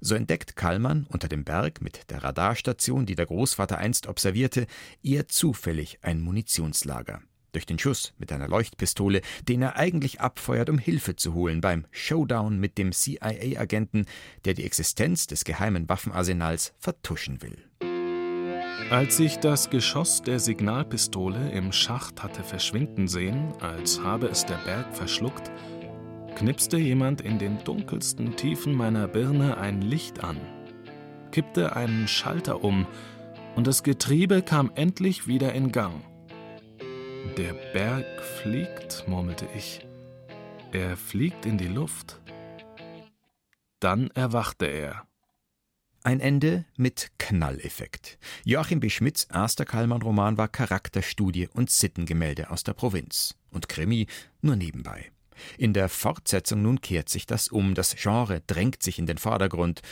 So 0.00 0.14
entdeckt 0.14 0.56
Kallmann 0.56 1.06
unter 1.08 1.28
dem 1.28 1.44
Berg 1.44 1.80
mit 1.80 2.10
der 2.10 2.24
Radarstation, 2.24 3.06
die 3.06 3.14
der 3.14 3.26
Großvater 3.26 3.78
einst 3.78 4.06
observierte, 4.06 4.66
eher 5.02 5.28
zufällig 5.28 5.98
ein 6.02 6.20
Munitionslager 6.20 7.22
durch 7.52 7.66
den 7.66 7.78
Schuss 7.78 8.12
mit 8.18 8.32
einer 8.32 8.48
Leuchtpistole, 8.48 9.20
den 9.48 9.62
er 9.62 9.76
eigentlich 9.76 10.20
abfeuert, 10.20 10.70
um 10.70 10.78
Hilfe 10.78 11.16
zu 11.16 11.34
holen 11.34 11.60
beim 11.60 11.86
Showdown 11.90 12.58
mit 12.58 12.78
dem 12.78 12.92
CIA-Agenten, 12.92 14.06
der 14.44 14.54
die 14.54 14.64
Existenz 14.64 15.26
des 15.26 15.44
geheimen 15.44 15.88
Waffenarsenals 15.88 16.72
vertuschen 16.78 17.42
will. 17.42 17.56
Als 18.90 19.20
ich 19.20 19.36
das 19.38 19.70
Geschoss 19.70 20.20
der 20.22 20.40
Signalpistole 20.40 21.52
im 21.52 21.70
Schacht 21.70 22.24
hatte 22.24 22.42
verschwinden 22.42 23.06
sehen, 23.06 23.52
als 23.60 24.00
habe 24.00 24.26
es 24.26 24.44
der 24.46 24.56
Berg 24.64 24.96
verschluckt, 24.96 25.50
knipste 26.34 26.76
jemand 26.76 27.20
in 27.20 27.38
den 27.38 27.62
dunkelsten 27.62 28.34
Tiefen 28.34 28.74
meiner 28.74 29.06
Birne 29.06 29.58
ein 29.58 29.80
Licht 29.80 30.24
an, 30.24 30.40
kippte 31.30 31.76
einen 31.76 32.08
Schalter 32.08 32.64
um, 32.64 32.86
und 33.54 33.66
das 33.66 33.82
Getriebe 33.82 34.42
kam 34.42 34.72
endlich 34.74 35.28
wieder 35.28 35.52
in 35.52 35.70
Gang. 35.70 36.02
Der 37.36 37.52
Berg 37.72 38.22
fliegt, 38.22 39.06
murmelte 39.06 39.46
ich. 39.54 39.86
Er 40.72 40.96
fliegt 40.96 41.46
in 41.46 41.58
die 41.58 41.68
Luft. 41.68 42.20
Dann 43.78 44.10
erwachte 44.10 44.66
er. 44.66 45.06
Ein 46.02 46.20
Ende 46.20 46.64
mit 46.76 47.10
Knalleffekt. 47.18 48.18
Joachim 48.44 48.80
B. 48.80 48.88
Schmidts 48.88 49.24
erster 49.24 49.66
Kallmann-Roman 49.66 50.38
war 50.38 50.48
Charakterstudie 50.48 51.48
und 51.48 51.70
Sittengemälde 51.70 52.50
aus 52.50 52.64
der 52.64 52.72
Provinz. 52.72 53.36
Und 53.50 53.68
Krimi 53.68 54.06
nur 54.40 54.56
nebenbei. 54.56 55.12
In 55.58 55.72
der 55.72 55.88
Fortsetzung 55.88 56.62
nun 56.62 56.80
kehrt 56.80 57.08
sich 57.08 57.26
das 57.26 57.48
um, 57.48 57.74
das 57.74 57.96
Genre 57.96 58.40
drängt 58.46 58.82
sich 58.82 58.98
in 58.98 59.06
den 59.06 59.18
Vordergrund. 59.18 59.82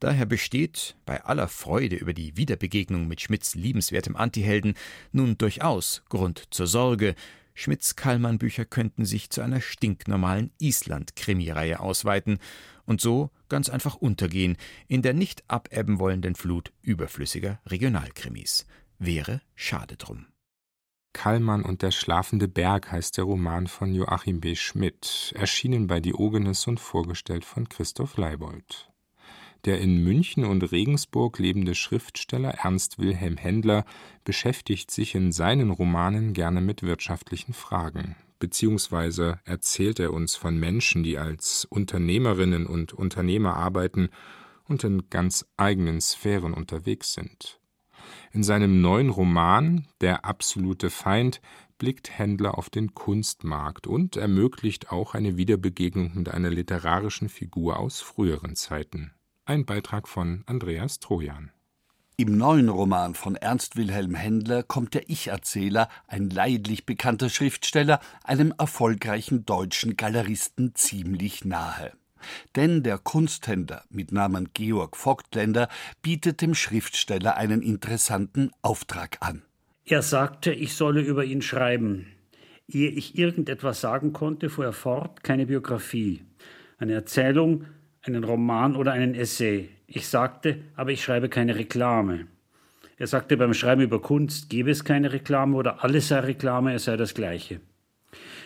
Daher 0.00 0.26
besteht, 0.26 0.96
bei 1.06 1.24
aller 1.24 1.48
Freude 1.48 1.96
über 1.96 2.12
die 2.12 2.36
Wiederbegegnung 2.36 3.08
mit 3.08 3.20
Schmidts 3.20 3.54
liebenswertem 3.54 4.16
Antihelden, 4.16 4.74
nun 5.12 5.36
durchaus 5.38 6.02
Grund 6.08 6.44
zur 6.50 6.66
Sorge. 6.66 7.14
Schmidts 7.54 7.96
Kallmann-Bücher 7.96 8.64
könnten 8.64 9.04
sich 9.04 9.30
zu 9.30 9.40
einer 9.40 9.60
stinknormalen 9.60 10.52
Island-Krimireihe 10.60 11.80
ausweiten 11.80 12.38
und 12.86 13.00
so 13.00 13.30
ganz 13.48 13.68
einfach 13.68 13.96
untergehen 13.96 14.56
in 14.86 15.02
der 15.02 15.14
nicht 15.14 15.42
abebben 15.48 15.98
wollenden 15.98 16.36
Flut 16.36 16.72
überflüssiger 16.82 17.60
Regionalkrimis. 17.66 18.66
Wäre 18.98 19.40
schade 19.56 19.96
drum. 19.96 20.26
Kallmann 21.12 21.64
und 21.64 21.82
der 21.82 21.90
schlafende 21.90 22.46
Berg 22.46 22.92
heißt 22.92 23.16
der 23.16 23.24
Roman 23.24 23.66
von 23.66 23.92
Joachim 23.92 24.40
B. 24.40 24.54
Schmidt, 24.54 25.32
erschienen 25.34 25.88
bei 25.88 25.98
Diogenes 25.98 26.66
und 26.68 26.78
vorgestellt 26.78 27.44
von 27.44 27.68
Christoph 27.68 28.16
Leibold. 28.16 28.88
Der 29.64 29.80
in 29.80 30.04
München 30.04 30.44
und 30.44 30.70
Regensburg 30.70 31.38
lebende 31.38 31.74
Schriftsteller 31.74 32.50
Ernst 32.62 32.98
Wilhelm 32.98 33.36
Händler 33.36 33.84
beschäftigt 34.24 34.90
sich 34.90 35.14
in 35.14 35.32
seinen 35.32 35.70
Romanen 35.70 36.32
gerne 36.32 36.60
mit 36.60 36.82
wirtschaftlichen 36.82 37.52
Fragen, 37.52 38.14
beziehungsweise 38.38 39.40
erzählt 39.44 39.98
er 39.98 40.12
uns 40.12 40.36
von 40.36 40.58
Menschen, 40.58 41.02
die 41.02 41.18
als 41.18 41.64
Unternehmerinnen 41.64 42.66
und 42.66 42.92
Unternehmer 42.92 43.56
arbeiten 43.56 44.10
und 44.68 44.84
in 44.84 45.10
ganz 45.10 45.44
eigenen 45.56 46.00
Sphären 46.00 46.54
unterwegs 46.54 47.14
sind. 47.14 47.58
In 48.32 48.44
seinem 48.44 48.80
neuen 48.80 49.10
Roman 49.10 49.88
Der 50.00 50.24
absolute 50.24 50.88
Feind 50.88 51.40
blickt 51.78 52.16
Händler 52.16 52.58
auf 52.58 52.70
den 52.70 52.94
Kunstmarkt 52.94 53.86
und 53.86 54.16
ermöglicht 54.16 54.90
auch 54.90 55.14
eine 55.14 55.36
Wiederbegegnung 55.36 56.12
mit 56.14 56.28
einer 56.28 56.50
literarischen 56.50 57.28
Figur 57.28 57.78
aus 57.78 58.00
früheren 58.00 58.56
Zeiten. 58.56 59.12
Ein 59.48 59.64
Beitrag 59.64 60.08
von 60.08 60.42
Andreas 60.44 61.00
Trojan. 61.00 61.52
Im 62.18 62.36
neuen 62.36 62.68
Roman 62.68 63.14
von 63.14 63.34
Ernst 63.34 63.76
Wilhelm 63.76 64.14
Händler 64.14 64.62
kommt 64.62 64.92
der 64.92 65.08
Ich-Erzähler, 65.08 65.88
ein 66.06 66.28
leidlich 66.28 66.84
bekannter 66.84 67.30
Schriftsteller, 67.30 67.98
einem 68.24 68.52
erfolgreichen 68.58 69.46
deutschen 69.46 69.96
Galeristen 69.96 70.74
ziemlich 70.74 71.46
nahe. 71.46 71.92
Denn 72.56 72.82
der 72.82 72.98
Kunsthändler 72.98 73.84
mit 73.88 74.12
Namen 74.12 74.50
Georg 74.52 74.98
Vogtländer 74.98 75.70
bietet 76.02 76.42
dem 76.42 76.54
Schriftsteller 76.54 77.38
einen 77.38 77.62
interessanten 77.62 78.50
Auftrag 78.60 79.16
an. 79.20 79.44
Er 79.86 80.02
sagte, 80.02 80.52
ich 80.52 80.74
solle 80.74 81.00
über 81.00 81.24
ihn 81.24 81.40
schreiben. 81.40 82.08
Ehe 82.66 82.90
ich 82.90 83.16
irgendetwas 83.16 83.80
sagen 83.80 84.12
konnte, 84.12 84.50
fuhr 84.50 84.66
er 84.66 84.72
fort, 84.74 85.24
keine 85.24 85.46
Biografie. 85.46 86.26
Eine 86.76 86.92
Erzählung, 86.92 87.64
einen 88.08 88.24
Roman 88.24 88.74
oder 88.74 88.92
einen 88.92 89.14
Essay. 89.14 89.68
Ich 89.86 90.08
sagte, 90.08 90.58
aber 90.76 90.90
ich 90.90 91.02
schreibe 91.02 91.28
keine 91.28 91.56
Reklame. 91.56 92.26
Er 92.96 93.06
sagte, 93.06 93.36
beim 93.36 93.54
Schreiben 93.54 93.82
über 93.82 94.02
Kunst 94.02 94.50
gebe 94.50 94.70
es 94.70 94.84
keine 94.84 95.12
Reklame 95.12 95.56
oder 95.56 95.84
alles 95.84 96.08
sei 96.08 96.20
Reklame, 96.20 96.74
es 96.74 96.84
sei 96.84 96.96
das 96.96 97.14
Gleiche. 97.14 97.60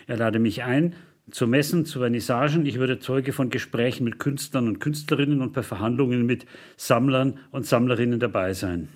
Er 0.07 0.19
lade 0.19 0.39
mich 0.39 0.63
ein 0.63 0.95
zu 1.31 1.47
Messen, 1.47 1.87
zu 1.87 2.01
Vernissagen. 2.01 2.67
Ich 2.67 2.79
würde 2.79 2.99
Zeuge 2.99 3.33
von 3.33 3.49
Gesprächen 3.49 4.05
mit 4.05 4.19
Künstlern 4.19 4.69
und 4.69 4.81
Künstlerinnen 4.81 5.41
und 5.41 5.53
bei 5.53 5.63
Verhandlungen 5.63 6.27
mit 6.27 6.45
Sammlern 6.77 7.39
und 7.51 7.65
Sammlerinnen 7.65 8.21
dabei 8.21 8.53
sein. 8.53 8.89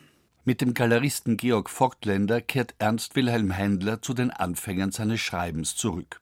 Mit 0.45 0.61
dem 0.61 0.75
Galeristen 0.75 1.37
Georg 1.37 1.71
Vogtländer 1.71 2.41
kehrt 2.41 2.75
Ernst 2.79 3.17
Wilhelm 3.17 3.51
Händler 3.51 4.03
zu 4.03 4.15
den 4.15 4.31
Anfängen 4.31 4.93
seines 4.93 5.21
Schreibens 5.21 5.75
zurück. 5.75 6.21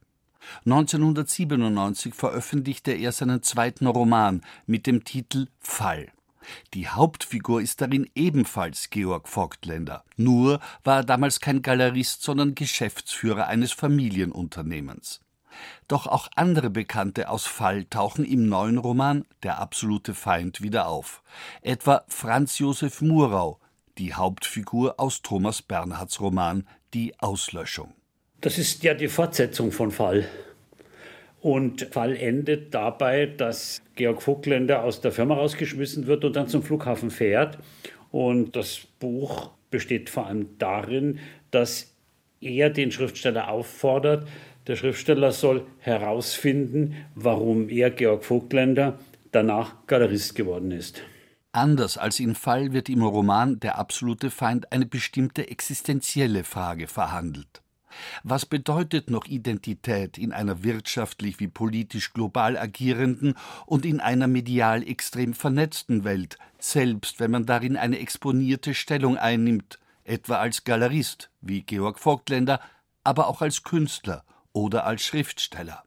1997 0.67 2.15
veröffentlichte 2.15 2.93
er 2.93 3.13
seinen 3.13 3.43
zweiten 3.43 3.87
Roman 3.87 4.43
mit 4.67 4.87
dem 4.87 5.05
Titel 5.05 5.49
Fall. 5.61 6.09
Die 6.75 6.89
Hauptfigur 6.89 7.61
ist 7.61 7.81
darin 7.81 8.09
ebenfalls 8.15 8.91
Georg 8.91 9.29
Vogtländer. 9.29 10.05
Nur 10.17 10.61
war 10.83 10.97
er 10.97 11.05
damals 11.05 11.41
kein 11.41 11.63
Galerist, 11.63 12.23
sondern 12.23 12.55
Geschäftsführer 12.55 13.47
eines 13.47 13.73
Familienunternehmens. 13.73 15.21
Doch 15.89 16.07
auch 16.07 16.29
andere 16.35 16.71
Bekannte 16.71 17.29
aus 17.29 17.47
Fall 17.47 17.85
tauchen 17.85 18.25
im 18.25 18.49
neuen 18.49 18.79
Roman 18.79 19.25
Der 19.43 19.59
absolute 19.59 20.15
Feind 20.15 20.63
wieder 20.63 20.89
auf. 20.89 21.23
Etwa 21.63 22.05
Franz 22.09 22.59
Josef 22.59 23.01
Murau, 23.01 23.61
die 23.99 24.15
Hauptfigur 24.15 24.99
aus 24.99 25.23
Thomas 25.23 25.63
Bernhards 25.63 26.21
Roman 26.21 26.67
Die 26.93 27.19
Auslöschung. 27.21 27.95
Das 28.45 28.59
ist 28.59 28.83
ja 28.83 28.93
die 28.93 29.09
Fortsetzung 29.09 29.73
von 29.73 29.91
Fall. 29.91 30.29
Und 31.41 31.89
Fall 31.93 32.15
endet 32.15 32.75
dabei, 32.75 33.25
dass 33.25 33.81
Georg 33.95 34.21
Vogtländer 34.21 34.83
aus 34.83 35.01
der 35.01 35.13
Firma 35.13 35.37
rausgeschmissen 35.37 36.07
wird 36.07 36.27
und 36.27 36.37
dann 36.37 36.49
zum 36.49 36.63
Flughafen 36.63 37.11
fährt. 37.11 37.57
Und 38.11 38.55
das 38.55 38.81
Buch 39.01 39.53
besteht 39.71 40.11
vor 40.11 40.27
allem 40.27 40.59
darin, 40.59 41.21
dass 41.53 41.95
er 42.43 42.69
den 42.69 42.93
Schriftsteller 42.93 43.49
auffordert, 43.49 44.29
der 44.67 44.77
Schriftsteller 44.77 45.33
soll 45.33 45.67
herausfinden, 45.79 46.97
warum 47.15 47.71
er, 47.71 47.91
Georg 47.91 48.27
Vogtländer, 48.27 48.99
danach 49.33 49.87
Galerist 49.87 50.35
geworden 50.35 50.71
ist. 50.71 51.03
Anders 51.53 51.97
als 51.97 52.21
in 52.21 52.35
Fall 52.35 52.75
wird 52.75 52.91
im 52.91 53.05
Roman 53.05 53.59
Der 53.61 53.79
absolute 53.79 54.29
Feind 54.29 54.71
eine 54.71 54.85
bestimmte 54.85 55.49
existenzielle 55.49 56.45
Frage 56.45 56.89
verhandelt. 56.89 57.64
Was 58.23 58.47
bedeutet 58.47 59.11
noch 59.11 59.27
Identität 59.27 60.19
in 60.19 60.33
einer 60.33 60.63
wirtschaftlich 60.63 61.41
wie 61.41 61.49
politisch 61.49 62.13
global 62.13 62.57
agierenden 62.57 63.35
und 63.67 63.85
in 63.85 64.01
einer 64.01 64.27
medial 64.27 64.83
extrem 64.83 65.35
vernetzten 65.35 66.05
Welt, 66.05 66.39
selbst 66.59 67.21
wenn 67.21 67.31
man 67.31 67.47
darin 67.47 67.77
eine 67.77 67.99
exponierte 67.99 68.75
Stellung 68.75 69.17
einnimmt, 69.17 69.79
etwa 70.05 70.37
als 70.37 70.65
Galerist 70.65 71.31
wie 71.41 71.63
Georg 71.63 71.99
Vogtländer, 71.99 72.61
aber 73.03 73.29
auch 73.29 73.43
als 73.43 73.63
Künstler 73.63 74.25
oder 74.53 74.85
als 74.85 75.03
Schriftsteller. 75.03 75.85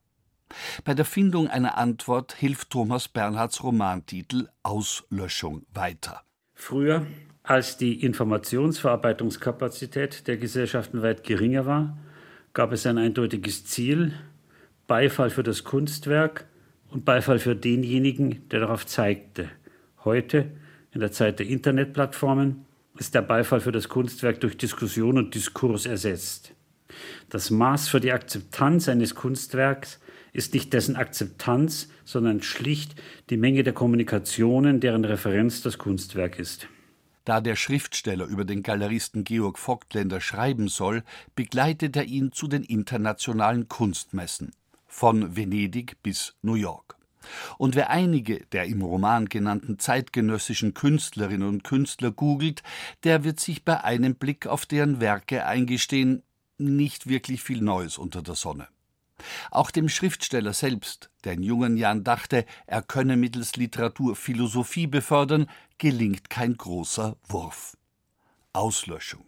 Bei 0.84 0.93
der 0.93 1.05
Findung 1.05 1.47
einer 1.47 1.78
Antwort 1.78 2.34
hilft 2.34 2.70
Thomas 2.70 3.08
Bernhards 3.08 3.64
Romantitel 3.64 4.49
Auslöschung 4.64 5.66
weiter. 5.74 6.24
Früher, 6.53 7.05
als 7.48 7.78
die 7.78 8.04
Informationsverarbeitungskapazität 8.04 10.28
der 10.28 10.38
Gesellschaften 10.38 11.02
weit 11.02 11.24
geringer 11.24 11.66
war, 11.66 11.98
gab 12.54 12.74
es 12.74 12.86
ein 12.86 12.98
eindeutiges 12.98 13.64
Ziel, 13.66 14.12
Beifall 14.86 15.30
für 15.30 15.43
das 15.43 15.64
Kunstwerk 15.64 16.43
und 16.89 17.06
Beifall 17.06 17.39
für 17.39 17.56
denjenigen, 17.56 18.50
der 18.50 18.60
darauf 18.60 18.86
zeigte. 18.86 19.50
Heute, 20.04 20.52
in 20.91 21.00
der 21.00 21.14
Zeit 21.14 21.39
der 21.39 21.48
Internetplattformen, 21.48 22.66
ist 22.98 23.16
der 23.16 23.22
Beifall 23.22 23.62
für 23.62 23.72
das 23.72 23.88
Kunstwerk 23.88 24.41
durch 24.41 24.58
Diskussion 24.58 25.18
und 25.18 25.34
Diskurs 25.34 25.86
ersetzt. 25.86 26.52
Das 27.30 27.50
Maß 27.50 27.88
für 27.88 28.02
die 28.02 28.12
Akzeptanz 28.12 28.89
eines 28.89 29.16
Kunstwerks 29.16 30.02
ist 30.34 30.54
nicht 30.54 30.74
dessen 30.74 30.98
Akzeptanz, 30.98 31.88
sondern 32.04 32.41
schlicht 32.41 33.02
die 33.30 33.38
Menge 33.38 33.64
der 33.64 33.72
Kommunikationen, 33.74 34.82
deren 34.82 35.06
Referenz 35.06 35.62
das 35.62 35.78
Kunstwerk 35.78 36.39
ist. 36.39 36.68
Da 37.28 37.41
der 37.41 37.57
Schriftsteller 37.57 38.25
über 38.25 38.45
den 38.45 38.63
Galeristen 38.63 39.25
Georg 39.25 39.59
Vogtländer 39.59 40.21
schreiben 40.21 40.69
soll, 40.69 41.03
begleitet 41.36 41.97
er 41.97 42.05
ihn 42.05 42.32
zu 42.32 42.47
den 42.47 42.63
internationalen 42.63 43.67
Kunstmessen, 43.67 44.53
von 44.88 45.36
Venedig 45.36 46.01
bis 46.01 46.36
New 46.41 46.53
York. 46.53 46.95
Und 47.57 47.75
wer 47.75 47.89
einige 47.89 48.45
der 48.53 48.63
im 48.67 48.82
Roman 48.82 49.28
genannten 49.28 49.78
zeitgenössischen 49.78 50.73
Künstlerinnen 50.73 51.49
und 51.49 51.65
Künstler 51.65 52.11
googelt, 52.11 52.63
der 53.03 53.25
wird 53.25 53.41
sich 53.41 53.65
bei 53.65 53.84
einem 53.84 54.15
Blick 54.15 54.47
auf 54.47 54.65
deren 54.65 55.01
Werke 55.01 55.45
eingestehen, 55.45 56.23
nicht 56.57 57.07
wirklich 57.07 57.43
viel 57.43 57.59
Neues 57.59 57.97
unter 57.97 58.21
der 58.21 58.36
Sonne. 58.36 58.69
Auch 59.51 59.72
dem 59.72 59.89
Schriftsteller 59.89 60.53
selbst, 60.53 61.09
der 61.24 61.34
in 61.34 61.43
jungen 61.43 61.78
Jahren 61.78 62.03
dachte, 62.03 62.45
er 62.65 62.82
könne 62.82 63.18
mittels 63.18 63.55
Literatur 63.55 64.15
Philosophie 64.15 64.88
befördern, 64.88 65.49
gelingt 65.78 66.30
kein 66.30 66.55
großer 66.55 67.18
Wurf. 67.28 67.78
Auslöschung. 68.53 69.26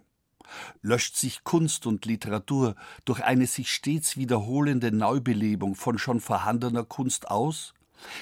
Löscht 0.81 1.15
sich 1.15 1.43
Kunst 1.43 1.85
und 1.85 2.05
Literatur 2.05 2.75
durch 3.05 3.23
eine 3.23 3.45
sich 3.45 3.71
stets 3.71 4.17
wiederholende 4.17 4.91
Neubelebung 4.91 5.75
von 5.75 5.99
schon 5.99 6.19
vorhandener 6.19 6.83
Kunst 6.83 7.29
aus? 7.29 7.73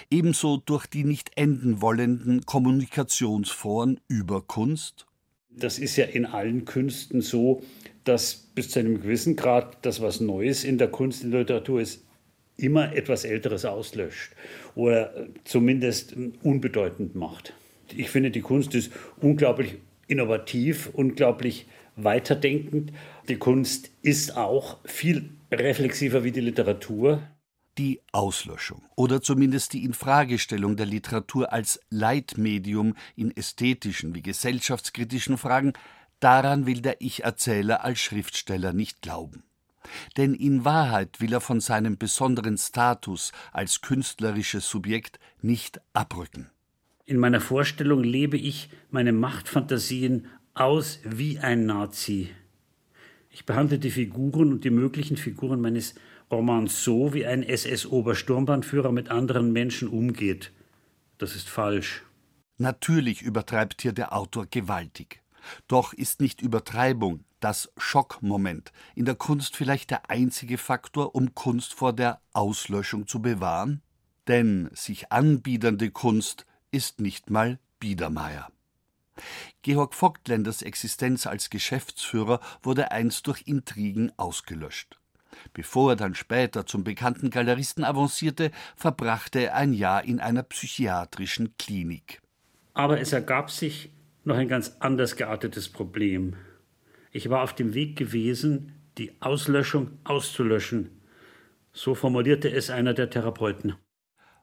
Ebenso 0.09 0.57
durch 0.57 0.87
die 0.87 1.03
nicht 1.03 1.37
enden 1.37 1.81
wollenden 1.81 2.45
Kommunikationsforen 2.45 3.99
über 4.07 4.41
Kunst? 4.41 5.05
Das 5.49 5.79
ist 5.79 5.95
ja 5.95 6.05
in 6.05 6.25
allen 6.25 6.65
Künsten 6.65 7.21
so, 7.21 7.63
dass 8.07 8.35
bis 8.35 8.69
zu 8.71 8.79
einem 8.79 9.01
gewissen 9.01 9.35
Grad 9.35 9.77
das, 9.83 10.01
was 10.01 10.19
Neues 10.19 10.63
in 10.63 10.77
der 10.77 10.89
Kunst 10.89 11.23
und 11.23 11.31
Literatur 11.31 11.81
ist, 11.81 12.03
immer 12.57 12.95
etwas 12.95 13.23
Älteres 13.23 13.65
auslöscht 13.65 14.31
oder 14.75 15.27
zumindest 15.43 16.15
unbedeutend 16.41 17.15
macht. 17.15 17.53
Ich 17.95 18.09
finde, 18.09 18.31
die 18.31 18.41
Kunst 18.41 18.73
ist 18.75 18.91
unglaublich 19.21 19.75
innovativ, 20.07 20.89
unglaublich 20.93 21.67
weiterdenkend. 21.95 22.91
Die 23.27 23.37
Kunst 23.37 23.91
ist 24.01 24.35
auch 24.35 24.77
viel 24.85 25.29
reflexiver 25.51 26.23
wie 26.23 26.31
die 26.31 26.41
Literatur. 26.41 27.21
Die 27.77 28.01
Auslöschung 28.11 28.81
oder 28.95 29.21
zumindest 29.21 29.73
die 29.73 29.83
Infragestellung 29.83 30.77
der 30.77 30.87
Literatur 30.87 31.53
als 31.53 31.79
Leitmedium 31.91 32.95
in 33.15 33.35
ästhetischen 33.35 34.15
wie 34.15 34.23
gesellschaftskritischen 34.23 35.37
Fragen 35.37 35.73
Daran 36.19 36.65
will 36.65 36.81
der 36.81 37.01
Ich-Erzähler 37.01 37.83
als 37.83 37.99
Schriftsteller 37.99 38.73
nicht 38.73 39.01
glauben. 39.01 39.43
Denn 40.17 40.33
in 40.33 40.65
Wahrheit 40.65 41.21
will 41.21 41.33
er 41.33 41.41
von 41.41 41.59
seinem 41.61 41.97
besonderen 41.97 42.57
Status 42.57 43.31
als 43.53 43.81
künstlerisches 43.81 44.67
Subjekt 44.69 45.19
nicht 45.41 45.79
abrücken. 45.93 46.49
In 47.05 47.17
meiner 47.19 47.39
Vorstellung 47.39 48.03
lebe 48.03 48.37
ich 48.37 48.69
meine 48.89 49.13
Machtfantasien 49.13 50.27
aus 50.53 50.99
wie 51.05 51.39
ein 51.39 51.65
Nazi. 51.65 52.29
Ich 53.29 53.45
behandle 53.45 53.79
die 53.79 53.91
Figuren 53.91 54.51
und 54.51 54.63
die 54.65 54.71
möglichen 54.71 55.15
Figuren 55.15 55.61
meines 55.61 55.95
Romans 56.31 56.83
so, 56.83 57.13
wie 57.13 57.25
ein 57.25 57.43
SS-Obersturmbannführer 57.43 58.91
mit 58.91 59.09
anderen 59.09 59.53
Menschen 59.53 59.87
umgeht. 59.87 60.51
Das 61.17 61.35
ist 61.35 61.47
falsch. 61.47 62.03
Natürlich 62.57 63.21
übertreibt 63.21 63.81
hier 63.83 63.93
der 63.93 64.13
Autor 64.13 64.47
gewaltig. 64.47 65.21
Doch 65.67 65.93
ist 65.93 66.21
nicht 66.21 66.41
Übertreibung, 66.41 67.23
das 67.39 67.71
Schockmoment, 67.77 68.71
in 68.95 69.05
der 69.05 69.15
Kunst 69.15 69.55
vielleicht 69.55 69.91
der 69.91 70.09
einzige 70.09 70.57
Faktor, 70.57 71.15
um 71.15 71.35
Kunst 71.35 71.73
vor 71.73 71.93
der 71.93 72.21
Auslöschung 72.33 73.07
zu 73.07 73.21
bewahren? 73.21 73.81
Denn 74.27 74.69
sich 74.73 75.11
anbiedernde 75.11 75.91
Kunst 75.91 76.45
ist 76.71 76.99
nicht 76.99 77.29
mal 77.29 77.59
Biedermeier. 77.79 78.51
Georg 79.61 79.93
Vogtländers 79.93 80.61
Existenz 80.61 81.27
als 81.27 81.49
Geschäftsführer 81.49 82.39
wurde 82.61 82.91
einst 82.91 83.27
durch 83.27 83.43
Intrigen 83.45 84.11
ausgelöscht. 84.17 84.99
Bevor 85.53 85.91
er 85.91 85.95
dann 85.95 86.15
später 86.15 86.65
zum 86.65 86.83
bekannten 86.83 87.29
Galeristen 87.29 87.83
avancierte, 87.83 88.51
verbrachte 88.75 89.39
er 89.39 89.55
ein 89.55 89.73
Jahr 89.73 90.03
in 90.03 90.19
einer 90.19 90.43
psychiatrischen 90.43 91.55
Klinik. 91.57 92.21
Aber 92.73 92.99
es 92.99 93.11
ergab 93.11 93.51
sich 93.51 93.91
noch 94.27 94.37
ein 94.37 94.47
ganz 94.47 94.75
anders 94.79 95.15
geartetes 95.15 95.69
Problem. 95.69 96.35
Ich 97.11 97.29
war 97.29 97.41
auf 97.43 97.55
dem 97.55 97.73
Weg 97.73 97.95
gewesen, 97.95 98.73
die 98.97 99.13
Auslöschung 99.21 99.97
auszulöschen. 100.03 101.01
So 101.71 101.95
formulierte 101.95 102.51
es 102.51 102.69
einer 102.69 102.93
der 102.93 103.09
Therapeuten. 103.09 103.75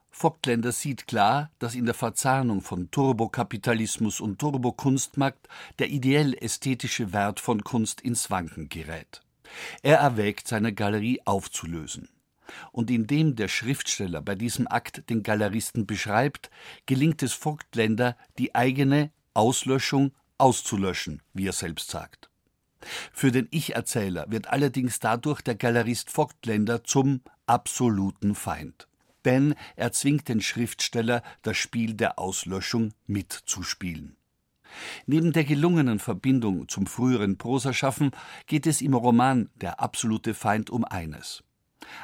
Vogtländer 0.09 0.71
sieht 0.71 1.07
klar, 1.07 1.51
dass 1.59 1.75
in 1.75 1.85
der 1.85 1.93
Verzahnung 1.93 2.61
von 2.61 2.89
Turbokapitalismus 2.89 4.21
und 4.21 4.39
Turbokunstmarkt 4.39 5.49
der 5.77 5.89
ideell-ästhetische 5.89 7.11
Wert 7.11 7.39
von 7.39 7.63
Kunst 7.63 8.01
ins 8.01 8.31
Wanken 8.31 8.69
gerät. 8.69 9.21
Er 9.83 9.97
erwägt, 9.97 10.47
seine 10.47 10.73
Galerie 10.73 11.19
aufzulösen. 11.25 12.09
Und 12.71 12.89
indem 12.89 13.35
der 13.35 13.49
Schriftsteller 13.49 14.21
bei 14.21 14.35
diesem 14.35 14.67
Akt 14.67 15.09
den 15.09 15.21
Galeristen 15.21 15.85
beschreibt, 15.85 16.49
gelingt 16.85 17.21
es 17.21 17.33
Vogtländer, 17.33 18.15
die 18.37 18.55
eigene 18.55 19.11
Auslöschung 19.35 20.11
auszulöschen, 20.37 21.21
wie 21.33 21.47
er 21.47 21.53
selbst 21.53 21.91
sagt. 21.91 22.29
Für 23.11 23.31
den 23.31 23.47
Ich-Erzähler 23.51 24.25
wird 24.29 24.47
allerdings 24.47 24.99
dadurch 24.99 25.41
der 25.41 25.55
Galerist 25.55 26.09
Vogtländer 26.09 26.83
zum 26.83 27.21
absoluten 27.45 28.35
Feind. 28.35 28.87
Denn 29.23 29.55
er 29.75 29.91
zwingt 29.91 30.27
den 30.29 30.41
Schriftsteller, 30.41 31.23
das 31.41 31.57
Spiel 31.57 31.95
der 31.95 32.19
Auslöschung 32.19 32.93
mitzuspielen. 33.07 34.17
Neben 35.05 35.31
der 35.31 35.45
gelungenen 35.45 35.99
Verbindung 35.99 36.67
zum 36.67 36.85
früheren 36.85 37.37
Prosaschaffen 37.37 38.11
geht 38.45 38.67
es 38.67 38.81
im 38.81 38.93
Roman 38.93 39.49
Der 39.55 39.79
absolute 39.79 40.33
Feind 40.33 40.69
um 40.69 40.83
eines. 40.83 41.43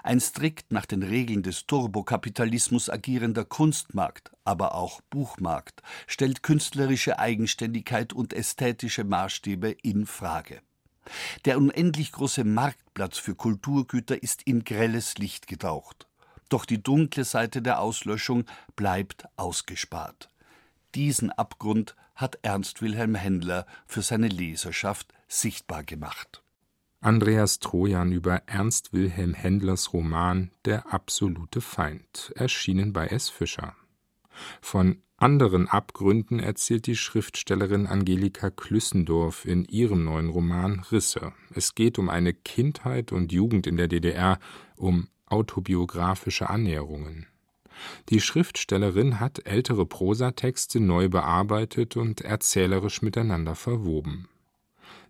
Ein 0.04 0.20
strikt 0.20 0.72
nach 0.72 0.86
den 0.86 1.04
Regeln 1.04 1.44
des 1.44 1.68
Turbokapitalismus 1.68 2.90
agierender 2.90 3.46
Kunstmarkt, 3.46 4.32
aber 4.44 4.76
auch 4.76 5.02
Buchmarkt, 5.10 5.82
stellt 6.08 6.44
künstlerische 6.44 7.20
Eigenständigkeit 7.20 8.14
und 8.14 8.34
ästhetische 8.34 9.04
Maßstäbe 9.04 9.70
in 9.82 10.06
Frage. 10.06 10.62
Der 11.46 11.58
unendlich 11.58 12.12
große 12.12 12.44
Marktplatz 12.44 13.18
für 13.18 13.36
Kulturgüter 13.36 14.22
ist 14.22 14.44
in 14.44 14.64
grelles 14.64 15.18
Licht 15.18 15.48
getaucht. 15.48 16.08
Doch 16.50 16.66
die 16.66 16.84
dunkle 16.84 17.24
Seite 17.24 17.62
der 17.62 17.80
Auslöschung 17.80 18.46
bleibt 18.76 19.26
ausgespart. 19.38 20.30
Diesen 20.96 21.32
Abgrund 21.32 21.96
hat 22.16 22.40
Ernst 22.42 22.82
Wilhelm 22.82 23.16
Händler 23.16 23.66
für 23.86 24.02
seine 24.02 24.28
Leserschaft 24.28 25.14
sichtbar 25.28 25.84
gemacht. 25.84 26.44
Andreas 27.04 27.58
Trojan 27.58 28.12
über 28.12 28.44
Ernst 28.46 28.94
Wilhelm 28.94 29.34
Händlers 29.34 29.92
Roman 29.92 30.52
Der 30.66 30.94
absolute 30.94 31.60
Feind, 31.60 32.32
erschienen 32.36 32.94
bei 32.94 33.08
S. 33.08 33.28
Fischer. 33.28 33.76
Von 34.62 35.02
anderen 35.18 35.68
Abgründen 35.68 36.40
erzählt 36.40 36.86
die 36.86 36.96
Schriftstellerin 36.96 37.88
Angelika 37.88 38.52
Klüssendorf 38.52 39.46
in 39.46 39.66
ihrem 39.66 40.04
neuen 40.04 40.30
Roman 40.30 40.82
Risse. 40.92 41.34
Es 41.56 41.74
geht 41.74 41.98
um 41.98 42.08
eine 42.08 42.34
Kindheit 42.34 43.12
und 43.12 43.32
Jugend 43.32 43.66
in 43.66 43.78
der 43.78 43.88
DDR, 43.88 44.38
um 44.76 45.08
autobiografische 45.26 46.52
Annäherungen. 46.52 47.26
Die 48.10 48.22
Schriftstellerin 48.22 49.20
hat 49.20 49.48
ältere 49.48 49.88
Prosatexte 49.88 50.80
neu 50.80 51.10
bearbeitet 51.10 51.98
und 51.98 52.22
erzählerisch 52.22 53.02
miteinander 53.02 53.56
verwoben. 53.56 54.28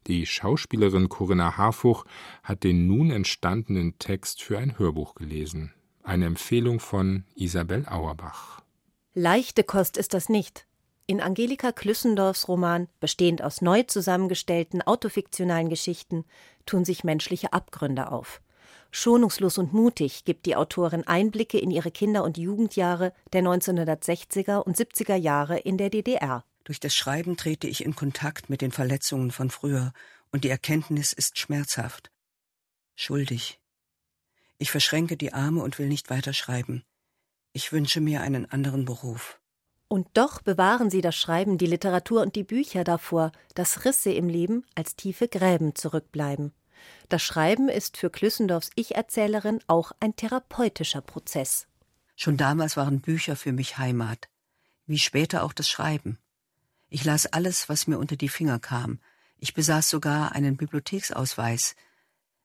Die 0.07 0.25
Schauspielerin 0.25 1.09
Corinna 1.09 1.57
Harfuch 1.57 2.05
hat 2.43 2.63
den 2.63 2.87
nun 2.87 3.11
entstandenen 3.11 3.99
Text 3.99 4.41
für 4.41 4.57
ein 4.57 4.79
Hörbuch 4.79 5.15
gelesen. 5.15 5.73
Eine 6.03 6.25
Empfehlung 6.25 6.79
von 6.79 7.25
Isabel 7.35 7.85
Auerbach. 7.87 8.61
Leichte 9.13 9.63
Kost 9.63 9.97
ist 9.97 10.13
das 10.13 10.29
nicht. 10.29 10.65
In 11.05 11.21
Angelika 11.21 11.71
Klüssendorfs 11.71 12.47
Roman, 12.47 12.87
bestehend 12.99 13.43
aus 13.43 13.61
neu 13.61 13.83
zusammengestellten 13.83 14.81
autofiktionalen 14.81 15.69
Geschichten, 15.69 16.25
tun 16.65 16.85
sich 16.85 17.03
menschliche 17.03 17.53
Abgründe 17.53 18.11
auf. 18.11 18.41
Schonungslos 18.91 19.57
und 19.57 19.73
mutig 19.73 20.25
gibt 20.25 20.45
die 20.45 20.55
Autorin 20.55 21.05
Einblicke 21.05 21.57
in 21.57 21.71
ihre 21.71 21.91
Kinder- 21.91 22.23
und 22.23 22.37
Jugendjahre 22.37 23.13
der 23.33 23.41
1960er 23.43 24.57
und 24.57 24.77
70er 24.77 25.15
Jahre 25.15 25.57
in 25.59 25.77
der 25.77 25.89
DDR. 25.89 26.43
Durch 26.63 26.79
das 26.79 26.95
Schreiben 26.95 27.37
trete 27.37 27.67
ich 27.67 27.83
in 27.83 27.95
Kontakt 27.95 28.49
mit 28.49 28.61
den 28.61 28.71
Verletzungen 28.71 29.31
von 29.31 29.49
früher, 29.49 29.93
und 30.31 30.43
die 30.43 30.49
Erkenntnis 30.49 31.13
ist 31.13 31.37
schmerzhaft. 31.39 32.11
Schuldig. 32.95 33.59
Ich 34.57 34.71
verschränke 34.71 35.17
die 35.17 35.33
Arme 35.33 35.63
und 35.63 35.79
will 35.79 35.87
nicht 35.87 36.09
weiterschreiben. 36.09 36.83
Ich 37.51 37.71
wünsche 37.71 37.99
mir 37.99 38.21
einen 38.21 38.49
anderen 38.49 38.85
Beruf. 38.85 39.39
Und 39.87 40.07
doch 40.13 40.41
bewahren 40.41 40.89
sie 40.89 41.01
das 41.01 41.17
Schreiben, 41.17 41.57
die 41.57 41.65
Literatur 41.65 42.21
und 42.21 42.35
die 42.35 42.43
Bücher 42.43 42.83
davor, 42.85 43.31
dass 43.55 43.83
Risse 43.83 44.13
im 44.13 44.29
Leben 44.29 44.63
als 44.73 44.95
tiefe 44.95 45.27
Gräben 45.27 45.75
zurückbleiben. 45.75 46.53
Das 47.09 47.21
Schreiben 47.21 47.67
ist 47.67 47.97
für 47.97 48.09
Klüssendorfs 48.09 48.69
Ich-Erzählerin 48.75 49.59
auch 49.67 49.91
ein 49.99 50.15
therapeutischer 50.15 51.01
Prozess. 51.01 51.67
Schon 52.15 52.37
damals 52.37 52.77
waren 52.77 53.01
Bücher 53.01 53.35
für 53.35 53.51
mich 53.51 53.77
Heimat, 53.77 54.29
wie 54.85 54.99
später 54.99 55.43
auch 55.43 55.53
das 55.53 55.67
Schreiben. 55.67 56.19
Ich 56.93 57.05
las 57.05 57.25
alles, 57.25 57.69
was 57.69 57.87
mir 57.87 57.97
unter 57.97 58.17
die 58.17 58.27
Finger 58.27 58.59
kam. 58.59 58.99
Ich 59.37 59.53
besaß 59.53 59.89
sogar 59.89 60.33
einen 60.33 60.57
Bibliotheksausweis. 60.57 61.77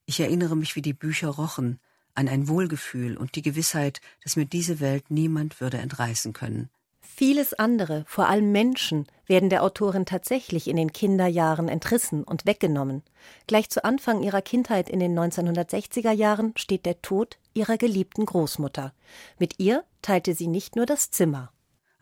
Ich 0.05 0.21
erinnere 0.21 0.57
mich, 0.57 0.77
wie 0.77 0.83
die 0.83 0.93
Bücher 0.93 1.31
rochen, 1.31 1.81
an 2.15 2.29
ein 2.29 2.47
Wohlgefühl 2.47 3.17
und 3.17 3.35
die 3.35 3.43
Gewissheit, 3.43 4.01
dass 4.23 4.37
mir 4.37 4.47
diese 4.47 4.79
Welt 4.79 5.11
niemand 5.11 5.61
würde 5.61 5.79
entreißen 5.79 6.33
können. 6.33 6.71
Vieles 7.01 7.55
andere, 7.55 8.05
vor 8.07 8.29
allem 8.29 8.53
Menschen, 8.53 9.09
werden 9.27 9.51
der 9.51 9.65
Autorin 9.65 10.07
tatsächlich 10.07 10.69
in 10.69 10.77
den 10.77 10.93
Kinderjahren 10.93 11.69
entrissen 11.69 12.23
und 12.23 12.47
weggenommen. 12.47 13.03
Gleich 13.49 13.69
zu 13.69 13.85
Anfang 13.85 14.23
ihrer 14.23 14.43
Kindheit 14.43 14.89
in 14.89 15.01
den 15.01 15.19
1960er 15.19 16.13
Jahren 16.13 16.53
steht 16.57 16.87
der 16.87 17.03
Tod 17.03 17.37
ihrer 17.53 17.79
geliebten 17.79 18.27
Großmutter. 18.27 18.93
Mit 19.41 19.59
ihr 19.59 19.83
teilte 20.03 20.35
sie 20.35 20.47
nicht 20.47 20.77
nur 20.77 20.87
das 20.87 21.11
Zimmer. 21.11 21.51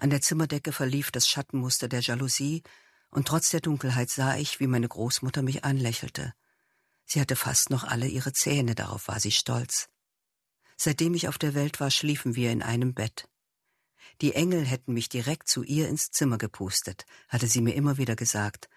An 0.04 0.10
der 0.10 0.20
Zimmerdecke 0.20 0.72
verlief 0.72 1.10
das 1.10 1.26
Schattenmuster 1.26 1.88
der 1.88 2.00
Jalousie, 2.00 2.62
und 3.10 3.26
trotz 3.26 3.48
der 3.48 3.60
Dunkelheit 3.60 4.10
sah 4.10 4.36
ich, 4.36 4.60
wie 4.60 4.66
meine 4.66 4.86
Großmutter 4.86 5.40
mich 5.40 5.64
anlächelte. 5.64 6.34
Sie 7.06 7.22
hatte 7.22 7.36
fast 7.36 7.70
noch 7.70 7.84
alle 7.84 8.06
ihre 8.06 8.34
Zähne, 8.34 8.74
darauf 8.74 9.08
war 9.08 9.18
sie 9.18 9.30
stolz. 9.30 9.88
Seitdem 10.76 11.14
ich 11.14 11.26
auf 11.26 11.38
der 11.38 11.54
Welt 11.54 11.80
war, 11.80 11.90
schliefen 11.90 12.36
wir 12.36 12.52
in 12.52 12.62
einem 12.62 12.92
Bett. 12.92 13.30
Die 14.20 14.34
Engel 14.34 14.66
hätten 14.66 14.92
mich 14.92 15.08
direkt 15.08 15.48
zu 15.48 15.62
ihr 15.62 15.88
ins 15.88 16.10
Zimmer 16.10 16.36
gepustet, 16.36 17.06
hatte 17.30 17.46
sie 17.46 17.62
mir 17.62 17.72
immer 17.72 17.96
wieder 17.96 18.14
gesagt, 18.14 18.68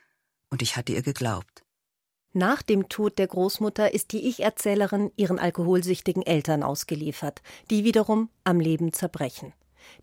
und 0.49 0.61
ich 0.61 0.78
hatte 0.78 0.93
ihr 0.93 1.01
geglaubt. 1.01 1.65
Nach 2.32 2.61
dem 2.61 2.88
Tod 2.88 3.19
der 3.19 3.28
Großmutter 3.28 3.93
ist 3.93 4.13
die 4.13 4.30
Ich-Erzählerin 4.30 5.11
ihren 5.17 5.39
alkoholsüchtigen 5.39 6.23
Eltern 6.23 6.63
ausgeliefert, 6.63 7.41
die 7.69 7.84
wiederum 7.84 8.30
am 8.45 8.61
Leben 8.61 8.93
zerbrechen. 8.93 9.51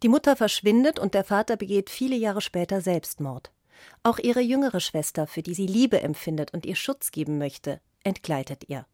Die 0.02 0.08
Mutter 0.08 0.36
verschwindet 0.36 0.98
und 0.98 1.14
der 1.14 1.24
Vater 1.24 1.56
begeht 1.56 1.90
viele 1.90 2.16
Jahre 2.16 2.40
später 2.40 2.80
Selbstmord. 2.80 3.50
Auch 4.02 4.18
ihre 4.18 4.40
jüngere 4.40 4.80
Schwester, 4.80 5.26
für 5.26 5.42
die 5.42 5.54
sie 5.54 5.66
Liebe 5.66 6.00
empfindet 6.00 6.52
und 6.52 6.66
ihr 6.66 6.76
Schutz 6.76 7.10
geben 7.10 7.38
möchte, 7.38 7.80
entgleitet 8.02 8.68
ihr. 8.68 8.86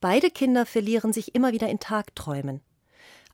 Beide 0.00 0.30
Kinder 0.30 0.66
verlieren 0.66 1.12
sich 1.12 1.34
immer 1.34 1.52
wieder 1.52 1.68
in 1.68 1.78
Tagträumen. 1.78 2.60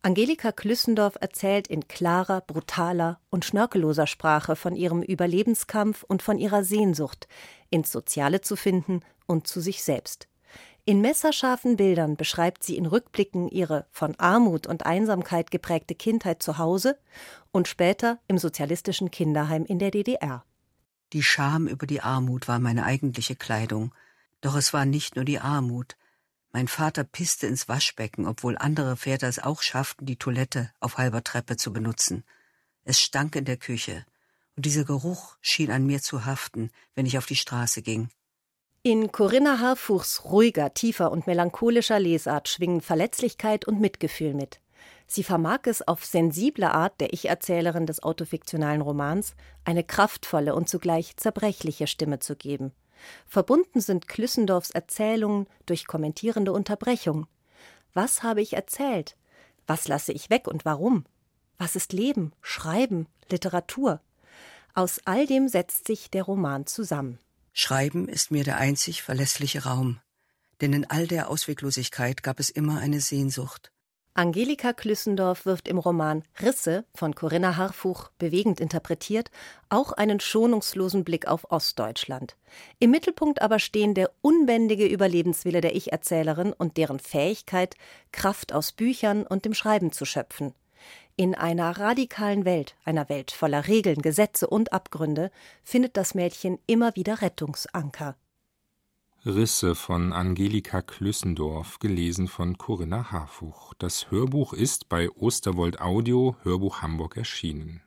Angelika 0.02 0.52
Klüssendorf 0.52 1.16
erzählt 1.20 1.66
in 1.66 1.88
klarer, 1.88 2.40
brutaler 2.40 3.20
und 3.30 3.44
schnörkelloser 3.44 4.06
Sprache 4.06 4.54
von 4.54 4.76
ihrem 4.76 5.02
Überlebenskampf 5.02 6.04
und 6.04 6.22
von 6.22 6.38
ihrer 6.38 6.62
Sehnsucht, 6.62 7.26
ins 7.70 7.90
Soziale 7.90 8.40
zu 8.40 8.54
finden 8.54 9.00
und 9.26 9.48
zu 9.48 9.60
sich 9.60 9.82
selbst. 9.82 10.27
In 10.88 11.02
messerscharfen 11.02 11.76
Bildern 11.76 12.16
beschreibt 12.16 12.64
sie 12.64 12.78
in 12.78 12.86
Rückblicken 12.86 13.50
ihre 13.50 13.86
von 13.90 14.18
Armut 14.18 14.66
und 14.66 14.86
Einsamkeit 14.86 15.50
geprägte 15.50 15.94
Kindheit 15.94 16.42
zu 16.42 16.56
Hause 16.56 16.98
und 17.50 17.68
später 17.68 18.20
im 18.26 18.38
sozialistischen 18.38 19.10
Kinderheim 19.10 19.66
in 19.66 19.78
der 19.78 19.90
DDR. 19.90 20.46
Die 21.12 21.22
Scham 21.22 21.68
über 21.68 21.86
die 21.86 22.00
Armut 22.00 22.48
war 22.48 22.58
meine 22.58 22.84
eigentliche 22.84 23.36
Kleidung, 23.36 23.94
doch 24.40 24.56
es 24.56 24.72
war 24.72 24.86
nicht 24.86 25.14
nur 25.14 25.26
die 25.26 25.40
Armut, 25.40 25.98
mein 26.52 26.68
Vater 26.68 27.04
pisste 27.04 27.46
ins 27.46 27.68
Waschbecken, 27.68 28.26
obwohl 28.26 28.56
andere 28.56 28.96
Väter 28.96 29.28
es 29.28 29.38
auch 29.38 29.60
schafften, 29.60 30.06
die 30.06 30.16
Toilette 30.16 30.72
auf 30.80 30.96
halber 30.96 31.22
Treppe 31.22 31.58
zu 31.58 31.70
benutzen. 31.70 32.24
Es 32.84 32.98
stank 32.98 33.36
in 33.36 33.44
der 33.44 33.58
Küche, 33.58 34.06
und 34.56 34.64
dieser 34.64 34.84
Geruch 34.84 35.36
schien 35.42 35.70
an 35.70 35.84
mir 35.84 36.00
zu 36.00 36.24
haften, 36.24 36.70
wenn 36.94 37.04
ich 37.04 37.18
auf 37.18 37.26
die 37.26 37.36
Straße 37.36 37.82
ging. 37.82 38.08
In 38.90 39.12
Corinna 39.12 39.60
Harfuchs 39.60 40.24
ruhiger, 40.24 40.72
tiefer 40.72 41.12
und 41.12 41.26
melancholischer 41.26 42.00
Lesart 42.00 42.48
schwingen 42.48 42.80
Verletzlichkeit 42.80 43.66
und 43.66 43.82
Mitgefühl 43.82 44.32
mit. 44.32 44.60
Sie 45.06 45.22
vermag 45.22 45.58
es 45.64 45.86
auf 45.86 46.06
sensible 46.06 46.70
Art 46.70 46.98
der 46.98 47.12
Ich-Erzählerin 47.12 47.84
des 47.84 48.02
autofiktionalen 48.02 48.80
Romans 48.80 49.34
eine 49.66 49.84
kraftvolle 49.84 50.54
und 50.54 50.70
zugleich 50.70 51.18
zerbrechliche 51.18 51.86
Stimme 51.86 52.20
zu 52.20 52.34
geben. 52.34 52.72
Verbunden 53.26 53.82
sind 53.82 54.08
Klüssendorfs 54.08 54.70
Erzählungen 54.70 55.48
durch 55.66 55.86
kommentierende 55.86 56.54
Unterbrechungen. 56.54 57.26
Was 57.92 58.22
habe 58.22 58.40
ich 58.40 58.54
erzählt? 58.54 59.18
Was 59.66 59.86
lasse 59.86 60.12
ich 60.14 60.30
weg 60.30 60.48
und 60.48 60.64
warum? 60.64 61.04
Was 61.58 61.76
ist 61.76 61.92
Leben, 61.92 62.32
Schreiben, 62.40 63.06
Literatur? 63.30 64.00
Aus 64.72 65.02
all 65.04 65.26
dem 65.26 65.48
setzt 65.48 65.86
sich 65.86 66.10
der 66.10 66.22
Roman 66.22 66.64
zusammen. 66.64 67.18
Schreiben 67.60 68.06
ist 68.06 68.30
mir 68.30 68.44
der 68.44 68.58
einzig 68.58 69.02
verlässliche 69.02 69.64
Raum, 69.64 69.98
denn 70.60 70.72
in 70.72 70.88
all 70.88 71.08
der 71.08 71.28
Ausweglosigkeit 71.28 72.22
gab 72.22 72.38
es 72.38 72.50
immer 72.50 72.78
eine 72.78 73.00
Sehnsucht. 73.00 73.72
Angelika 74.14 74.72
Klüssendorf 74.72 75.44
wirft 75.44 75.66
im 75.66 75.76
Roman 75.76 76.22
Risse 76.40 76.84
von 76.94 77.16
Corinna 77.16 77.56
Harfuch, 77.56 78.10
bewegend 78.16 78.60
interpretiert, 78.60 79.32
auch 79.70 79.90
einen 79.90 80.20
schonungslosen 80.20 81.02
Blick 81.02 81.26
auf 81.26 81.50
Ostdeutschland. 81.50 82.36
Im 82.78 82.92
Mittelpunkt 82.92 83.42
aber 83.42 83.58
stehen 83.58 83.92
der 83.92 84.12
unbändige 84.20 84.86
Überlebenswille 84.86 85.60
der 85.60 85.74
Ich-Erzählerin 85.74 86.52
und 86.52 86.76
deren 86.76 87.00
Fähigkeit, 87.00 87.74
Kraft 88.12 88.52
aus 88.52 88.70
Büchern 88.70 89.26
und 89.26 89.44
dem 89.44 89.54
Schreiben 89.54 89.90
zu 89.90 90.04
schöpfen. 90.04 90.54
In 91.20 91.34
einer 91.34 91.76
radikalen 91.76 92.44
Welt, 92.44 92.76
einer 92.84 93.08
Welt 93.08 93.32
voller 93.32 93.66
Regeln, 93.66 94.02
Gesetze 94.02 94.46
und 94.46 94.72
Abgründe, 94.72 95.32
findet 95.64 95.96
das 95.96 96.14
Mädchen 96.14 96.60
immer 96.68 96.94
wieder 96.94 97.22
Rettungsanker. 97.22 98.14
Risse 99.26 99.74
von 99.74 100.12
Angelika 100.12 100.80
Klüssendorf, 100.80 101.80
gelesen 101.80 102.28
von 102.28 102.56
Corinna 102.56 103.10
Harfuch. 103.10 103.74
Das 103.80 104.12
Hörbuch 104.12 104.52
ist 104.52 104.88
bei 104.88 105.10
Osterwold 105.10 105.80
Audio 105.80 106.36
Hörbuch 106.44 106.82
Hamburg 106.82 107.16
erschienen. 107.16 107.82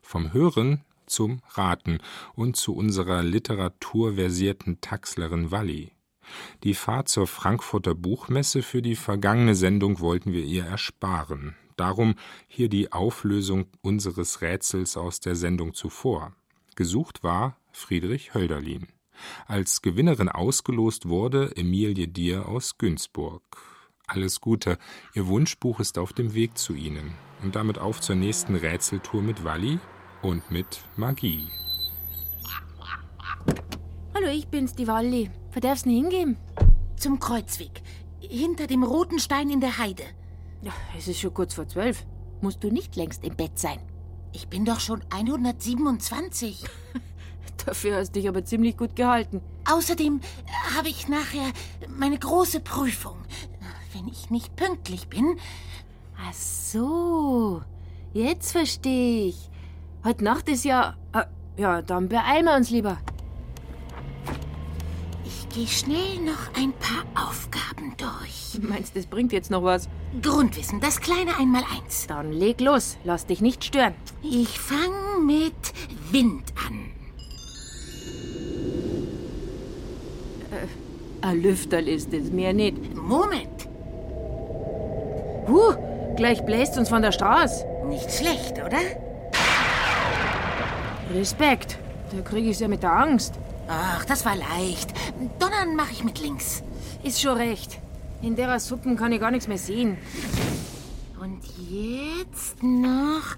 Vom 0.00 0.32
Hören 0.32 0.84
zum 1.06 1.40
Raten 1.48 1.98
und 2.36 2.54
zu 2.54 2.76
unserer 2.76 3.24
literaturversierten 3.24 4.80
Taxlerin 4.80 5.50
Walli. 5.50 5.90
Die 6.62 6.74
Fahrt 6.74 7.08
zur 7.08 7.26
Frankfurter 7.26 7.96
Buchmesse 7.96 8.62
für 8.62 8.82
die 8.82 8.94
vergangene 8.94 9.56
Sendung 9.56 9.98
wollten 9.98 10.32
wir 10.32 10.44
ihr 10.44 10.64
ersparen. 10.64 11.56
Darum 11.78 12.16
hier 12.48 12.68
die 12.68 12.92
Auflösung 12.92 13.66
unseres 13.82 14.42
Rätsels 14.42 14.96
aus 14.96 15.20
der 15.20 15.36
Sendung 15.36 15.74
zuvor. 15.74 16.34
Gesucht 16.74 17.22
war 17.22 17.56
Friedrich 17.70 18.34
Hölderlin. 18.34 18.88
Als 19.46 19.80
Gewinnerin 19.80 20.28
ausgelost 20.28 21.08
wurde 21.08 21.56
Emilie 21.56 22.08
Dier 22.08 22.48
aus 22.48 22.78
Günzburg. 22.78 23.42
Alles 24.08 24.40
Gute, 24.40 24.76
Ihr 25.14 25.28
Wunschbuch 25.28 25.78
ist 25.78 25.98
auf 25.98 26.12
dem 26.12 26.34
Weg 26.34 26.58
zu 26.58 26.74
Ihnen. 26.74 27.12
Und 27.44 27.54
damit 27.54 27.78
auf 27.78 28.00
zur 28.00 28.16
nächsten 28.16 28.56
Rätseltour 28.56 29.22
mit 29.22 29.44
Walli 29.44 29.78
und 30.22 30.50
mit 30.50 30.82
Magie. 30.96 31.46
Hallo, 34.14 34.28
ich 34.30 34.48
bin's, 34.48 34.74
die 34.74 34.88
Walli. 34.88 35.30
Wo 35.52 35.60
darf's 35.60 35.84
denn 35.84 35.92
hingehen? 35.92 36.36
Zum 36.96 37.20
Kreuzweg. 37.20 37.82
Hinter 38.20 38.66
dem 38.66 38.82
roten 38.82 39.20
Stein 39.20 39.50
in 39.50 39.60
der 39.60 39.78
Heide. 39.78 40.02
Es 40.96 41.08
ist 41.08 41.20
schon 41.20 41.34
kurz 41.34 41.54
vor 41.54 41.68
zwölf. 41.68 42.04
Musst 42.40 42.62
du 42.62 42.70
nicht 42.70 42.96
längst 42.96 43.24
im 43.24 43.36
Bett 43.36 43.58
sein? 43.58 43.78
Ich 44.32 44.48
bin 44.48 44.64
doch 44.64 44.80
schon 44.80 45.02
127. 45.10 46.64
Dafür 47.66 47.96
hast 47.96 48.10
du 48.10 48.20
dich 48.20 48.28
aber 48.28 48.44
ziemlich 48.44 48.76
gut 48.76 48.94
gehalten. 48.96 49.40
Außerdem 49.70 50.20
habe 50.76 50.88
ich 50.88 51.08
nachher 51.08 51.52
meine 51.88 52.18
große 52.18 52.60
Prüfung. 52.60 53.16
Wenn 53.92 54.08
ich 54.08 54.30
nicht 54.30 54.54
pünktlich 54.56 55.08
bin. 55.08 55.38
Ach 56.20 56.34
so. 56.34 57.62
Jetzt 58.12 58.52
verstehe 58.52 59.26
ich. 59.28 59.50
Heute 60.04 60.24
Nacht 60.24 60.48
ist 60.48 60.64
ja. 60.64 60.96
Ah, 61.12 61.26
ja, 61.56 61.82
dann 61.82 62.08
beeilen 62.08 62.44
wir 62.44 62.56
uns 62.56 62.70
lieber. 62.70 62.98
Ich 65.50 65.54
gehe 65.54 65.66
schnell 65.66 66.18
noch 66.24 66.60
ein 66.60 66.72
paar 66.72 67.28
Aufgaben 67.28 67.94
durch. 67.96 68.60
Meinst 68.60 68.94
du, 68.94 69.00
das 69.00 69.06
bringt 69.06 69.32
jetzt 69.32 69.50
noch 69.50 69.62
was? 69.62 69.88
Grundwissen, 70.22 70.78
das 70.80 71.00
kleine 71.00 71.36
Einmaleins. 71.38 72.06
Dann 72.06 72.32
leg 72.32 72.60
los. 72.60 72.98
Lass 73.04 73.26
dich 73.26 73.40
nicht 73.40 73.64
stören. 73.64 73.94
Ich 74.22 74.58
fange 74.58 75.24
mit 75.24 75.54
Wind 76.10 76.52
an. 76.66 76.90
Äh, 80.50 81.26
ein 81.26 81.42
Lüfterl 81.42 81.88
ist 81.88 82.12
es, 82.12 82.30
mehr 82.30 82.52
nicht. 82.52 82.94
Moment. 82.94 83.68
Huh, 85.48 85.74
gleich 86.16 86.44
bläst 86.44 86.76
uns 86.76 86.90
von 86.90 87.00
der 87.00 87.12
Straße. 87.12 87.64
Nicht 87.86 88.10
schlecht, 88.12 88.58
oder? 88.58 88.78
Respekt. 91.14 91.78
Da 92.14 92.20
krieg 92.22 92.44
ich's 92.44 92.60
ja 92.60 92.68
mit 92.68 92.82
der 92.82 92.92
Angst. 92.92 93.34
Ach, 93.68 94.04
das 94.06 94.24
war 94.24 94.34
leicht. 94.34 94.94
Donnern 95.38 95.76
mache 95.76 95.92
ich 95.92 96.02
mit 96.02 96.18
links. 96.20 96.62
Ist 97.02 97.20
schon 97.20 97.36
recht. 97.36 97.78
In 98.22 98.34
der 98.34 98.58
Suppen 98.58 98.96
kann 98.96 99.12
ich 99.12 99.20
gar 99.20 99.30
nichts 99.30 99.46
mehr 99.46 99.58
sehen. 99.58 99.98
Und 101.20 101.42
jetzt 101.68 102.62
noch 102.62 103.36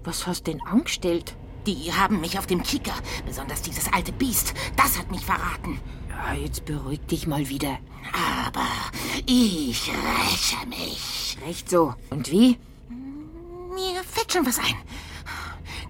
was 0.04 0.26
hast 0.26 0.48
denn 0.48 0.60
angestellt? 0.64 1.36
Die 1.68 1.94
haben 1.94 2.20
mich 2.20 2.40
auf 2.40 2.48
dem 2.48 2.64
Kicker, 2.64 2.96
besonders 3.28 3.62
dieses 3.62 3.94
alte 3.94 4.12
Biest. 4.12 4.56
Das 4.76 4.98
hat 4.98 5.12
mich 5.12 5.24
verraten. 5.24 5.80
Jetzt 6.40 6.66
beruhig 6.66 7.00
dich 7.08 7.28
mal 7.28 7.48
wieder. 7.50 7.78
Aber 8.14 8.68
ich 9.26 9.90
räche 9.90 10.68
mich. 10.68 11.38
Recht 11.46 11.70
so. 11.70 11.96
Und 12.10 12.32
wie? 12.32 12.58
Mir 12.90 14.04
fällt 14.04 14.32
schon 14.32 14.46
was 14.46 14.60
ein. 14.60 14.76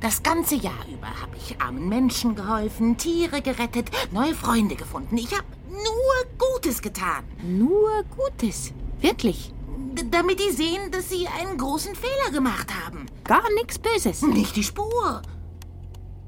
Das 0.02 0.24
ganze 0.24 0.56
Jahr 0.56 0.86
über 0.92 1.08
habe 1.22 1.36
ich 1.38 1.60
armen 1.60 1.90
Menschen 1.90 2.36
geholfen, 2.36 2.98
Tiere 2.98 3.42
gerettet, 3.42 3.90
neue 4.12 4.36
Freunde 4.36 4.76
gefunden. 4.76 5.18
Ich 5.18 5.32
habe 5.32 5.48
nur 5.70 6.38
Gutes 6.38 6.82
getan. 6.82 7.24
Nur 7.42 8.04
Gutes? 8.16 8.72
Wirklich? 9.02 9.52
D 9.94 10.04
damit 10.10 10.40
die 10.40 10.52
sehen, 10.52 10.92
dass 10.92 11.10
sie 11.10 11.28
einen 11.28 11.58
großen 11.58 11.96
Fehler 11.96 12.32
gemacht 12.32 12.68
haben. 12.86 13.06
Gar 13.24 13.52
nichts 13.54 13.80
Böses. 13.80 14.22
Nicht 14.22 14.56
die 14.56 14.64
Spur. 14.64 15.22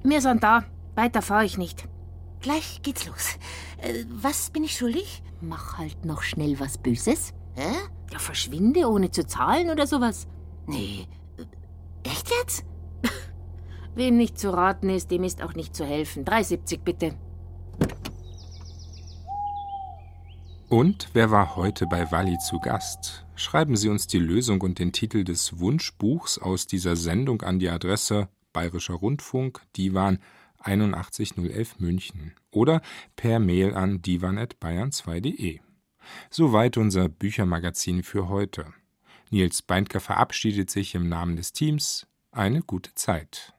Wir 0.03 0.21
sind 0.21 0.43
da. 0.43 0.65
Weiter 0.95 1.21
fahre 1.21 1.45
ich 1.45 1.57
nicht. 1.57 1.87
Gleich 2.47 2.81
geht's 2.81 3.05
los. 3.05 3.37
Äh, 3.81 4.05
was 4.09 4.51
bin 4.51 4.63
ich 4.63 4.77
schuldig? 4.77 5.21
Mach 5.41 5.77
halt 5.77 6.05
noch 6.05 6.21
schnell 6.21 6.57
was 6.61 6.77
Böses. 6.77 7.33
Hä? 7.55 7.73
Ja, 8.09 8.19
verschwinde, 8.19 8.89
ohne 8.89 9.11
zu 9.11 9.27
zahlen 9.27 9.69
oder 9.69 9.85
sowas. 9.85 10.29
Nee. 10.65 11.09
Echt 12.03 12.29
jetzt? 12.29 12.63
Wem 13.95 14.15
nicht 14.15 14.39
zu 14.39 14.53
raten 14.53 14.89
ist, 14.89 15.11
dem 15.11 15.25
ist 15.25 15.43
auch 15.43 15.55
nicht 15.55 15.75
zu 15.75 15.83
helfen. 15.83 16.23
3,70 16.23 16.79
bitte. 16.85 17.15
Und 20.69 21.09
wer 21.11 21.29
war 21.31 21.57
heute 21.57 21.85
bei 21.85 22.09
Walli 22.13 22.37
zu 22.37 22.61
Gast? 22.61 23.25
Schreiben 23.35 23.75
Sie 23.75 23.89
uns 23.89 24.07
die 24.07 24.19
Lösung 24.19 24.61
und 24.61 24.79
den 24.79 24.93
Titel 24.93 25.25
des 25.25 25.59
Wunschbuchs 25.59 26.37
aus 26.37 26.65
dieser 26.65 26.95
Sendung 26.95 27.41
an 27.41 27.59
die 27.59 27.69
Adresse 27.69 28.29
Bayerischer 28.53 28.93
Rundfunk, 28.93 29.61
Divan 29.75 30.19
81011 30.59 31.79
München 31.79 32.33
oder 32.51 32.81
per 33.15 33.39
Mail 33.39 33.73
an 33.73 34.01
divan.bayern2.de. 34.01 35.59
Soweit 36.29 36.77
unser 36.77 37.09
Büchermagazin 37.09 38.03
für 38.03 38.29
heute. 38.29 38.65
Nils 39.29 39.61
Beindker 39.61 39.99
verabschiedet 39.99 40.69
sich 40.69 40.95
im 40.95 41.09
Namen 41.09 41.35
des 41.35 41.53
Teams. 41.53 42.07
Eine 42.31 42.61
gute 42.61 42.93
Zeit. 42.93 43.53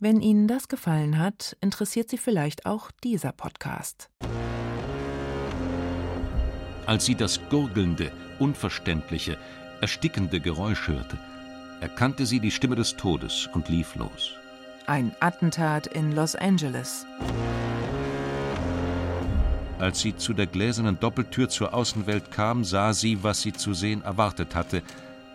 Wenn 0.00 0.20
Ihnen 0.20 0.48
das 0.48 0.68
gefallen 0.68 1.18
hat, 1.18 1.56
interessiert 1.60 2.10
Sie 2.10 2.18
vielleicht 2.18 2.66
auch 2.66 2.90
dieser 3.02 3.32
Podcast. 3.32 4.10
Als 6.86 7.06
sie 7.06 7.14
das 7.14 7.40
gurgelnde, 7.48 8.12
unverständliche, 8.38 9.38
erstickende 9.80 10.40
Geräusch 10.40 10.88
hörte, 10.88 11.18
erkannte 11.80 12.26
sie 12.26 12.40
die 12.40 12.50
Stimme 12.50 12.76
des 12.76 12.96
Todes 12.96 13.48
und 13.54 13.70
lief 13.70 13.94
los. 13.94 14.34
Ein 14.86 15.12
Attentat 15.20 15.86
in 15.86 16.12
Los 16.12 16.36
Angeles. 16.36 17.06
Als 19.78 20.00
sie 20.00 20.14
zu 20.14 20.34
der 20.34 20.46
gläsernen 20.46 21.00
Doppeltür 21.00 21.48
zur 21.48 21.72
Außenwelt 21.72 22.30
kam, 22.30 22.64
sah 22.64 22.92
sie, 22.92 23.22
was 23.22 23.40
sie 23.40 23.54
zu 23.54 23.72
sehen 23.72 24.02
erwartet 24.02 24.54
hatte: 24.54 24.82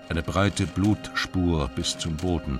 eine 0.07 0.21
breite 0.21 0.67
Blutspur 0.67 1.67
bis 1.75 1.97
zum 1.97 2.15
Boden 2.17 2.59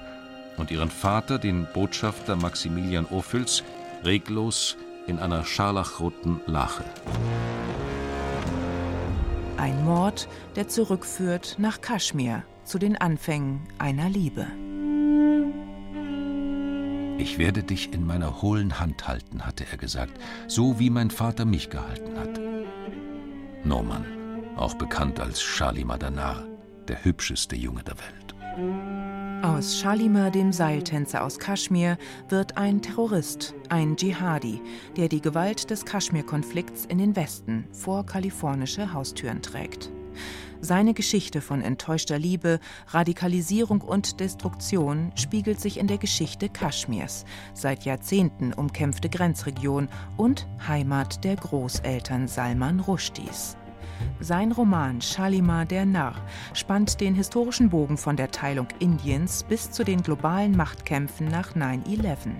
und 0.58 0.72
ihren 0.72 0.90
Vater, 0.90 1.38
den 1.38 1.68
Botschafter 1.76 2.36
Maximilian 2.36 3.06
Ophüls, 3.06 3.64
reglos 4.04 4.76
in 5.06 5.20
einer 5.20 5.46
scharlachroten 5.46 6.42
Lache. 6.48 6.86
Ein 9.58 9.86
Mord, 9.86 10.28
der 10.56 10.68
zurückführt 10.68 11.58
nach 11.60 11.82
Kaschmir, 11.82 12.42
zu 12.64 12.80
den 12.80 12.98
Anfängen 12.98 13.62
einer 13.78 14.10
Liebe. 14.10 14.48
Ich 17.20 17.38
werde 17.38 17.64
dich 17.64 17.94
in 17.94 18.08
meiner 18.08 18.42
hohlen 18.42 18.80
Hand 18.80 19.10
halten, 19.10 19.46
hatte 19.46 19.66
er 19.70 19.78
gesagt, 19.78 20.18
so 20.48 20.80
wie 20.80 20.90
mein 20.90 21.12
Vater 21.12 21.44
mich 21.44 21.70
gehalten 21.70 22.18
hat. 22.18 22.40
Norman, 23.66 24.06
auch 24.56 24.76
bekannt 24.76 25.20
als 25.20 25.42
Shalimar 25.42 26.00
Danar, 26.00 26.46
der 26.88 27.04
hübscheste 27.04 27.58
Junge 27.58 27.84
der 27.84 27.96
Welt. 27.98 29.44
Aus 29.44 29.78
Shalimar, 29.78 30.32
dem 30.32 30.54
Seiltänzer 30.54 31.24
aus 31.26 31.40
Kaschmir, 31.40 31.98
wird 32.30 32.58
ein 32.58 32.82
Terrorist, 32.82 33.54
ein 33.68 33.98
Dschihadi, 33.98 34.62
der 34.96 35.10
die 35.10 35.22
Gewalt 35.22 35.70
des 35.70 35.84
Kaschmir-Konflikts 35.84 36.86
in 36.86 37.00
den 37.00 37.18
Westen 37.18 37.66
vor 37.74 38.06
kalifornische 38.06 38.94
Haustüren 38.94 39.42
trägt. 39.42 39.92
Seine 40.62 40.94
Geschichte 40.94 41.40
von 41.40 41.62
enttäuschter 41.62 42.20
Liebe, 42.20 42.60
Radikalisierung 42.88 43.82
und 43.82 44.20
Destruktion 44.20 45.12
spiegelt 45.16 45.62
sich 45.62 45.80
in 45.80 45.88
der 45.88 45.98
Geschichte 45.98 46.50
Kaschmirs, 46.50 47.24
seit 47.54 47.86
Jahrzehnten 47.86 48.54
umkämpfte 48.54 49.10
Grenzregion 49.10 49.88
und 50.18 50.48
Heimat 50.68 51.24
der 51.24 51.38
Großeltern 51.38 52.28
Salman 52.28 52.82
Rushdies. 52.82 53.56
Sein 54.20 54.52
Roman 54.52 55.02
Shalimar 55.02 55.66
der 55.66 55.86
Narr 55.86 56.16
spannt 56.54 57.00
den 57.00 57.16
historischen 57.16 57.70
Bogen 57.70 57.98
von 57.98 58.16
der 58.16 58.32
Teilung 58.32 58.68
Indiens 58.80 59.44
bis 59.44 59.72
zu 59.72 59.84
den 59.84 60.02
globalen 60.04 60.56
Machtkämpfen 60.56 61.28
nach 61.28 61.56
9-11, 61.56 62.32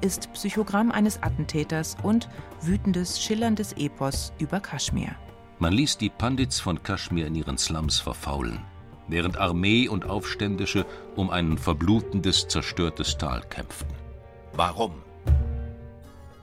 ist 0.00 0.32
Psychogramm 0.32 0.92
eines 0.92 1.22
Attentäters 1.22 1.96
und 2.02 2.28
wütendes, 2.62 3.20
schillerndes 3.20 3.72
Epos 3.72 4.32
über 4.38 4.60
Kaschmir. 4.60 5.16
Man 5.58 5.72
ließ 5.72 5.96
die 5.96 6.10
Pandits 6.10 6.60
von 6.60 6.82
Kaschmir 6.82 7.26
in 7.26 7.34
ihren 7.34 7.56
Slums 7.56 7.98
verfaulen, 7.98 8.60
während 9.08 9.38
Armee 9.38 9.88
und 9.88 10.04
Aufständische 10.04 10.84
um 11.14 11.30
ein 11.30 11.56
verblutendes, 11.56 12.46
zerstörtes 12.48 13.16
Tal 13.16 13.40
kämpften. 13.40 13.94
Warum? 14.52 14.92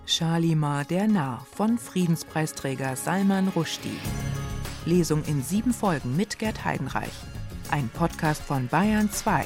Shalimar 0.07 0.84
der 0.84 1.07
Narr 1.07 1.45
von 1.55 1.78
Friedenspreisträger 1.78 2.95
Salman 2.95 3.49
Rushdie. 3.49 3.99
Lesung 4.86 5.24
in 5.26 5.43
sieben 5.43 5.74
Folgen 5.74 6.16
mit 6.16 6.39
Gerd 6.39 6.66
Heidenreich. 6.66 7.14
Ein 7.70 7.89
Podcast 7.89 8.41
von 8.41 8.68
Bayern 8.68 9.11
2. 9.11 9.45